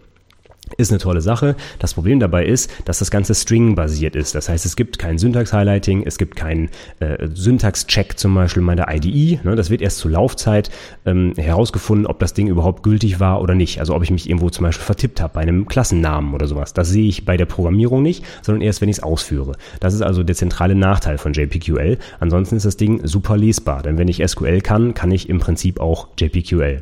Ist 0.77 0.91
eine 0.91 0.99
tolle 0.99 1.21
Sache. 1.21 1.55
Das 1.79 1.93
Problem 1.93 2.19
dabei 2.19 2.45
ist, 2.45 2.69
dass 2.83 2.99
das 2.99 3.09
Ganze 3.09 3.33
String-basiert 3.33 4.15
ist. 4.15 4.35
Das 4.35 4.49
heißt, 4.49 4.65
es 4.65 4.75
gibt 4.75 4.99
kein 4.99 5.17
Syntax-Highlighting, 5.17 6.03
es 6.05 6.17
gibt 6.17 6.35
keinen 6.35 6.69
äh, 6.99 7.27
Syntax-Check 7.33 8.19
zum 8.19 8.35
Beispiel 8.35 8.61
meiner 8.61 8.93
IDE. 8.93 9.39
Ne? 9.43 9.55
Das 9.55 9.69
wird 9.69 9.81
erst 9.81 9.99
zur 9.99 10.11
Laufzeit 10.11 10.69
ähm, 11.05 11.33
herausgefunden, 11.37 12.07
ob 12.07 12.19
das 12.19 12.33
Ding 12.33 12.47
überhaupt 12.47 12.83
gültig 12.83 13.21
war 13.21 13.41
oder 13.41 13.55
nicht. 13.55 13.79
Also 13.79 13.95
ob 13.95 14.03
ich 14.03 14.11
mich 14.11 14.27
irgendwo 14.29 14.49
zum 14.49 14.63
Beispiel 14.63 14.83
vertippt 14.83 15.21
habe 15.21 15.33
bei 15.35 15.41
einem 15.41 15.65
Klassennamen 15.65 16.33
oder 16.33 16.47
sowas. 16.47 16.73
Das 16.73 16.89
sehe 16.89 17.07
ich 17.07 17.23
bei 17.23 17.37
der 17.37 17.45
Programmierung 17.45 18.03
nicht, 18.03 18.25
sondern 18.41 18.61
erst, 18.61 18.81
wenn 18.81 18.89
ich 18.89 18.97
es 18.97 19.03
ausführe. 19.03 19.53
Das 19.79 19.93
ist 19.93 20.01
also 20.01 20.23
der 20.23 20.35
zentrale 20.35 20.75
Nachteil 20.75 21.17
von 21.17 21.31
JPQL. 21.31 21.97
Ansonsten 22.19 22.57
ist 22.57 22.65
das 22.65 22.75
Ding 22.75 23.05
super 23.07 23.37
lesbar, 23.37 23.81
denn 23.81 23.97
wenn 23.97 24.09
ich 24.09 24.21
SQL 24.25 24.59
kann, 24.59 24.93
kann 24.93 25.11
ich 25.11 25.29
im 25.29 25.39
Prinzip 25.39 25.79
auch 25.79 26.09
JPQL. 26.19 26.81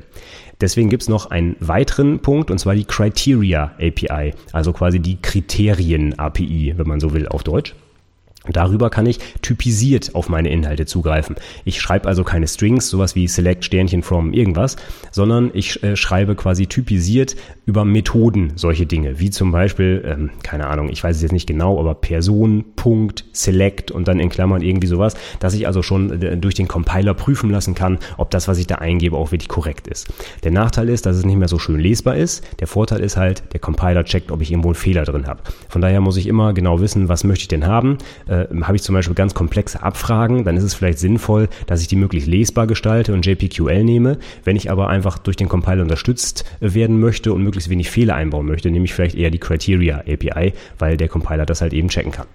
Deswegen 0.61 0.89
gibt 0.89 1.03
es 1.03 1.09
noch 1.09 1.31
einen 1.31 1.55
weiteren 1.59 2.19
Punkt, 2.19 2.51
und 2.51 2.57
zwar 2.57 2.75
die 2.75 2.85
Criteria 2.85 3.73
API, 3.79 4.33
also 4.51 4.73
quasi 4.73 4.99
die 4.99 5.21
Kriterien 5.21 6.17
API, 6.17 6.73
wenn 6.77 6.87
man 6.87 6.99
so 6.99 7.13
will 7.13 7.27
auf 7.27 7.43
Deutsch. 7.43 7.75
Darüber 8.49 8.89
kann 8.89 9.05
ich 9.05 9.19
typisiert 9.41 10.15
auf 10.15 10.27
meine 10.27 10.49
Inhalte 10.49 10.85
zugreifen. 10.85 11.37
Ich 11.63 11.79
schreibe 11.79 12.09
also 12.09 12.25
keine 12.25 12.47
Strings, 12.47 12.89
sowas 12.89 13.15
wie 13.15 13.29
select 13.29 13.63
Sternchen 13.63 14.03
from 14.03 14.33
irgendwas, 14.33 14.75
sondern 15.11 15.51
ich 15.53 15.81
äh, 15.81 15.95
schreibe 15.95 16.35
quasi 16.35 16.67
typisiert 16.67 17.37
über 17.65 17.85
Methoden 17.85 18.53
solche 18.55 18.85
Dinge, 18.85 19.19
wie 19.19 19.29
zum 19.29 19.51
Beispiel, 19.51 20.03
ähm, 20.05 20.29
keine 20.43 20.67
Ahnung, 20.67 20.89
ich 20.89 21.03
weiß 21.03 21.15
es 21.15 21.21
jetzt 21.21 21.31
nicht 21.31 21.47
genau, 21.47 21.79
aber 21.79 21.95
Person, 21.95 22.65
Punkt, 22.75 23.25
select 23.31 23.91
und 23.91 24.07
dann 24.07 24.19
in 24.19 24.29
Klammern 24.29 24.61
irgendwie 24.61 24.87
sowas, 24.87 25.15
dass 25.39 25.53
ich 25.53 25.67
also 25.67 25.81
schon 25.81 26.21
äh, 26.21 26.37
durch 26.37 26.55
den 26.55 26.67
Compiler 26.67 27.13
prüfen 27.13 27.49
lassen 27.49 27.75
kann, 27.75 27.99
ob 28.17 28.31
das, 28.31 28.47
was 28.47 28.57
ich 28.57 28.67
da 28.67 28.75
eingebe, 28.75 29.17
auch 29.17 29.31
wirklich 29.31 29.49
korrekt 29.49 29.87
ist. 29.87 30.07
Der 30.43 30.51
Nachteil 30.51 30.89
ist, 30.89 31.05
dass 31.05 31.15
es 31.15 31.25
nicht 31.25 31.37
mehr 31.37 31.47
so 31.47 31.59
schön 31.59 31.79
lesbar 31.79 32.15
ist. 32.15 32.43
Der 32.59 32.67
Vorteil 32.67 32.99
ist 32.99 33.17
halt, 33.17 33.43
der 33.53 33.59
Compiler 33.59 34.03
checkt, 34.03 34.31
ob 34.31 34.41
ich 34.41 34.51
irgendwo 34.51 34.69
einen 34.69 34.75
Fehler 34.75 35.03
drin 35.03 35.27
habe. 35.27 35.41
Von 35.69 35.81
daher 35.81 36.01
muss 36.01 36.17
ich 36.17 36.27
immer 36.27 36.53
genau 36.53 36.79
wissen, 36.79 37.09
was 37.09 37.23
möchte 37.23 37.43
ich 37.43 37.47
denn 37.47 37.65
haben 37.65 37.97
äh, 38.27 38.45
habe 38.63 38.75
ich 38.75 38.83
zum 38.83 38.93
Beispiel 38.93 39.15
ganz 39.15 39.33
komplexe 39.33 39.81
Abfragen, 39.83 40.43
dann 40.43 40.57
ist 40.57 40.63
es 40.63 40.73
vielleicht 40.73 40.99
sinnvoll, 40.99 41.49
dass 41.67 41.81
ich 41.81 41.87
die 41.87 41.95
möglichst 41.95 42.27
lesbar 42.27 42.67
gestalte 42.67 43.13
und 43.13 43.25
JPQL 43.25 43.83
nehme. 43.83 44.17
Wenn 44.43 44.55
ich 44.55 44.71
aber 44.71 44.89
einfach 44.89 45.17
durch 45.17 45.37
den 45.37 45.49
Compiler 45.49 45.81
unterstützt 45.81 46.45
werden 46.59 46.99
möchte 46.99 47.33
und 47.33 47.43
möglichst 47.53 47.69
wenig 47.69 47.91
Fehler 47.91 48.15
einbauen 48.15 48.47
möchte, 48.47 48.71
nehme 48.71 48.85
ich 48.85 48.93
vielleicht 48.93 49.15
eher 49.15 49.29
die 49.29 49.37
Criteria 49.37 49.99
API, 49.99 50.53
weil 50.79 50.97
der 50.97 51.07
Compiler 51.07 51.45
das 51.45 51.61
halt 51.61 51.73
eben 51.73 51.87
checken 51.87 52.11
kann. 52.11 52.25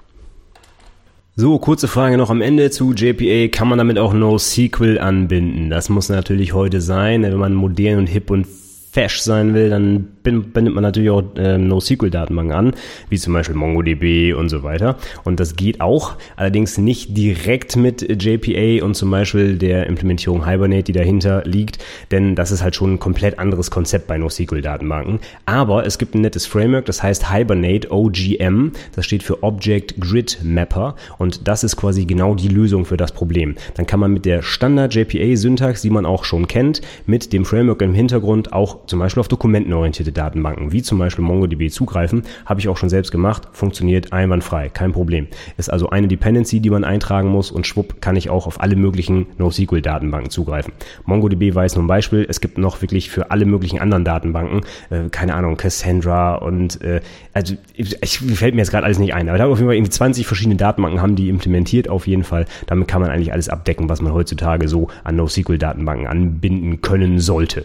So, 1.35 1.59
kurze 1.59 1.89
Frage 1.89 2.17
noch 2.17 2.31
am 2.31 2.41
Ende 2.41 2.71
zu 2.71 2.93
JPA. 2.93 3.49
Kann 3.49 3.69
man 3.69 3.79
damit 3.79 3.99
auch 3.99 4.13
NoSQL 4.13 4.99
anbinden? 4.99 5.71
Das 5.71 5.89
muss 5.89 6.09
natürlich 6.09 6.53
heute 6.53 6.81
sein, 6.81 7.23
wenn 7.23 7.37
man 7.37 7.55
modern 7.55 7.99
und 7.99 8.07
hip 8.07 8.31
und 8.31 8.47
fesch 8.47 9.21
sein 9.21 9.55
will, 9.55 9.71
dann 9.71 10.09
bindet 10.31 10.75
man 10.75 10.83
natürlich 10.83 11.11
auch 11.11 11.23
äh, 11.37 11.59
NoSQL-Datenbanken 11.59 12.55
an, 12.55 12.73
wie 13.09 13.19
zum 13.19 13.33
Beispiel 13.33 13.57
MongoDB 13.57 14.35
und 14.35 14.49
so 14.49 14.63
weiter. 14.63 14.97
Und 15.25 15.41
das 15.41 15.57
geht 15.57 15.81
auch, 15.81 16.15
allerdings 16.37 16.79
nicht 16.79 17.17
direkt 17.17 17.77
mit 17.77 18.03
JPA 18.23 18.85
und 18.85 18.95
zum 18.95 19.11
Beispiel 19.11 19.59
der 19.59 19.87
Implementierung 19.87 20.47
Hibernate, 20.47 20.85
die 20.85 20.93
dahinter 20.93 21.43
liegt, 21.45 21.79
denn 22.11 22.35
das 22.35 22.51
ist 22.51 22.63
halt 22.63 22.77
schon 22.77 22.95
ein 22.95 22.99
komplett 22.99 23.39
anderes 23.39 23.71
Konzept 23.71 24.07
bei 24.07 24.19
NoSQL-Datenbanken. 24.19 25.21
Aber 25.47 25.87
es 25.87 25.99
gibt 25.99 26.15
ein 26.15 26.21
nettes 26.21 26.47
Framework, 26.47 26.87
das 26.87 27.03
heißt 27.03 27.33
Hibernate 27.33 27.91
OGM. 27.91 28.73
Das 28.95 29.05
steht 29.05 29.23
für 29.23 29.43
Object 29.43 30.01
Grid 30.01 30.39
Mapper 30.43 30.97
und 31.19 31.49
das 31.49 31.65
ist 31.65 31.77
quasi 31.77 32.05
genau 32.05 32.35
die 32.35 32.49
Lösung 32.49 32.85
für 32.85 32.97
das 32.97 33.13
Problem. 33.13 33.57
Dann 33.75 33.87
kann 33.87 34.01
man 34.01 34.13
mit 34.13 34.25
der 34.25 34.43
Standard 34.43 34.95
JPA-Syntax, 34.95 35.83
die 35.83 35.91
man 35.91 36.07
auch 36.07 36.25
schon 36.25 36.49
kennt, 36.49 36.81
mit 37.07 37.33
dem 37.33 37.45
Framework 37.45 37.83
im 37.83 37.95
Hintergrund 37.95 38.53
auch 38.53 38.87
zum 38.87 38.99
Beispiel 38.99 39.21
auf 39.21 39.29
dokumentenorientierte 39.29 40.13
Datenbanken, 40.19 40.73
wie 40.73 40.83
zum 40.83 40.99
Beispiel 40.99 41.25
MongoDB 41.25 41.71
zugreifen. 41.71 42.23
Habe 42.45 42.61
ich 42.61 42.69
auch 42.69 42.77
schon 42.77 42.89
selbst 42.89 43.13
gemacht, 43.13 43.49
funktioniert 43.53 44.13
einwandfrei, 44.13 44.69
kein 44.69 44.93
Problem. 44.93 45.29
Ist 45.57 45.73
also 45.73 45.91
eine 45.91 46.09
Dependency, 46.09 46.61
die 46.61 46.71
man 46.71 46.85
eintragen 46.85 47.29
muss 47.29 47.51
und 47.51 47.67
schwupp 47.67 48.01
kann 48.01 48.17
ich 48.17 48.31
auch 48.31 48.47
auf 48.47 48.61
alle 48.61 48.77
möglichen 48.77 49.27
NoSQL-Datenbanken 49.39 50.31
zugreifen. 50.31 50.73
MongoDB 51.05 51.55
weiß 51.55 51.77
nur 51.77 51.85
ein 51.85 51.89
Beispiel, 51.89 52.27
es 52.29 52.41
gibt 52.41 52.59
noch 52.59 52.83
wirklich 52.83 53.11
für 53.11 53.31
alle 53.31 53.45
möglichen 53.45 53.79
anderen 53.79 54.05
Datenbanken, 54.05 54.63
äh, 54.91 55.09
keine 55.11 55.35
Ahnung, 55.35 55.57
Cassandra 55.57 56.37
und 56.37 56.81
äh, 56.83 57.01
also 57.33 57.55
ich, 57.75 58.19
fällt 58.19 58.55
mir 58.55 58.63
jetzt 58.63 58.71
gerade 58.71 58.85
alles 58.85 58.99
nicht 58.99 59.15
ein, 59.15 59.29
aber 59.29 59.39
da 59.39 59.47
auf 59.47 59.59
jeden 59.59 59.69
Fall 59.69 59.77
irgendwie 59.77 59.91
20 59.91 60.27
verschiedene 60.27 60.57
Datenbanken 60.57 61.01
haben 61.01 61.17
die 61.17 61.29
implementiert 61.29 61.89
auf 61.89 62.07
jeden 62.07 62.25
Fall. 62.25 62.47
Damit 62.67 62.89
kann 62.89 63.01
man 63.01 63.11
eigentlich 63.11 63.33
alles 63.33 63.49
abdecken, 63.49 63.89
was 63.89 64.03
man 64.03 64.13
heutzutage 64.13 64.69
so 64.69 64.89
an 65.05 65.17
NoSQL-Datenbanken 65.17 66.07
anbinden 66.07 66.81
können 66.81 67.21
sollte. 67.21 67.65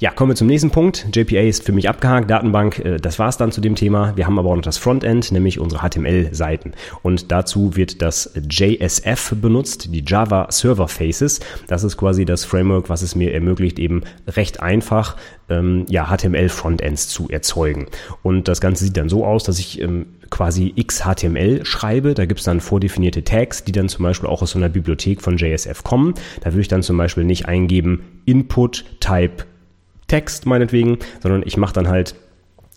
Ja, 0.00 0.10
kommen 0.10 0.30
wir 0.30 0.34
zum 0.34 0.46
nächsten 0.46 0.70
Punkt. 0.70 1.08
JPA 1.14 1.40
ist 1.40 1.62
für 1.62 1.72
mich 1.72 1.86
abgehakt, 1.86 2.30
Datenbank, 2.30 2.78
äh, 2.78 2.96
das 2.96 3.18
war's 3.18 3.36
dann 3.36 3.52
zu 3.52 3.60
dem 3.60 3.74
Thema. 3.74 4.16
Wir 4.16 4.24
haben 4.24 4.38
aber 4.38 4.48
auch 4.48 4.56
noch 4.56 4.62
das 4.62 4.78
Frontend, 4.78 5.30
nämlich 5.30 5.60
unsere 5.60 5.86
HTML-Seiten. 5.86 6.72
Und 7.02 7.30
dazu 7.30 7.76
wird 7.76 8.00
das 8.00 8.32
JSF 8.48 9.34
benutzt, 9.42 9.92
die 9.92 10.02
Java 10.02 10.46
Server 10.48 10.88
Faces. 10.88 11.40
Das 11.66 11.84
ist 11.84 11.98
quasi 11.98 12.24
das 12.24 12.46
Framework, 12.46 12.88
was 12.88 13.02
es 13.02 13.14
mir 13.14 13.34
ermöglicht, 13.34 13.78
eben 13.78 14.00
recht 14.26 14.62
einfach 14.62 15.18
ähm, 15.50 15.84
ja, 15.90 16.06
HTML-Frontends 16.06 17.08
zu 17.08 17.28
erzeugen. 17.28 17.88
Und 18.22 18.48
das 18.48 18.62
Ganze 18.62 18.84
sieht 18.84 18.96
dann 18.96 19.10
so 19.10 19.26
aus, 19.26 19.44
dass 19.44 19.58
ich 19.58 19.82
ähm, 19.82 20.06
quasi 20.30 20.72
XHTML 20.82 21.66
schreibe. 21.66 22.14
Da 22.14 22.24
gibt's 22.24 22.44
dann 22.44 22.60
vordefinierte 22.60 23.22
Tags, 23.22 23.64
die 23.64 23.72
dann 23.72 23.90
zum 23.90 24.04
Beispiel 24.04 24.30
auch 24.30 24.40
aus 24.40 24.52
so 24.52 24.58
einer 24.58 24.70
Bibliothek 24.70 25.20
von 25.20 25.36
JSF 25.36 25.84
kommen. 25.84 26.14
Da 26.40 26.52
würde 26.52 26.62
ich 26.62 26.68
dann 26.68 26.82
zum 26.82 26.96
Beispiel 26.96 27.24
nicht 27.24 27.44
eingeben 27.44 28.00
Input 28.24 28.86
Type 29.00 29.44
Text 30.10 30.44
meinetwegen, 30.44 30.98
sondern 31.22 31.44
ich 31.46 31.56
mache 31.56 31.72
dann 31.72 31.86
halt 31.86 32.16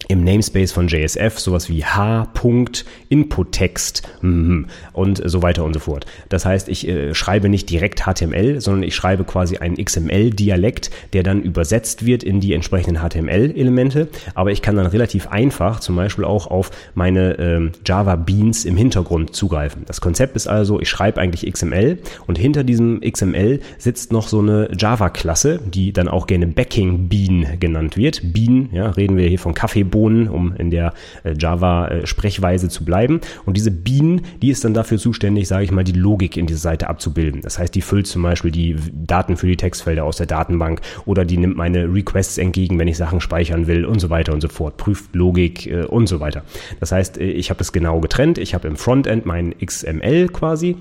im 0.07 0.23
Namespace 0.23 0.71
von 0.71 0.87
JSF 0.87 1.37
sowas 1.39 1.67
wie 1.69 1.83
h.inputtext 1.85 4.01
mhm, 4.21 4.67
und 4.91 5.21
so 5.23 5.41
weiter 5.41 5.63
und 5.63 5.73
so 5.73 5.79
fort. 5.79 6.05
Das 6.29 6.45
heißt, 6.45 6.69
ich 6.69 6.87
äh, 6.87 7.13
schreibe 7.13 7.49
nicht 7.49 7.69
direkt 7.69 8.05
HTML, 8.05 8.61
sondern 8.61 8.83
ich 8.83 8.95
schreibe 8.95 9.23
quasi 9.23 9.57
einen 9.57 9.77
XML-Dialekt, 9.77 10.91
der 11.13 11.23
dann 11.23 11.41
übersetzt 11.41 12.05
wird 12.05 12.23
in 12.23 12.41
die 12.41 12.53
entsprechenden 12.53 13.01
HTML-Elemente. 13.01 14.09
Aber 14.35 14.51
ich 14.51 14.61
kann 14.61 14.75
dann 14.75 14.85
relativ 14.87 15.27
einfach 15.27 15.79
zum 15.79 15.95
Beispiel 15.95 16.25
auch 16.25 16.47
auf 16.47 16.71
meine 16.95 17.37
äh, 17.37 17.71
Java 17.85 18.15
Beans 18.15 18.65
im 18.65 18.75
Hintergrund 18.75 19.35
zugreifen. 19.35 19.83
Das 19.85 20.01
Konzept 20.01 20.35
ist 20.35 20.47
also, 20.47 20.81
ich 20.81 20.89
schreibe 20.89 21.21
eigentlich 21.21 21.45
XML 21.51 21.99
und 22.27 22.37
hinter 22.37 22.63
diesem 22.63 23.01
XML 23.01 23.59
sitzt 23.77 24.11
noch 24.11 24.27
so 24.27 24.39
eine 24.39 24.69
Java-Klasse, 24.77 25.59
die 25.65 25.93
dann 25.93 26.09
auch 26.09 26.27
gerne 26.27 26.45
Backing 26.47 27.07
Bean 27.07 27.59
genannt 27.59 27.95
wird. 27.95 28.33
Bean, 28.33 28.69
ja, 28.73 28.89
reden 28.89 29.15
wir 29.17 29.27
hier 29.27 29.39
von 29.39 29.53
Kaffee 29.53 29.82
Bohnen, 29.83 30.27
um 30.27 30.53
in 30.55 30.71
der 30.71 30.93
äh, 31.23 31.33
Java-Sprechweise 31.37 32.69
zu 32.69 32.85
bleiben. 32.85 33.21
Und 33.45 33.57
diese 33.57 33.71
Bean, 33.71 34.21
die 34.41 34.49
ist 34.49 34.63
dann 34.63 34.73
dafür 34.73 34.97
zuständig, 34.97 35.47
sage 35.47 35.63
ich 35.63 35.71
mal, 35.71 35.83
die 35.83 35.91
Logik 35.91 36.37
in 36.37 36.47
dieser 36.47 36.59
Seite 36.59 36.89
abzubilden. 36.89 37.41
Das 37.41 37.59
heißt, 37.59 37.73
die 37.73 37.81
füllt 37.81 38.07
zum 38.07 38.23
Beispiel 38.23 38.51
die 38.51 38.75
Daten 38.93 39.37
für 39.37 39.47
die 39.47 39.57
Textfelder 39.57 40.03
aus 40.03 40.17
der 40.17 40.27
Datenbank 40.27 40.81
oder 41.05 41.25
die 41.25 41.37
nimmt 41.37 41.57
meine 41.57 41.93
Requests 41.93 42.37
entgegen, 42.37 42.79
wenn 42.79 42.87
ich 42.87 42.97
Sachen 42.97 43.21
speichern 43.21 43.67
will 43.67 43.85
und 43.85 43.99
so 43.99 44.09
weiter 44.09 44.33
und 44.33 44.41
so 44.41 44.47
fort, 44.47 44.77
prüft 44.77 45.15
Logik 45.15 45.67
äh, 45.67 45.83
und 45.85 46.07
so 46.07 46.19
weiter. 46.19 46.43
Das 46.79 46.91
heißt, 46.91 47.17
äh, 47.17 47.25
ich 47.25 47.49
habe 47.49 47.57
das 47.57 47.71
genau 47.71 47.99
getrennt. 47.99 48.37
Ich 48.37 48.53
habe 48.53 48.67
im 48.67 48.75
Frontend 48.75 49.25
mein 49.25 49.55
XML 49.57 50.27
quasi 50.29 50.77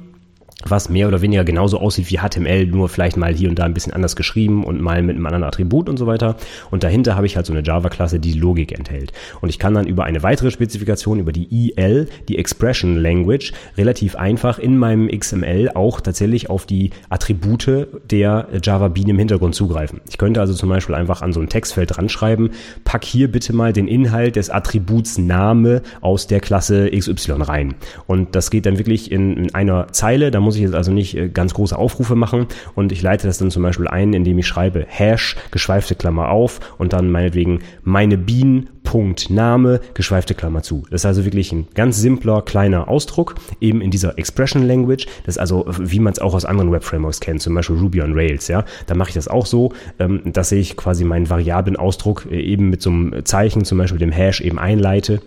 was 0.66 0.88
mehr 0.88 1.09
oder 1.09 1.22
weniger 1.22 1.44
genauso 1.44 1.79
aussieht 1.79 2.11
wie 2.11 2.18
HTML, 2.18 2.66
nur 2.66 2.88
vielleicht 2.88 3.16
mal 3.16 3.35
hier 3.35 3.48
und 3.48 3.59
da 3.59 3.64
ein 3.64 3.75
bisschen 3.75 3.92
anders 3.92 4.16
geschrieben 4.16 4.64
und 4.64 4.81
mal 4.81 5.03
mit 5.03 5.16
einem 5.16 5.27
anderen 5.27 5.44
Attribut 5.44 5.88
und 5.88 5.96
so 5.96 6.07
weiter. 6.07 6.37
Und 6.70 6.83
dahinter 6.85 7.16
habe 7.16 7.27
ich 7.27 7.37
halt 7.37 7.46
so 7.46 7.53
eine 7.53 7.62
Java-Klasse, 7.62 8.20
die 8.20 8.33
Logik 8.33 8.72
enthält. 8.72 9.12
Und 9.40 9.48
ich 9.48 9.59
kann 9.59 9.75
dann 9.75 9.87
über 9.87 10.05
eine 10.05 10.22
weitere 10.22 10.51
Spezifikation, 10.51 11.18
über 11.18 11.33
die 11.33 11.72
EL, 11.77 12.09
die 12.29 12.38
Expression 12.38 12.96
Language, 12.96 13.53
relativ 13.77 14.16
einfach 14.16 14.59
in 14.59 14.79
meinem 14.79 15.09
XML 15.09 15.70
auch 15.75 16.01
tatsächlich 16.01 16.51
auf 16.51 16.66
die 16.66 16.90
Attribute 17.09 17.88
der 18.11 18.48
Java 18.62 18.88
Bean 18.88 19.09
im 19.09 19.18
Hintergrund 19.18 19.55
zugreifen. 19.55 20.01
Ich 20.09 20.18
könnte 20.18 20.40
also 20.40 20.55
zum 20.55 20.68
Beispiel 20.68 20.94
einfach 20.94 21.22
an 21.22 21.33
so 21.33 21.40
ein 21.40 21.48
Textfeld 21.48 21.96
dran 21.96 22.09
schreiben, 22.09 22.51
pack 22.85 23.05
hier 23.05 23.31
bitte 23.31 23.53
mal 23.53 23.72
den 23.72 23.88
Inhalt 23.88 24.37
des 24.37 24.51
Attributs 24.51 25.18
Name 25.18 25.83
aus 26.01 26.27
der 26.27 26.40
Klasse 26.40 26.90
XY 26.90 27.42
rein. 27.42 27.75
Und 28.07 28.35
das 28.35 28.51
geht 28.51 28.66
dann 28.66 28.79
wirklich 28.79 29.11
in, 29.11 29.37
in 29.37 29.55
einer 29.55 29.88
Zeile, 29.92 30.31
da 30.31 30.40
muss 30.40 30.52
muss 30.53 30.59
ich 30.59 30.65
jetzt 30.65 30.75
also 30.75 30.93
nicht 30.93 31.17
äh, 31.17 31.31
ganz 31.31 31.55
große 31.55 31.79
Aufrufe 31.79 32.15
machen 32.15 32.47
und 32.75 32.93
ich 32.93 33.01
leite 33.01 33.27
das 33.27 33.38
dann 33.38 33.51
zum 33.51 33.62
Beispiel 33.62 33.88
ein, 33.88 34.12
indem 34.12 34.38
ich 34.38 34.47
schreibe 34.47 34.85
Hash, 34.87 35.35
geschweifte 35.51 35.95
Klammer 35.95 36.29
auf 36.29 36.61
und 36.77 36.93
dann 36.93 37.11
meinetwegen 37.11 37.61
meine 37.85 38.19
Bienen 38.19 38.69
Punkt 38.85 39.31
Name, 39.31 39.81
geschweifte 39.95 40.35
Klammer 40.35 40.62
zu. 40.62 40.85
Das 40.91 41.03
ist 41.03 41.07
also 41.07 41.25
wirklich 41.25 41.53
ein 41.53 41.69
ganz 41.73 41.99
simpler, 41.99 42.43
kleiner 42.43 42.88
Ausdruck, 42.88 43.37
eben 43.61 43.81
in 43.81 43.91
dieser 43.91 44.19
Expression 44.19 44.67
Language. 44.67 45.07
Das 45.25 45.37
ist 45.37 45.38
also, 45.38 45.65
wie 45.79 46.01
man 46.01 46.12
es 46.12 46.19
auch 46.19 46.35
aus 46.35 46.45
anderen 46.45 46.71
Web-Frameworks 46.71 47.21
kennt, 47.21 47.41
zum 47.41 47.55
Beispiel 47.55 47.77
Ruby 47.77 48.03
on 48.03 48.12
Rails, 48.12 48.49
ja. 48.49 48.65
Da 48.87 48.95
mache 48.95 49.09
ich 49.09 49.15
das 49.15 49.29
auch 49.29 49.47
so, 49.47 49.73
ähm, 49.99 50.21
dass 50.27 50.53
ich 50.53 50.77
quasi 50.77 51.05
meinen 51.05 51.31
variablen 51.31 51.77
Ausdruck 51.77 52.27
äh, 52.31 52.38
eben 52.43 52.69
mit 52.69 52.83
so 52.83 52.91
einem 52.91 53.25
Zeichen, 53.25 53.65
zum 53.65 53.79
Beispiel 53.79 53.99
dem 53.99 54.12
Hash, 54.12 54.43
eben 54.43 54.59
einleite 54.59 55.23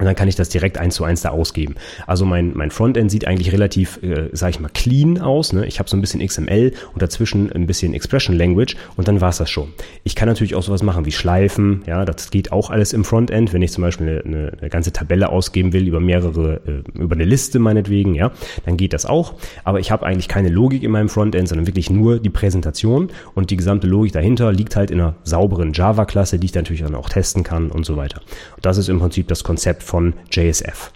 und 0.00 0.06
dann 0.06 0.16
kann 0.16 0.28
ich 0.28 0.34
das 0.34 0.48
direkt 0.48 0.78
eins 0.78 0.94
zu 0.94 1.04
eins 1.04 1.20
da 1.20 1.28
ausgeben. 1.28 1.74
Also 2.06 2.24
mein, 2.24 2.52
mein 2.56 2.70
Frontend 2.70 3.10
sieht 3.10 3.26
eigentlich 3.26 3.52
relativ, 3.52 4.02
äh, 4.02 4.30
sag 4.32 4.50
ich 4.50 4.60
mal, 4.60 4.70
clean 4.72 5.20
aus. 5.20 5.52
Ne? 5.52 5.66
Ich 5.66 5.78
habe 5.78 5.88
so 5.88 5.96
ein 5.96 6.00
bisschen 6.00 6.26
XML 6.26 6.72
und 6.92 7.02
dazwischen 7.02 7.52
ein 7.52 7.66
bisschen 7.66 7.92
Expression 7.92 8.34
Language 8.34 8.76
und 8.96 9.08
dann 9.08 9.20
war's 9.20 9.36
das 9.36 9.50
schon. 9.50 9.68
Ich 10.02 10.16
kann 10.16 10.26
natürlich 10.26 10.54
auch 10.54 10.62
sowas 10.62 10.82
machen 10.82 11.04
wie 11.04 11.12
Schleifen. 11.12 11.82
Ja, 11.86 12.04
das 12.06 12.30
geht 12.30 12.50
auch 12.50 12.70
alles 12.70 12.94
im 12.94 13.04
Frontend. 13.04 13.52
Wenn 13.52 13.60
ich 13.60 13.72
zum 13.72 13.82
Beispiel 13.82 14.08
eine, 14.08 14.24
eine, 14.24 14.52
eine 14.58 14.70
ganze 14.70 14.92
Tabelle 14.92 15.28
ausgeben 15.28 15.74
will 15.74 15.86
über 15.86 16.00
mehrere, 16.00 16.60
äh, 16.66 16.98
über 16.98 17.14
eine 17.14 17.24
Liste 17.24 17.58
meinetwegen, 17.58 18.14
ja, 18.14 18.32
dann 18.64 18.78
geht 18.78 18.94
das 18.94 19.04
auch. 19.04 19.34
Aber 19.64 19.80
ich 19.80 19.90
habe 19.90 20.06
eigentlich 20.06 20.28
keine 20.28 20.48
Logik 20.48 20.82
in 20.82 20.92
meinem 20.92 21.10
Frontend, 21.10 21.46
sondern 21.48 21.66
wirklich 21.66 21.90
nur 21.90 22.18
die 22.18 22.30
Präsentation 22.30 23.10
und 23.34 23.50
die 23.50 23.56
gesamte 23.58 23.86
Logik 23.86 24.12
dahinter 24.12 24.50
liegt 24.50 24.76
halt 24.76 24.90
in 24.90 25.00
einer 25.00 25.16
sauberen 25.24 25.74
Java-Klasse, 25.74 26.38
die 26.38 26.46
ich 26.46 26.54
natürlich 26.54 26.82
dann 26.82 26.94
auch 26.94 27.10
testen 27.10 27.42
kann 27.42 27.70
und 27.70 27.84
so 27.84 27.98
weiter. 27.98 28.22
Und 28.56 28.64
das 28.64 28.78
ist 28.78 28.88
im 28.88 28.98
Prinzip 28.98 29.28
das 29.28 29.44
Konzept 29.44 29.82
von 29.90 30.14
JSF. 30.30 30.92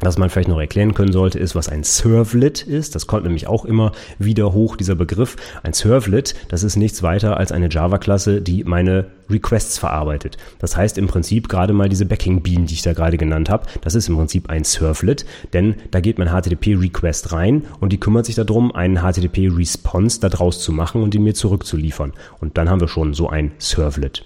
Was 0.00 0.18
man 0.18 0.28
vielleicht 0.28 0.48
noch 0.48 0.60
erklären 0.60 0.92
können 0.92 1.12
sollte, 1.12 1.38
ist, 1.38 1.54
was 1.54 1.70
ein 1.70 1.82
Servlet 1.82 2.62
ist. 2.62 2.94
Das 2.94 3.06
kommt 3.06 3.24
nämlich 3.24 3.46
auch 3.46 3.64
immer 3.64 3.92
wieder 4.18 4.52
hoch, 4.52 4.76
dieser 4.76 4.94
Begriff. 4.94 5.36
Ein 5.62 5.72
Servlet, 5.72 6.34
das 6.48 6.62
ist 6.62 6.76
nichts 6.76 7.02
weiter 7.02 7.38
als 7.38 7.50
eine 7.50 7.70
Java-Klasse, 7.70 8.42
die 8.42 8.64
meine 8.64 9.06
Requests 9.30 9.78
verarbeitet. 9.78 10.36
Das 10.58 10.76
heißt 10.76 10.98
im 10.98 11.06
Prinzip 11.06 11.48
gerade 11.48 11.72
mal 11.72 11.88
diese 11.88 12.04
Backing 12.04 12.42
Bean, 12.42 12.66
die 12.66 12.74
ich 12.74 12.82
da 12.82 12.92
gerade 12.92 13.16
genannt 13.16 13.48
habe, 13.48 13.66
das 13.80 13.94
ist 13.94 14.08
im 14.08 14.16
Prinzip 14.16 14.50
ein 14.50 14.64
Servlet, 14.64 15.24
denn 15.54 15.76
da 15.90 16.00
geht 16.00 16.18
mein 16.18 16.28
HTTP-Request 16.28 17.32
rein 17.32 17.64
und 17.80 17.92
die 17.92 18.00
kümmert 18.00 18.26
sich 18.26 18.34
darum, 18.34 18.74
einen 18.74 18.98
HTTP-Response 18.98 20.20
daraus 20.20 20.60
zu 20.60 20.72
machen 20.72 21.02
und 21.02 21.14
ihn 21.14 21.22
mir 21.22 21.34
zurückzuliefern. 21.34 22.12
Und 22.38 22.58
dann 22.58 22.68
haben 22.68 22.80
wir 22.80 22.88
schon 22.88 23.14
so 23.14 23.30
ein 23.30 23.52
Servlet. 23.58 24.24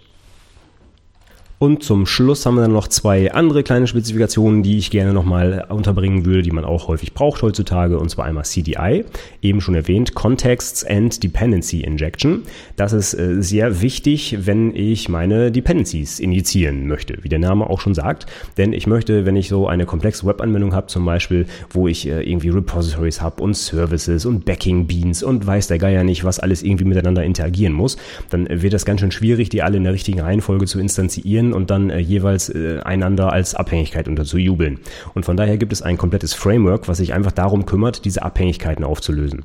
Und 1.63 1.83
zum 1.83 2.07
Schluss 2.07 2.47
haben 2.47 2.55
wir 2.55 2.63
dann 2.63 2.73
noch 2.73 2.89
zwei 2.89 3.33
andere 3.33 3.63
kleine 3.63 3.87
Spezifikationen, 3.87 4.63
die 4.63 4.79
ich 4.79 4.91
gerne 4.91 5.13
nochmal 5.13 5.67
unterbringen 5.69 6.25
würde, 6.25 6.41
die 6.41 6.53
man 6.53 6.65
auch 6.65 6.89
häufig 6.89 7.13
braucht 7.13 7.43
heutzutage, 7.43 7.99
und 7.99 8.09
zwar 8.09 8.25
einmal 8.25 8.47
CDI, 8.47 9.05
eben 9.43 9.61
schon 9.61 9.75
erwähnt, 9.75 10.15
Contexts 10.15 10.87
and 10.87 11.23
Dependency 11.23 11.83
Injection. 11.83 12.45
Das 12.77 12.95
ist 12.95 13.13
äh, 13.13 13.43
sehr 13.43 13.83
wichtig, 13.83 14.39
wenn 14.47 14.75
ich 14.75 15.11
meine 15.11 15.53
Dependencies 15.53 16.19
injizieren 16.19 16.87
möchte, 16.87 17.19
wie 17.21 17.29
der 17.29 17.39
Name 17.39 17.69
auch 17.69 17.83
schon 17.83 17.93
sagt. 17.93 18.25
Denn 18.57 18.73
ich 18.73 18.87
möchte, 18.87 19.27
wenn 19.27 19.37
ich 19.37 19.51
so 19.51 19.69
eine 19.69 19.85
komplexe 19.85 20.27
Webanwendung 20.27 20.73
habe, 20.73 20.87
zum 20.87 21.05
Beispiel, 21.05 21.45
wo 21.69 21.89
ich 21.89 22.09
äh, 22.09 22.23
irgendwie 22.23 22.49
Repositories 22.49 23.21
habe 23.21 23.43
und 23.43 23.55
Services 23.55 24.25
und 24.25 24.47
Backing 24.47 24.87
Beans 24.87 25.23
und 25.23 25.47
weiß 25.47 25.67
der 25.67 25.77
Geier 25.77 26.05
nicht, 26.05 26.25
was 26.25 26.41
alles 26.41 26.63
irgendwie 26.63 26.87
miteinander 26.87 27.23
interagieren 27.23 27.75
muss, 27.75 27.99
dann 28.31 28.49
wird 28.49 28.73
das 28.73 28.87
ganz 28.87 29.01
schön 29.01 29.11
schwierig, 29.11 29.51
die 29.51 29.63
alle 29.63 29.77
in 29.77 29.85
der 29.85 29.93
richtigen 29.93 30.21
Reihenfolge 30.21 30.65
zu 30.65 30.81
und 31.53 31.71
dann 31.71 31.91
äh, 31.91 31.99
jeweils 31.99 32.49
äh, 32.49 32.81
einander 32.81 33.33
als 33.33 33.55
Abhängigkeit 33.55 34.09
unterzujubeln. 34.09 34.79
Und 35.15 35.25
von 35.25 35.37
daher 35.37 35.59
gibt 35.59 35.73
es 35.73 35.83
ein 35.83 35.99
komplettes 35.99 36.35
Framework, 36.35 36.89
was 36.89 36.99
sich 36.99 37.15
einfach 37.15 37.33
darum 37.33 37.67
kümmert, 37.67 38.05
diese 38.05 38.23
Abhängigkeiten 38.23 38.85
aufzulösen. 38.85 39.45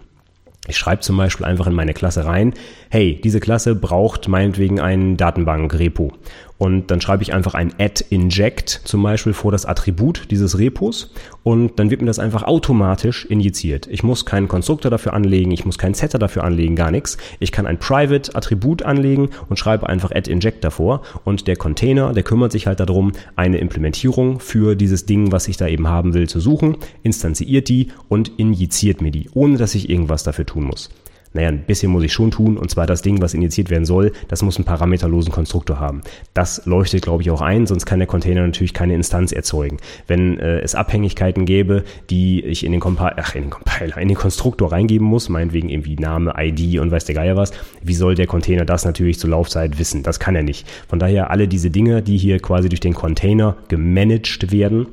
Ich 0.67 0.77
schreibe 0.77 1.01
zum 1.01 1.17
Beispiel 1.17 1.45
einfach 1.45 1.67
in 1.67 1.73
meine 1.73 1.93
Klasse 1.93 2.25
rein, 2.25 2.53
hey, 2.89 3.19
diese 3.23 3.39
Klasse 3.39 3.75
braucht 3.75 4.27
meinetwegen 4.27 4.79
ein 4.79 5.15
Datenbank-Repo. 5.15 6.13
Und 6.57 6.89
dann 6.89 7.01
schreibe 7.01 7.21
ich 7.21 7.33
einfach 7.33 7.53
ein 7.53 7.73
add 7.79 8.05
inject 8.09 8.81
zum 8.85 9.03
Beispiel 9.03 9.33
vor 9.33 9.51
das 9.51 9.65
Attribut 9.65 10.27
dieses 10.31 10.57
Repos 10.57 11.11
und 11.43 11.79
dann 11.79 11.89
wird 11.89 12.01
mir 12.01 12.07
das 12.07 12.19
einfach 12.19 12.43
automatisch 12.43 13.25
injiziert. 13.25 13.87
Ich 13.87 14.03
muss 14.03 14.25
keinen 14.25 14.47
Konstruktor 14.47 14.89
dafür 14.89 15.13
anlegen, 15.13 15.51
ich 15.51 15.65
muss 15.65 15.77
keinen 15.77 15.95
Setter 15.95 16.17
dafür 16.17 16.45
anlegen, 16.45 16.77
gar 16.77 16.91
nichts. 16.91 17.17
Ich 17.39 17.51
kann 17.51 17.65
ein 17.65 17.77
Private 17.77 18.35
Attribut 18.35 18.83
anlegen 18.83 19.29
und 19.49 19.59
schreibe 19.59 19.89
einfach 19.89 20.11
add 20.11 20.31
inject 20.31 20.63
davor 20.63 21.01
und 21.25 21.47
der 21.47 21.57
Container, 21.57 22.13
der 22.13 22.23
kümmert 22.23 22.53
sich 22.53 22.67
halt 22.67 22.79
darum, 22.79 23.11
eine 23.35 23.57
Implementierung 23.57 24.39
für 24.39 24.75
dieses 24.75 25.05
Ding, 25.05 25.33
was 25.33 25.49
ich 25.49 25.57
da 25.57 25.67
eben 25.67 25.89
haben 25.89 26.13
will, 26.13 26.29
zu 26.29 26.39
suchen, 26.39 26.77
instanziert 27.03 27.67
die 27.67 27.89
und 28.07 28.31
injiziert 28.37 29.01
mir 29.01 29.11
die, 29.11 29.29
ohne 29.33 29.57
dass 29.57 29.75
ich 29.75 29.89
irgendwas 29.89 30.23
dafür 30.23 30.45
tun 30.45 30.63
muss 30.63 30.89
naja, 31.35 31.49
ein 31.49 31.63
bisschen 31.63 31.91
muss 31.91 32.03
ich 32.03 32.13
schon 32.13 32.31
tun, 32.31 32.57
und 32.57 32.71
zwar 32.71 32.87
das 32.87 33.01
Ding, 33.01 33.21
was 33.21 33.33
injiziert 33.33 33.69
werden 33.69 33.83
soll, 33.83 34.13
das 34.29 34.41
muss 34.41 34.55
einen 34.55 34.63
parameterlosen 34.63 35.33
Konstruktor 35.33 35.81
haben. 35.81 35.99
Das 36.33 36.65
leuchtet, 36.65 37.01
glaube 37.01 37.23
ich, 37.23 37.29
auch 37.29 37.41
ein, 37.41 37.67
sonst 37.67 37.85
kann 37.85 37.99
der 37.99 38.07
Container 38.07 38.45
natürlich 38.45 38.73
keine 38.73 38.95
Instanz 38.95 39.33
erzeugen. 39.33 39.77
Wenn 40.07 40.39
äh, 40.39 40.59
es 40.59 40.75
Abhängigkeiten 40.75 41.45
gäbe, 41.45 41.83
die 42.09 42.41
ich 42.41 42.65
in 42.65 42.71
den, 42.71 42.79
Compi 42.79 43.03
ach, 43.17 43.35
in 43.35 43.43
den 43.43 43.49
Compiler, 43.49 43.97
in 43.97 44.07
den 44.07 44.15
Konstruktor 44.15 44.71
reingeben 44.71 45.05
muss, 45.05 45.27
meinetwegen 45.27 45.67
irgendwie 45.67 45.97
Name, 45.97 46.33
ID 46.37 46.79
und 46.79 46.89
weiß 46.89 47.03
der 47.03 47.15
Geier 47.15 47.35
was, 47.35 47.51
wie 47.83 47.95
soll 47.95 48.15
der 48.15 48.27
Container 48.27 48.63
das 48.63 48.85
natürlich 48.85 49.19
zur 49.19 49.31
Laufzeit 49.31 49.77
wissen? 49.77 50.03
Das 50.03 50.21
kann 50.21 50.37
er 50.37 50.43
nicht. 50.43 50.65
Von 50.87 50.99
daher 50.99 51.31
alle 51.31 51.49
diese 51.49 51.69
Dinge, 51.69 52.01
die 52.01 52.17
hier 52.17 52.39
quasi 52.39 52.69
durch 52.69 52.79
den 52.79 52.93
Container 52.93 53.57
gemanagt 53.67 54.53
werden, 54.53 54.87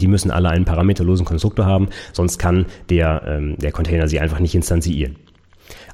die 0.00 0.08
müssen 0.08 0.32
alle 0.32 0.50
einen 0.50 0.64
parameterlosen 0.64 1.24
Konstruktor 1.24 1.66
haben, 1.66 1.88
sonst 2.12 2.38
kann 2.38 2.66
der, 2.90 3.22
ähm, 3.28 3.56
der 3.58 3.70
Container 3.70 4.08
sie 4.08 4.18
einfach 4.18 4.40
nicht 4.40 4.56
instanzieren. 4.56 5.16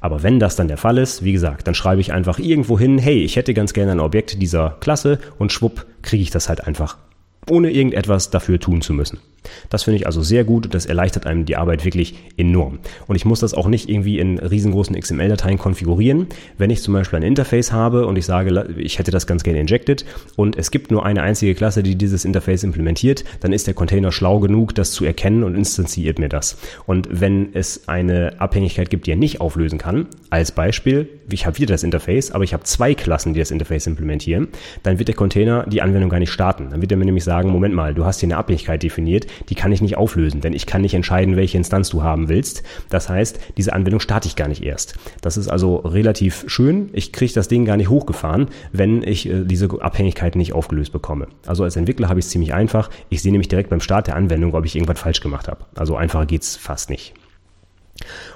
Aber 0.05 0.23
wenn 0.23 0.39
das 0.39 0.55
dann 0.55 0.69
der 0.69 0.77
Fall 0.77 0.99
ist, 0.99 1.25
wie 1.25 1.33
gesagt, 1.33 1.67
dann 1.67 1.75
schreibe 1.75 2.03
ich 2.03 2.13
einfach 2.13 2.39
irgendwo 2.39 2.79
hin, 2.79 2.99
hey, 2.99 3.25
ich 3.25 3.37
hätte 3.37 3.55
ganz 3.55 3.73
gerne 3.73 3.93
ein 3.93 4.01
Objekt 4.01 4.43
dieser 4.43 4.77
Klasse 4.81 5.19
und 5.39 5.51
schwupp, 5.51 5.87
kriege 6.03 6.23
ich 6.23 6.29
das 6.29 6.51
halt 6.51 6.67
einfach, 6.67 6.99
ohne 7.49 7.71
irgendetwas 7.71 8.29
dafür 8.29 8.61
tun 8.61 8.83
zu 8.83 8.93
müssen. 8.93 9.21
Das 9.71 9.85
finde 9.85 9.97
ich 9.97 10.07
also 10.07 10.23
sehr 10.23 10.45
gut 10.45 10.75
das 10.75 10.87
erleichtert 10.87 11.27
einem 11.27 11.45
die 11.45 11.57
Arbeit 11.57 11.85
wirklich 11.85 12.15
enorm. 12.37 12.79
Und 13.07 13.17
ich 13.17 13.25
muss 13.25 13.41
das 13.41 13.55
auch 13.55 13.69
nicht 13.69 13.89
irgendwie 13.89 14.19
in 14.19 14.39
riesengroßen 14.39 14.99
XML-Dateien 14.99 15.59
konfigurieren. 15.59 16.27
Wenn 16.59 16.71
ich 16.71 16.83
zum 16.83 16.95
Beispiel 16.95 17.19
ein 17.19 17.23
Interface 17.23 17.73
habe 17.73 18.07
und 18.07 18.17
ich 18.17 18.27
sage, 18.27 18.75
ich 18.77 18.99
hätte 18.99 19.11
das 19.11 19.27
ganz 19.27 19.43
gerne 19.43 19.61
injected 19.61 20.05
und 20.37 20.57
es 20.57 20.71
gibt 20.71 20.91
nur 20.91 21.05
eine 21.05 21.23
einzige 21.23 21.55
Klasse, 21.55 21.83
die 21.83 21.97
dieses 21.97 22.25
Interface 22.25 22.65
implementiert, 22.65 23.25
dann 23.41 23.53
ist 23.53 23.67
der 23.67 23.75
Container 23.75 24.13
schlau 24.13 24.41
genug, 24.41 24.75
das 24.75 24.93
zu 24.93 25.05
erkennen 25.05 25.45
und 25.45 25.55
instanziert 25.55 26.19
mir 26.19 26.29
das. 26.29 26.57
Und 26.87 27.09
wenn 27.11 27.55
es 27.55 27.89
eine 27.89 28.41
Abhängigkeit 28.41 28.91
gibt, 28.91 29.07
die 29.07 29.13
er 29.13 29.17
nicht 29.17 29.41
auflösen 29.41 29.79
kann, 29.79 30.07
als 30.31 30.53
Beispiel, 30.53 31.09
ich 31.31 31.47
habe 31.47 31.59
wieder 31.59 31.75
das 31.75 31.83
Interface, 31.83 32.31
aber 32.31 32.45
ich 32.45 32.53
habe 32.53 32.65
zwei 32.65 32.95
Klassen, 32.95 33.35
die 33.35 33.41
das 33.41 33.51
Interface 33.51 33.87
implementieren, 33.87 34.49
dann 34.83 34.99
wird 34.99 35.09
der 35.09 35.15
Container 35.15 35.67
die 35.67 35.83
Anwendung 35.83 36.11
gar 36.11 36.19
nicht 36.19 36.33
starten. 36.33 36.69
Dann 36.71 36.81
wird 36.81 36.91
er 36.91 36.99
mir 36.99 37.05
nämlich 37.05 37.25
sagen, 37.25 37.51
Moment 37.51 37.75
mal, 37.75 37.95
du 37.95 38.05
hast 38.05 38.21
hier 38.21 38.29
eine 38.29 38.37
Abhängigkeit 38.37 38.83
definiert, 38.83 39.27
die 39.49 39.55
kann 39.55 39.73
ich 39.73 39.83
nicht 39.83 39.97
auflösen, 39.97 40.41
denn 40.41 40.53
ich 40.53 40.67
kann 40.67 40.83
nicht 40.83 40.95
entscheiden, 40.95 41.37
welche 41.37 41.57
Instanz 41.57 41.89
du 41.91 42.03
haben 42.03 42.29
willst. 42.29 42.63
Das 42.91 43.09
heißt, 43.09 43.39
diese 43.57 43.73
Anwendung 43.73 44.01
starte 44.01 44.29
ich 44.29 44.37
gar 44.37 44.49
nicht 44.49 44.63
erst. 44.63 44.95
Das 45.21 45.37
ist 45.37 45.49
also 45.49 45.77
relativ 45.77 46.45
schön. 46.47 46.91
Ich 46.93 47.13
kriege 47.13 47.33
das 47.33 47.49
Ding 47.49 47.65
gar 47.65 47.77
nicht 47.77 47.89
hochgefahren, 47.89 48.49
wenn 48.73 49.03
ich 49.03 49.29
äh, 49.29 49.45
diese 49.45 49.69
Abhängigkeiten 49.81 50.39
nicht 50.39 50.53
aufgelöst 50.53 50.93
bekomme. 50.93 51.29
Also 51.47 51.65
als 51.65 51.77
Entwickler 51.77 52.09
habe 52.09 52.19
ich 52.19 52.27
es 52.27 52.31
ziemlich 52.31 52.55
einfach. 52.55 52.91
Ich 53.09 53.23
sehe 53.23 53.33
nämlich 53.33 53.49
direkt 53.49 53.71
beim 53.71 53.81
Start 53.81 54.07
der 54.07 54.17
Anwendung, 54.17 54.55
ob 54.55 54.65
ich 54.65 54.77
irgendwas 54.77 55.01
falsch 55.01 55.21
gemacht 55.21 55.49
habe. 55.49 55.65
Also 55.75 55.97
einfacher 55.97 56.27
geht's 56.27 56.57
fast 56.57 56.91
nicht. 56.91 57.15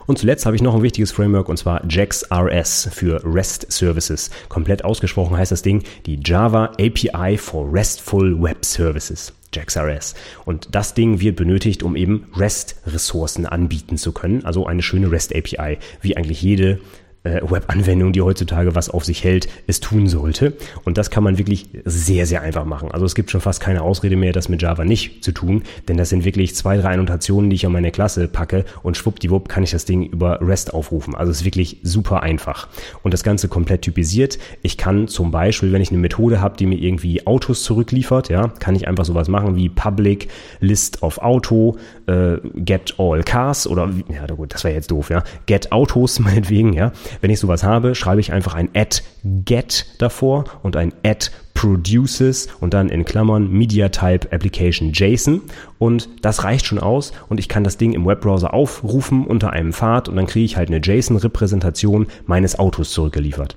Und 0.06 0.18
zuletzt 0.18 0.46
habe 0.46 0.56
ich 0.56 0.62
noch 0.62 0.74
ein 0.74 0.82
wichtiges 0.82 1.12
Framework 1.12 1.48
und 1.48 1.56
zwar 1.56 1.84
JAX-RS 1.88 2.90
für 2.92 3.20
REST 3.24 3.70
Services. 3.70 4.30
Komplett 4.48 4.84
ausgesprochen 4.84 5.36
heißt 5.36 5.52
das 5.52 5.62
Ding 5.62 5.82
die 6.06 6.20
Java 6.24 6.66
API 6.78 7.36
for 7.36 7.72
RESTful 7.72 8.40
Web 8.40 8.64
Services. 8.64 9.32
JAX-RS. 9.54 10.14
Und 10.44 10.68
das 10.72 10.94
Ding 10.94 11.20
wird 11.20 11.36
benötigt, 11.36 11.82
um 11.82 11.96
eben 11.96 12.30
REST-Ressourcen 12.36 13.46
anbieten 13.46 13.96
zu 13.96 14.12
können. 14.12 14.44
Also 14.44 14.66
eine 14.66 14.82
schöne 14.82 15.10
REST-API, 15.10 15.78
wie 16.00 16.16
eigentlich 16.16 16.42
jede 16.42 16.80
äh, 17.24 17.40
Web-Anwendung, 17.42 18.12
die 18.12 18.22
heutzutage 18.22 18.74
was 18.74 18.90
auf 18.90 19.04
sich 19.04 19.24
hält, 19.24 19.48
es 19.66 19.80
tun 19.80 20.06
sollte. 20.06 20.54
Und 20.84 20.98
das 20.98 21.10
kann 21.10 21.24
man 21.24 21.38
wirklich 21.38 21.68
sehr, 21.84 22.26
sehr 22.26 22.42
einfach 22.42 22.64
machen. 22.64 22.90
Also 22.90 23.06
es 23.06 23.14
gibt 23.14 23.30
schon 23.30 23.40
fast 23.40 23.60
keine 23.60 23.82
Ausrede 23.82 24.16
mehr, 24.16 24.32
das 24.32 24.48
mit 24.48 24.62
Java 24.62 24.84
nicht 24.84 25.24
zu 25.24 25.32
tun, 25.32 25.62
denn 25.88 25.96
das 25.96 26.10
sind 26.10 26.24
wirklich 26.24 26.54
zwei, 26.54 26.76
drei 26.76 26.94
Annotationen, 26.94 27.50
die 27.50 27.56
ich 27.56 27.66
an 27.66 27.72
meine 27.72 27.90
Klasse 27.90 28.28
packe 28.28 28.64
und 28.82 28.96
schwuppdiwupp 28.96 29.48
kann 29.48 29.62
ich 29.62 29.70
das 29.70 29.84
Ding 29.84 30.04
über 30.04 30.40
REST 30.40 30.74
aufrufen. 30.74 31.14
Also 31.14 31.30
es 31.30 31.38
ist 31.38 31.44
wirklich 31.44 31.78
super 31.82 32.22
einfach. 32.22 32.68
Und 33.02 33.14
das 33.14 33.22
Ganze 33.22 33.48
komplett 33.48 33.82
typisiert. 33.82 34.38
Ich 34.62 34.76
kann 34.76 35.08
zum 35.08 35.30
Beispiel, 35.30 35.72
wenn 35.72 35.82
ich 35.82 35.90
eine 35.90 35.98
Methode 35.98 36.40
habe, 36.40 36.56
die 36.56 36.66
mir 36.66 36.78
irgendwie 36.78 37.26
Autos 37.26 37.62
zurückliefert, 37.62 38.28
ja, 38.28 38.48
kann 38.48 38.76
ich 38.76 38.86
einfach 38.88 39.04
sowas 39.04 39.28
machen 39.28 39.56
wie 39.56 39.68
Public 39.68 40.28
List 40.60 41.02
of 41.02 41.18
Auto, 41.18 41.76
äh, 42.06 42.36
Get 42.54 42.94
All 42.98 43.22
Cars 43.22 43.66
oder, 43.66 43.90
ja 44.08 44.26
gut, 44.34 44.54
das 44.54 44.64
wäre 44.64 44.74
jetzt 44.74 44.90
doof, 44.90 45.10
ja, 45.10 45.22
Get 45.46 45.72
Autos 45.72 46.18
meinetwegen, 46.18 46.72
ja. 46.72 46.92
Wenn 47.20 47.30
ich 47.30 47.40
sowas 47.40 47.62
habe, 47.62 47.94
schreibe 47.94 48.20
ich 48.20 48.32
einfach 48.32 48.54
ein 48.54 48.68
add 48.74 49.02
get 49.44 49.86
davor 49.98 50.44
und 50.62 50.76
ein 50.76 50.92
add 51.04 51.30
produces 51.54 52.48
und 52.60 52.72
dann 52.72 52.88
in 52.88 53.04
Klammern 53.04 53.50
Media 53.50 53.88
Type 53.88 54.32
Application 54.32 54.92
JSON 54.92 55.42
und 55.78 56.08
das 56.22 56.44
reicht 56.44 56.66
schon 56.66 56.78
aus 56.78 57.12
und 57.28 57.40
ich 57.40 57.48
kann 57.48 57.64
das 57.64 57.76
Ding 57.76 57.92
im 57.94 58.06
Webbrowser 58.06 58.54
aufrufen 58.54 59.26
unter 59.26 59.50
einem 59.50 59.72
Pfad 59.72 60.08
und 60.08 60.14
dann 60.14 60.26
kriege 60.26 60.44
ich 60.44 60.56
halt 60.56 60.68
eine 60.68 60.80
JSON-Repräsentation 60.80 62.06
meines 62.26 62.58
Autos 62.60 62.92
zurückgeliefert 62.92 63.56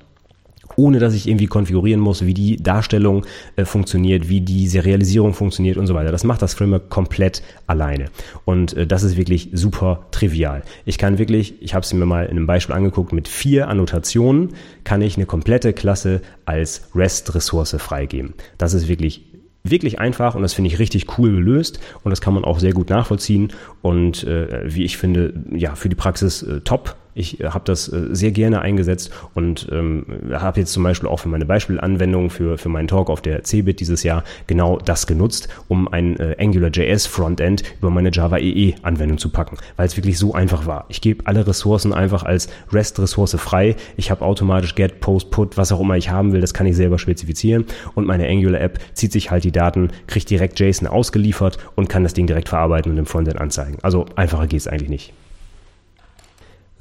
ohne 0.76 0.99
dass 0.99 1.13
ich 1.13 1.28
irgendwie 1.28 1.47
konfigurieren 1.47 2.01
muss, 2.01 2.26
wie 2.26 2.34
die 2.34 2.57
Darstellung 2.57 3.26
äh, 3.55 3.65
funktioniert, 3.65 4.30
wie 4.30 4.41
die 4.41 4.67
Serialisierung 4.67 5.34
funktioniert 5.34 5.78
und 5.78 5.88
so 5.88 5.93
weiter. 5.93 6.11
Das 6.11 6.24
macht 6.24 6.41
das 6.41 6.53
Framework 6.53 6.89
komplett 6.89 7.41
alleine. 7.67 8.05
Und 8.45 8.74
äh, 8.74 8.88
das 8.88 9.03
ist 9.03 9.17
wirklich 9.17 9.49
super 9.53 10.07
trivial. 10.11 10.63
Ich 10.86 10.97
kann 10.97 11.17
wirklich, 11.17 11.61
ich 11.61 11.74
habe 11.74 11.84
es 11.84 11.93
mir 11.93 12.05
mal 12.05 12.26
in 12.26 12.32
einem 12.32 12.47
Beispiel 12.47 12.76
angeguckt, 12.76 13.13
mit 13.13 13.28
vier 13.28 13.67
Annotationen 13.67 14.49
kann 14.84 15.01
ich 15.01 15.17
eine 15.17 15.26
komplette 15.26 15.74
Klasse 15.74 16.22
als 16.45 16.89
REST-Ressource 16.95 17.76
freigeben. 17.80 18.34
Das 18.57 18.74
ist 18.74 18.88
wirklich 18.88 19.26
wirklich 19.63 19.99
einfach 19.99 20.36
und 20.36 20.41
das 20.41 20.53
finde 20.53 20.69
ich 20.69 20.80
richtig 20.80 21.17
cool 21.17 21.32
gelöst 21.32 21.80
und 22.03 22.09
das 22.09 22.22
kann 22.22 22.34
man 22.34 22.43
auch 22.43 22.59
sehr 22.59 22.74
gut 22.74 22.89
nachvollziehen 22.89 23.53
und 23.82 24.24
äh, 24.24 24.63
wie 24.63 24.84
ich 24.84 24.97
finde, 24.97 25.34
ja, 25.51 25.76
für 25.76 25.89
die 25.89 25.95
Praxis 25.95 26.41
äh, 26.43 26.61
top 26.61 26.95
ich 27.14 27.39
äh, 27.39 27.49
habe 27.49 27.64
das 27.66 27.91
äh, 27.91 28.07
sehr 28.12 28.32
gerne 28.32 28.62
eingesetzt 28.62 29.12
und 29.34 29.68
ähm, 29.72 30.05
habe 30.32 30.59
jetzt 30.59 30.74
zum 30.74 30.84
Beispiel 30.84 31.09
auch 31.09 31.20
für 31.20 31.30
meine 31.30 31.45
Beispielanwendung 31.45 32.30
für, 32.30 32.57
für 32.57 32.70
meinen 32.70 32.88
Talk 32.88 33.09
auf 33.09 33.22
der 33.22 33.43
CeBIT 33.43 33.80
dieses 33.80 34.03
Jahr 34.03 34.24
genau 34.47 34.78
das 34.78 35.07
genutzt, 35.07 35.49
um 35.68 35.88
ein 35.88 36.18
äh, 36.18 36.36
AngularJS 36.39 37.07
Frontend 37.07 37.64
über 37.80 37.89
meine 37.89 38.12
Java 38.12 38.38
EE 38.38 38.76
Anwendung 38.82 39.18
zu 39.18 39.30
packen, 39.30 39.57
weil 39.76 39.86
es 39.86 39.97
wirklich 39.97 40.18
so 40.18 40.34
einfach 40.34 40.66
war. 40.66 40.86
Ich 40.89 41.01
gebe 41.01 41.26
alle 41.28 41.45
Ressourcen 41.45 41.93
einfach 41.93 42.24
als 42.24 42.49
REST-Ressource 42.72 43.36
frei. 43.38 43.76
Ich 43.97 44.12
habe 44.12 44.24
automatisch 44.24 44.76
Get, 44.76 44.99
Post, 44.99 45.32
Put, 45.32 45.57
was 45.57 45.72
auch 45.72 45.80
immer 45.80 45.97
ich 45.97 46.09
haben 46.09 46.34
will, 46.34 46.41
das 46.41 46.53
kann 46.53 46.66
ich 46.66 46.76
selber 46.76 46.99
spezifizieren 46.99 47.66
und 47.95 48.07
meine 48.07 48.28
Angular 48.28 48.62
App 48.62 48.80
zieht 48.93 49.12
sich 49.12 49.32
halt 49.32 49.43
die 49.43 49.51
Daten, 49.51 49.91
kriegt 50.07 50.30
direkt 50.30 50.59
JSON 50.59 50.88
ausgeliefert 50.88 51.57
und 51.76 51.89
kann 51.89 52.03
das 52.03 52.14
Ding 52.14 52.28
direkt 52.28 52.49
verarbeiten 52.49 52.91
und 52.91 52.97
im 52.97 53.05
Frontend 53.05 53.39
anzeigen. 53.39 53.78
Also 53.82 54.05
einfacher 54.16 54.47
geht 54.47 54.59
es 54.59 54.68
eigentlich 54.68 54.89
nicht. 54.89 55.14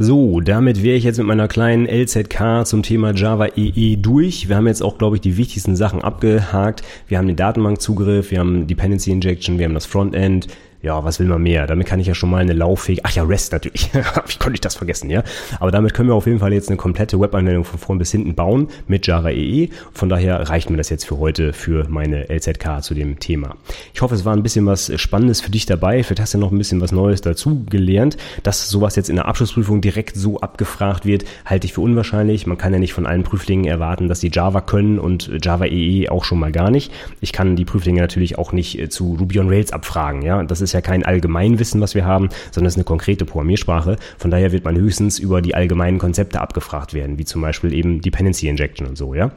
So, 0.03 0.41
damit 0.41 0.83
wäre 0.83 0.97
ich 0.97 1.05
jetzt 1.05 1.19
mit 1.19 1.27
meiner 1.27 1.47
kleinen 1.47 1.85
LZK 1.85 2.65
zum 2.65 2.83
Thema 2.83 3.13
Java 3.15 3.49
EE 3.49 3.93
e 3.93 3.97
durch. 3.97 4.49
Wir 4.49 4.57
haben 4.57 4.67
jetzt 4.67 4.83
auch, 4.83 4.97
glaube 4.97 5.17
ich, 5.17 5.21
die 5.21 5.37
wichtigsten 5.37 5.77
Sachen 5.77 6.01
abgehakt. 6.01 6.81
Wir 7.07 7.19
haben 7.19 7.27
den 7.27 7.37
Datenbankzugriff, 7.37 8.31
wir 8.31 8.39
haben 8.39 8.67
Dependency 8.67 9.11
Injection, 9.11 9.59
wir 9.59 9.67
haben 9.67 9.75
das 9.75 9.85
Frontend, 9.85 10.47
ja, 10.83 11.05
was 11.05 11.21
will 11.21 11.27
man 11.27 11.43
mehr? 11.43 11.67
Damit 11.67 11.87
kann 11.87 12.01
ich 12.01 12.07
ja 12.07 12.15
schon 12.15 12.31
mal 12.31 12.39
eine 12.39 12.55
lauffähige, 12.55 13.03
ach 13.05 13.13
ja, 13.13 13.23
REST 13.23 13.53
natürlich, 13.53 13.91
wie 13.93 14.39
konnte 14.39 14.55
ich 14.55 14.61
das 14.61 14.75
vergessen, 14.75 15.11
ja? 15.11 15.23
Aber 15.59 15.71
damit 15.71 15.95
können 15.95 16.09
wir 16.09 16.15
auf 16.15 16.27
jeden 16.27 16.39
Fall 16.39 16.53
jetzt 16.53 16.69
eine 16.69 16.77
komplette 16.77 17.21
Webanwendung 17.21 17.65
von 17.65 17.79
vorn 17.79 17.99
bis 17.99 18.11
hinten 18.11 18.35
bauen 18.35 18.69
mit 18.87 19.07
Java 19.07 19.31
EE. 19.31 19.65
E. 19.65 19.69
Von 19.93 20.09
daher 20.09 20.49
reicht 20.49 20.71
mir 20.71 20.77
das 20.77 20.89
jetzt 20.89 21.05
für 21.05 21.19
heute 21.19 21.53
für 21.53 21.87
meine 21.89 22.27
LZK 22.31 22.83
zu 22.83 22.95
dem 22.95 23.19
Thema. 23.19 23.57
Ich 23.93 24.03
hoffe, 24.03 24.15
es 24.15 24.25
war 24.25 24.35
ein 24.35 24.43
bisschen 24.43 24.67
was 24.67 24.93
Spannendes 25.01 25.41
für 25.41 25.51
dich 25.51 25.67
dabei. 25.67 26.03
Vielleicht 26.03 26.21
hast 26.21 26.35
du 26.35 26.39
noch 26.39 26.53
ein 26.53 26.59
bisschen 26.59 26.81
was 26.81 26.93
Neues 26.93 27.21
dazu 27.21 27.65
gelernt. 27.69 28.17
Dass 28.43 28.69
sowas 28.69 28.97
jetzt 28.97 29.11
in 29.11 29.17
der 29.17 29.27
Abschlussprüfung 29.27 29.81
direkt 29.81 30.17
so 30.17 30.41
abgefragt 30.41 31.05
wird, 31.05 31.25
halte 31.45 31.67
ich 31.67 31.73
für 31.73 31.81
unwahrscheinlich. 31.81 32.47
Man 32.47 32.59
kann 32.59 32.73
ja 32.73 32.79
nicht 32.79 32.95
von 32.95 33.07
allen 33.07 33.23
Prüflingen 33.23 33.67
erwarten, 33.67 34.09
dass 34.09 34.21
sie 34.21 34.31
Java 34.33 34.61
können 34.61 34.99
und 34.99 35.31
Java 35.43 35.67
EE 35.67 36.05
e 36.05 36.09
auch 36.09 36.25
schon 36.25 36.39
mal 36.39 36.53
gar 36.53 36.71
nicht. 36.71 36.93
Ich 37.21 37.33
kann 37.33 37.57
die 37.57 37.65
Prüflinge 37.65 38.01
natürlich 38.01 38.39
auch 38.39 38.53
nicht 38.53 38.93
zu 38.93 39.17
Ruby 39.19 39.41
on 39.41 39.49
Rails 39.49 39.73
abfragen, 39.73 40.23
ja? 40.23 40.43
Das 40.45 40.61
ist 40.61 40.70
ist 40.71 40.75
ja 40.75 40.81
kein 40.81 41.05
Allgemeinwissen, 41.05 41.81
was 41.81 41.95
wir 41.95 42.05
haben, 42.05 42.29
sondern 42.53 42.69
es 42.69 42.75
ist 42.75 42.79
eine 42.79 42.85
konkrete 42.85 43.25
Programmiersprache. 43.25 43.97
Von 44.19 44.31
daher 44.31 44.53
wird 44.53 44.65
man 44.65 44.77
höchstens 44.77 45.19
über 45.19 45.43
die 45.43 45.55
allgemeinen 45.55 45.99
Konzepte 45.99 46.41
abgefragt 46.41 46.95
werden, 46.95 47.19
wie 47.19 47.25
zum 47.25 47.43
Beispiel 47.43 47.75
eben 47.75 48.01
Dependency 48.01 48.49
Injection 48.49 48.87
und 48.87 48.97
so, 48.97 49.15
ja. 49.15 49.33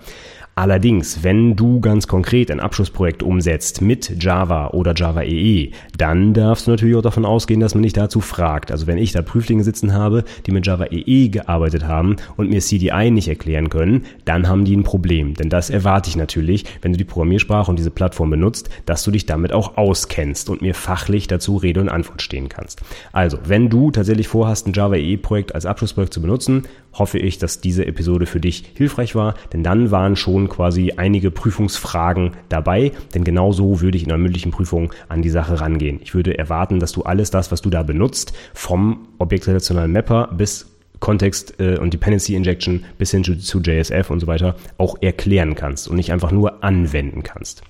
Allerdings, 0.56 1.24
wenn 1.24 1.56
du 1.56 1.80
ganz 1.80 2.08
konkret 2.08 2.51
ein 2.51 2.60
Abschlussprojekt 2.60 3.24
umsetzt 3.24 3.82
mit 3.82 4.24
Java 4.24 4.68
oder 4.68 4.93
Java 4.95 5.24
EE, 5.24 5.64
e, 5.64 5.72
dann 5.97 6.36
darfst 6.36 6.68
du 6.68 6.72
natürlich 6.72 6.95
auch 6.95 7.01
davon 7.01 7.26
ausgehen, 7.26 7.60
dass 7.60 7.74
man 7.74 7.82
dich 7.82 7.93
dazu 7.93 8.22
fragt. 8.22 8.72
Also 8.72 8.86
wenn 8.86 8.99
ich 8.99 9.12
da 9.12 9.24
Prüflinge 9.24 9.64
sitzen 9.64 9.93
habe, 9.93 10.24
die 10.45 10.51
mit 10.51 10.68
Java 10.68 10.86
EE 10.91 11.04
e 11.08 11.28
gearbeitet 11.30 11.88
haben 11.88 12.18
und 12.38 12.51
mir 12.51 12.62
CDI 12.62 13.10
nicht 13.10 13.28
erklären 13.28 13.70
können, 13.70 14.06
dann 14.26 14.47
haben 14.47 14.64
die 14.64 14.76
ein 14.76 14.84
Problem. 14.84 15.34
Denn 15.34 15.49
das 15.49 15.72
erwarte 15.72 16.10
ich 16.10 16.18
natürlich, 16.18 16.66
wenn 16.84 16.91
du 16.91 16.99
die 16.99 17.04
Programmiersprache 17.04 17.72
und 17.72 17.80
diese 17.80 17.91
Plattform 17.91 18.30
benutzt, 18.30 18.70
dass 18.86 19.04
du 19.04 19.10
dich 19.10 19.26
damit 19.26 19.54
auch 19.54 19.78
auskennst 19.78 20.51
und 20.51 20.62
mir 20.62 20.76
fachlich 20.76 21.26
dazu 21.28 21.58
Rede 21.58 21.82
und 21.82 21.89
Antwort 21.89 22.22
stehen 22.22 22.47
kannst. 22.47 22.82
Also, 23.12 23.39
wenn 23.45 23.70
du 23.70 23.89
tatsächlich 23.89 24.28
vorhast, 24.28 24.68
ein 24.68 24.74
Java 24.74 24.95
EE 24.95 25.18
Projekt 25.18 25.56
als 25.56 25.66
Abschlussprojekt 25.66 26.14
zu 26.14 26.22
benutzen, 26.22 26.64
hoffe 26.94 27.20
ich, 27.20 27.38
dass 27.38 27.62
diese 27.62 27.86
Episode 27.86 28.26
für 28.26 28.39
dich 28.39 28.64
hilfreich 28.76 29.16
war, 29.16 29.36
denn 29.52 29.64
dann 29.64 29.91
waren 29.91 30.16
schon 30.16 30.50
quasi 30.50 30.94
einige 30.96 31.32
Prüfungsfragen 31.32 32.32
dabei, 32.50 32.91
denn 33.14 33.24
genau 33.24 33.52
so 33.52 33.82
würde 33.82 33.98
ich 33.98 34.04
in 34.04 34.12
einer 34.12 34.22
mündlichen 34.22 34.52
Prüfung 34.52 34.94
an 35.10 35.22
die 35.22 35.30
Sache 35.30 35.60
rangehen. 35.60 36.00
Ich 36.04 36.14
würde 36.14 36.38
erwarten, 36.38 36.80
dass 36.80 36.91
du 36.91 37.04
alles 37.04 37.32
das, 37.32 37.52
was 37.52 37.62
du 37.62 37.70
da 37.70 37.84
benutzt, 37.84 38.34
vom 38.54 39.08
objektrelationalen 39.18 39.91
Mapper 39.91 40.30
bis 40.36 40.68
Kontext 41.00 41.60
äh, 41.60 41.78
und 41.78 41.94
Dependency 41.94 42.34
Injection 42.34 42.86
bis 42.98 43.12
hin 43.12 43.26
zu, 43.26 43.38
zu 43.38 43.60
JSF 43.60 44.10
und 44.10 44.22
so 44.22 44.28
weiter 44.28 44.56
auch 44.78 45.02
erklären 45.02 45.54
kannst 45.54 45.89
und 45.89 45.98
nicht 45.98 46.14
einfach 46.14 46.32
nur 46.32 46.64
anwenden 46.64 47.24
kannst. 47.24 47.64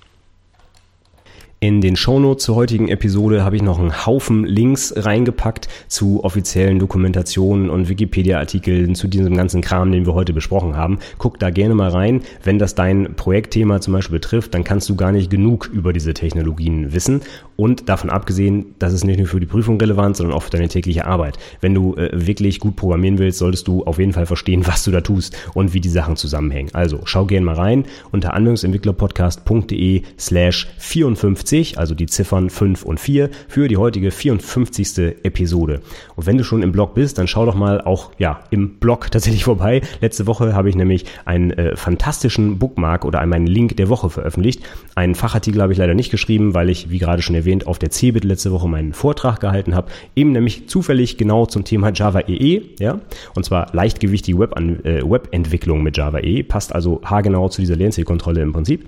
In 1.64 1.80
den 1.80 1.96
Shownotes 1.96 2.44
zur 2.44 2.56
heutigen 2.56 2.88
Episode 2.88 3.42
habe 3.42 3.56
ich 3.56 3.62
noch 3.62 3.78
einen 3.78 4.04
Haufen 4.04 4.44
Links 4.44 4.92
reingepackt 4.94 5.66
zu 5.88 6.22
offiziellen 6.22 6.78
Dokumentationen 6.78 7.70
und 7.70 7.88
Wikipedia-Artikeln 7.88 8.94
zu 8.94 9.08
diesem 9.08 9.34
ganzen 9.34 9.62
Kram, 9.62 9.90
den 9.90 10.04
wir 10.04 10.12
heute 10.12 10.34
besprochen 10.34 10.76
haben. 10.76 10.98
Guck 11.16 11.38
da 11.38 11.48
gerne 11.48 11.74
mal 11.74 11.88
rein. 11.88 12.20
Wenn 12.42 12.58
das 12.58 12.74
dein 12.74 13.14
Projektthema 13.14 13.80
zum 13.80 13.94
Beispiel 13.94 14.18
betrifft, 14.18 14.52
dann 14.52 14.62
kannst 14.62 14.90
du 14.90 14.94
gar 14.94 15.10
nicht 15.10 15.30
genug 15.30 15.70
über 15.72 15.94
diese 15.94 16.12
Technologien 16.12 16.92
wissen. 16.92 17.22
Und 17.56 17.88
davon 17.88 18.10
abgesehen, 18.10 18.74
das 18.78 18.92
ist 18.92 19.04
nicht 19.04 19.18
nur 19.18 19.28
für 19.28 19.40
die 19.40 19.46
Prüfung 19.46 19.80
relevant, 19.80 20.16
sondern 20.16 20.36
auch 20.36 20.42
für 20.42 20.50
deine 20.50 20.68
tägliche 20.68 21.06
Arbeit. 21.06 21.38
Wenn 21.60 21.74
du 21.74 21.94
äh, 21.94 22.10
wirklich 22.12 22.60
gut 22.60 22.76
programmieren 22.76 23.18
willst, 23.18 23.38
solltest 23.38 23.68
du 23.68 23.84
auf 23.84 23.98
jeden 23.98 24.12
Fall 24.12 24.26
verstehen, 24.26 24.66
was 24.66 24.84
du 24.84 24.90
da 24.90 25.00
tust 25.00 25.36
und 25.54 25.74
wie 25.74 25.80
die 25.80 25.88
Sachen 25.88 26.16
zusammenhängen. 26.16 26.70
Also 26.72 27.00
schau 27.04 27.26
gerne 27.26 27.46
mal 27.46 27.54
rein 27.54 27.84
unter 28.12 28.34
anwendungsentwicklerpodcast.de 28.34 30.02
slash 30.18 30.68
54 30.78 31.34
54, 31.34 31.78
also 31.78 31.94
die 31.94 32.06
Ziffern 32.06 32.50
5 32.50 32.84
und 32.84 33.00
4, 33.00 33.30
für 33.48 33.68
die 33.68 33.76
heutige 33.76 34.10
54. 34.10 35.16
Episode. 35.22 35.80
Und 36.16 36.26
wenn 36.26 36.38
du 36.38 36.44
schon 36.44 36.62
im 36.62 36.72
Blog 36.72 36.94
bist, 36.94 37.18
dann 37.18 37.26
schau 37.26 37.46
doch 37.46 37.54
mal 37.54 37.80
auch 37.80 38.10
ja 38.18 38.40
im 38.50 38.78
Blog 38.78 39.10
tatsächlich 39.10 39.44
vorbei. 39.44 39.80
Letzte 40.00 40.26
Woche 40.26 40.54
habe 40.54 40.68
ich 40.68 40.76
nämlich 40.76 41.04
einen 41.24 41.50
äh, 41.52 41.76
fantastischen 41.76 42.58
Bookmark 42.58 43.04
oder 43.04 43.24
meinen 43.26 43.46
Link 43.46 43.76
der 43.76 43.88
Woche 43.88 44.10
veröffentlicht. 44.10 44.62
Einen 44.94 45.14
Fachartikel 45.14 45.62
habe 45.62 45.72
ich 45.72 45.78
leider 45.78 45.94
nicht 45.94 46.10
geschrieben, 46.10 46.54
weil 46.54 46.68
ich, 46.68 46.90
wie 46.90 46.98
gerade 46.98 47.22
schon 47.22 47.34
erwähnt, 47.34 47.43
auf 47.66 47.78
der 47.78 47.90
CeBIT 47.90 48.24
letzte 48.24 48.52
Woche 48.52 48.68
meinen 48.68 48.92
Vortrag 48.92 49.40
gehalten 49.40 49.74
habe. 49.74 49.90
Eben 50.16 50.32
nämlich 50.32 50.68
zufällig 50.68 51.16
genau 51.16 51.46
zum 51.46 51.64
Thema 51.64 51.92
Java 51.92 52.20
EE, 52.20 52.56
e, 52.56 52.62
ja, 52.78 53.00
und 53.34 53.44
zwar 53.44 53.74
leichtgewichtige 53.74 54.38
Web 54.38 54.58
äh, 54.58 55.02
Webentwicklung 55.02 55.82
mit 55.82 55.96
Java 55.96 56.18
EE, 56.18 56.42
passt 56.42 56.74
also 56.74 57.00
haargenau 57.04 57.48
zu 57.48 57.60
dieser 57.60 57.76
Lernzielkontrolle 57.76 58.42
im 58.42 58.52
Prinzip. 58.52 58.86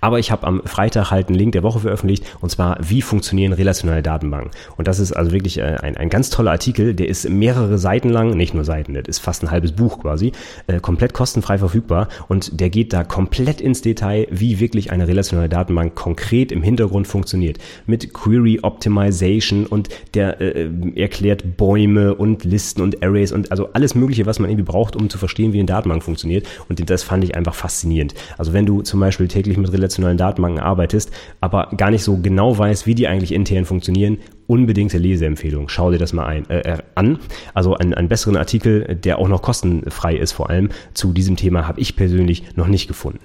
Aber 0.00 0.18
ich 0.18 0.30
habe 0.30 0.46
am 0.46 0.62
Freitag 0.64 1.10
halt 1.10 1.28
einen 1.28 1.38
Link 1.38 1.52
der 1.52 1.62
Woche 1.62 1.80
veröffentlicht 1.80 2.24
und 2.40 2.50
zwar, 2.50 2.78
wie 2.80 3.02
funktionieren 3.02 3.52
relationale 3.52 4.02
Datenbanken. 4.02 4.50
Und 4.76 4.88
das 4.88 4.98
ist 4.98 5.12
also 5.12 5.32
wirklich 5.32 5.58
äh, 5.58 5.76
ein, 5.80 5.96
ein 5.96 6.10
ganz 6.10 6.30
toller 6.30 6.50
Artikel, 6.50 6.94
der 6.94 7.08
ist 7.08 7.28
mehrere 7.28 7.78
Seiten 7.78 8.10
lang, 8.10 8.36
nicht 8.36 8.54
nur 8.54 8.64
Seiten, 8.64 8.94
das 8.94 9.04
ist 9.06 9.18
fast 9.18 9.42
ein 9.42 9.50
halbes 9.50 9.72
Buch 9.72 10.00
quasi, 10.00 10.32
äh, 10.66 10.80
komplett 10.80 11.14
kostenfrei 11.14 11.58
verfügbar 11.58 12.08
und 12.28 12.60
der 12.60 12.70
geht 12.70 12.92
da 12.92 13.04
komplett 13.04 13.60
ins 13.60 13.82
Detail, 13.82 14.26
wie 14.30 14.60
wirklich 14.60 14.92
eine 14.92 15.08
relationale 15.08 15.48
Datenbank 15.48 15.94
konkret 15.94 16.52
im 16.52 16.62
Hintergrund 16.62 17.06
funktioniert. 17.06 17.58
Mit 17.86 18.12
Query 18.12 18.60
Optimization 18.62 19.66
und 19.66 19.88
der 20.14 20.40
äh, 20.40 20.68
erklärt 20.96 21.56
Bäume 21.56 22.14
und 22.14 22.44
Listen 22.44 22.82
und 22.82 23.02
Arrays 23.02 23.32
und 23.32 23.50
also 23.50 23.70
alles 23.72 23.94
mögliche, 23.94 24.26
was 24.26 24.38
man 24.38 24.50
irgendwie 24.50 24.70
braucht, 24.70 24.96
um 24.96 25.08
zu 25.08 25.18
verstehen, 25.18 25.52
wie 25.52 25.58
eine 25.58 25.66
Datenbank 25.66 26.02
funktioniert. 26.02 26.46
Und 26.68 26.90
das 26.90 27.02
fand 27.02 27.24
ich 27.24 27.34
einfach 27.34 27.54
faszinierend. 27.54 28.14
Also 28.38 28.52
wenn 28.52 28.66
du 28.66 28.82
zum 28.82 29.00
Beispiel 29.00 29.28
täglich 29.28 29.53
mit 29.58 29.72
relationalen 29.72 30.18
Datenbanken 30.18 30.60
arbeitest, 30.60 31.10
aber 31.40 31.70
gar 31.76 31.90
nicht 31.90 32.04
so 32.04 32.18
genau 32.18 32.56
weißt, 32.56 32.86
wie 32.86 32.94
die 32.94 33.08
eigentlich 33.08 33.32
intern 33.32 33.64
funktionieren, 33.64 34.18
unbedingte 34.46 34.98
Leseempfehlung. 34.98 35.68
Schau 35.68 35.90
dir 35.90 35.98
das 35.98 36.12
mal 36.12 36.26
ein, 36.26 36.48
äh, 36.50 36.60
äh 36.60 36.78
an. 36.94 37.18
Also 37.54 37.74
einen, 37.74 37.94
einen 37.94 38.08
besseren 38.08 38.36
Artikel, 38.36 38.96
der 38.96 39.18
auch 39.18 39.28
noch 39.28 39.42
kostenfrei 39.42 40.16
ist 40.16 40.32
vor 40.32 40.50
allem, 40.50 40.70
zu 40.92 41.12
diesem 41.12 41.36
Thema 41.36 41.66
habe 41.66 41.80
ich 41.80 41.96
persönlich 41.96 42.56
noch 42.56 42.68
nicht 42.68 42.88
gefunden. 42.88 43.20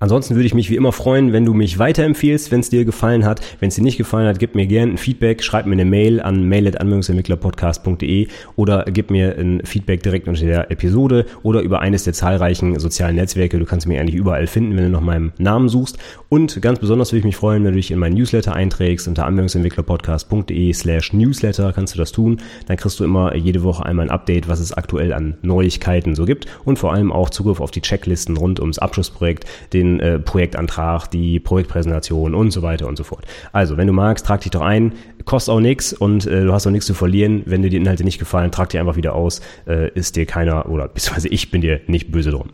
Ansonsten 0.00 0.34
würde 0.34 0.46
ich 0.46 0.54
mich 0.54 0.70
wie 0.70 0.76
immer 0.76 0.92
freuen, 0.92 1.32
wenn 1.32 1.44
du 1.44 1.54
mich 1.54 1.78
weiterempfehlst, 1.78 2.50
wenn 2.50 2.60
es 2.60 2.70
dir 2.70 2.84
gefallen 2.84 3.24
hat. 3.24 3.40
Wenn 3.60 3.68
es 3.68 3.76
dir 3.76 3.82
nicht 3.82 3.96
gefallen 3.96 4.26
hat, 4.26 4.38
gib 4.38 4.54
mir 4.54 4.66
gerne 4.66 4.92
ein 4.92 4.98
Feedback, 4.98 5.42
schreib 5.42 5.66
mir 5.66 5.72
eine 5.72 5.84
Mail 5.84 6.20
an 6.20 6.48
mail.anwendungsentwicklerpodcast.de 6.48 8.28
oder 8.56 8.84
gib 8.92 9.10
mir 9.10 9.38
ein 9.38 9.62
Feedback 9.64 10.02
direkt 10.02 10.28
unter 10.28 10.44
der 10.44 10.70
Episode 10.70 11.26
oder 11.42 11.60
über 11.60 11.80
eines 11.80 12.04
der 12.04 12.12
zahlreichen 12.12 12.78
sozialen 12.78 13.16
Netzwerke. 13.16 13.58
Du 13.58 13.64
kannst 13.64 13.86
mich 13.86 13.98
eigentlich 13.98 14.16
überall 14.16 14.46
finden, 14.46 14.76
wenn 14.76 14.84
du 14.84 14.90
nach 14.90 15.00
meinem 15.00 15.32
Namen 15.38 15.68
suchst. 15.68 15.98
Und 16.28 16.60
ganz 16.60 16.78
besonders 16.78 17.12
würde 17.12 17.20
ich 17.20 17.24
mich 17.24 17.36
freuen, 17.36 17.64
wenn 17.64 17.72
du 17.72 17.76
dich 17.76 17.90
in 17.90 17.98
meinen 17.98 18.14
Newsletter 18.14 18.54
einträgst. 18.54 19.08
Unter 19.08 19.26
anwendungsentwicklerpodcast.de 19.26 20.72
slash 20.72 21.12
Newsletter 21.12 21.72
kannst 21.72 21.94
du 21.94 21.98
das 21.98 22.12
tun. 22.12 22.38
Dann 22.66 22.76
kriegst 22.76 22.98
du 23.00 23.04
immer 23.04 23.34
jede 23.36 23.62
Woche 23.62 23.86
einmal 23.86 24.06
ein 24.06 24.10
Update, 24.10 24.48
was 24.48 24.60
es 24.60 24.72
aktuell 24.72 25.12
an 25.12 25.36
Neuigkeiten 25.42 26.14
so 26.14 26.24
gibt 26.24 26.46
und 26.64 26.78
vor 26.78 26.92
allem 26.92 27.12
auch 27.12 27.30
Zugriff 27.30 27.60
auf 27.60 27.70
die 27.70 27.80
Checklisten 27.80 28.36
rund 28.36 28.60
ums 28.60 28.78
Abschlussprojekt, 28.78 29.44
den 29.72 29.83
den 29.84 30.00
äh, 30.00 30.18
Projektantrag, 30.18 31.10
die 31.10 31.40
Projektpräsentation 31.40 32.34
und 32.34 32.50
so 32.50 32.62
weiter 32.62 32.86
und 32.88 32.96
so 32.96 33.04
fort. 33.04 33.24
Also, 33.52 33.76
wenn 33.76 33.86
du 33.86 33.92
magst, 33.92 34.26
trag 34.26 34.40
dich 34.40 34.50
doch 34.50 34.62
ein, 34.62 34.92
kostet 35.24 35.54
auch 35.54 35.60
nichts 35.60 35.92
und 35.92 36.26
äh, 36.26 36.44
du 36.44 36.52
hast 36.52 36.66
auch 36.66 36.70
nichts 36.70 36.86
zu 36.86 36.94
verlieren. 36.94 37.42
Wenn 37.46 37.62
dir 37.62 37.70
die 37.70 37.76
Inhalte 37.76 38.04
nicht 38.04 38.18
gefallen, 38.18 38.50
trag 38.50 38.68
die 38.70 38.78
einfach 38.78 38.96
wieder 38.96 39.14
aus. 39.14 39.40
Äh, 39.66 39.90
ist 39.94 40.16
dir 40.16 40.26
keiner 40.26 40.68
oder 40.68 40.88
beziehungsweise 40.88 41.28
ich 41.28 41.50
bin 41.50 41.60
dir 41.60 41.80
nicht 41.86 42.10
böse 42.10 42.30
drum. 42.30 42.50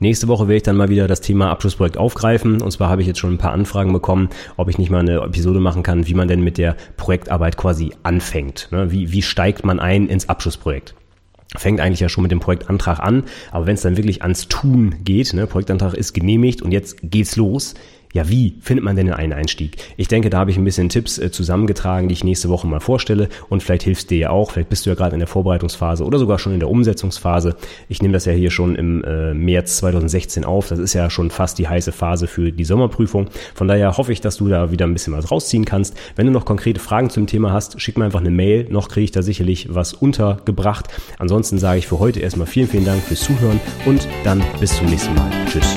Nächste 0.00 0.28
Woche 0.28 0.46
werde 0.46 0.56
ich 0.58 0.62
dann 0.62 0.76
mal 0.76 0.90
wieder 0.90 1.08
das 1.08 1.20
Thema 1.20 1.50
Abschlussprojekt 1.50 1.96
aufgreifen. 1.96 2.62
Und 2.62 2.70
zwar 2.70 2.88
habe 2.88 3.00
ich 3.00 3.08
jetzt 3.08 3.18
schon 3.18 3.34
ein 3.34 3.38
paar 3.38 3.52
Anfragen 3.52 3.92
bekommen, 3.92 4.28
ob 4.56 4.68
ich 4.68 4.78
nicht 4.78 4.90
mal 4.90 5.00
eine 5.00 5.16
Episode 5.22 5.58
machen 5.58 5.82
kann, 5.82 6.06
wie 6.06 6.14
man 6.14 6.28
denn 6.28 6.40
mit 6.40 6.56
der 6.56 6.76
Projektarbeit 6.96 7.56
quasi 7.56 7.92
anfängt. 8.04 8.68
Ne? 8.70 8.92
Wie, 8.92 9.10
wie 9.10 9.22
steigt 9.22 9.64
man 9.64 9.80
ein 9.80 10.06
ins 10.06 10.28
Abschlussprojekt? 10.28 10.94
Fängt 11.56 11.80
eigentlich 11.80 12.00
ja 12.00 12.08
schon 12.08 12.22
mit 12.22 12.30
dem 12.30 12.40
Projektantrag 12.40 13.00
an, 13.00 13.24
aber 13.50 13.66
wenn 13.66 13.74
es 13.74 13.82
dann 13.82 13.96
wirklich 13.96 14.22
ans 14.22 14.48
Tun 14.48 14.96
geht, 15.04 15.32
ne, 15.32 15.46
Projektantrag 15.46 15.94
ist 15.94 16.12
genehmigt 16.12 16.62
und 16.62 16.72
jetzt 16.72 16.98
geht's 17.02 17.36
los, 17.36 17.74
ja, 18.18 18.28
wie 18.28 18.56
findet 18.60 18.84
man 18.84 18.96
denn 18.96 19.12
einen 19.12 19.32
Einstieg? 19.32 19.76
Ich 19.96 20.08
denke, 20.08 20.28
da 20.28 20.38
habe 20.38 20.50
ich 20.50 20.56
ein 20.56 20.64
bisschen 20.64 20.88
Tipps 20.88 21.18
äh, 21.18 21.30
zusammengetragen, 21.30 22.08
die 22.08 22.14
ich 22.14 22.24
nächste 22.24 22.48
Woche 22.48 22.66
mal 22.66 22.80
vorstelle 22.80 23.28
und 23.48 23.62
vielleicht 23.62 23.84
hilfst 23.84 24.10
dir 24.10 24.18
ja 24.18 24.30
auch, 24.30 24.50
vielleicht 24.50 24.70
bist 24.70 24.84
du 24.84 24.90
ja 24.90 24.96
gerade 24.96 25.14
in 25.14 25.20
der 25.20 25.28
Vorbereitungsphase 25.28 26.04
oder 26.04 26.18
sogar 26.18 26.40
schon 26.40 26.52
in 26.52 26.58
der 26.58 26.68
Umsetzungsphase. 26.68 27.54
Ich 27.88 28.02
nehme 28.02 28.12
das 28.12 28.24
ja 28.24 28.32
hier 28.32 28.50
schon 28.50 28.74
im 28.74 29.04
äh, 29.04 29.34
März 29.34 29.76
2016 29.76 30.44
auf, 30.44 30.66
das 30.66 30.80
ist 30.80 30.94
ja 30.94 31.10
schon 31.10 31.30
fast 31.30 31.60
die 31.60 31.68
heiße 31.68 31.92
Phase 31.92 32.26
für 32.26 32.50
die 32.50 32.64
Sommerprüfung. 32.64 33.28
Von 33.54 33.68
daher 33.68 33.96
hoffe 33.96 34.12
ich, 34.12 34.20
dass 34.20 34.36
du 34.36 34.48
da 34.48 34.72
wieder 34.72 34.88
ein 34.88 34.94
bisschen 34.94 35.12
was 35.12 35.30
rausziehen 35.30 35.64
kannst. 35.64 35.96
Wenn 36.16 36.26
du 36.26 36.32
noch 36.32 36.44
konkrete 36.44 36.80
Fragen 36.80 37.10
zum 37.10 37.28
Thema 37.28 37.52
hast, 37.52 37.80
schick 37.80 37.98
mir 37.98 38.04
einfach 38.04 38.20
eine 38.20 38.32
Mail, 38.32 38.66
noch 38.68 38.88
kriege 38.88 39.04
ich 39.04 39.12
da 39.12 39.22
sicherlich 39.22 39.72
was 39.72 39.94
untergebracht. 39.94 40.88
Ansonsten 41.20 41.58
sage 41.58 41.78
ich 41.78 41.86
für 41.86 42.00
heute 42.00 42.18
erstmal 42.18 42.48
vielen, 42.48 42.66
vielen 42.66 42.84
Dank 42.84 43.00
fürs 43.00 43.20
Zuhören 43.20 43.60
und 43.86 44.08
dann 44.24 44.42
bis 44.58 44.76
zum 44.76 44.88
nächsten 44.88 45.14
Mal. 45.14 45.30
Tschüss. 45.46 45.76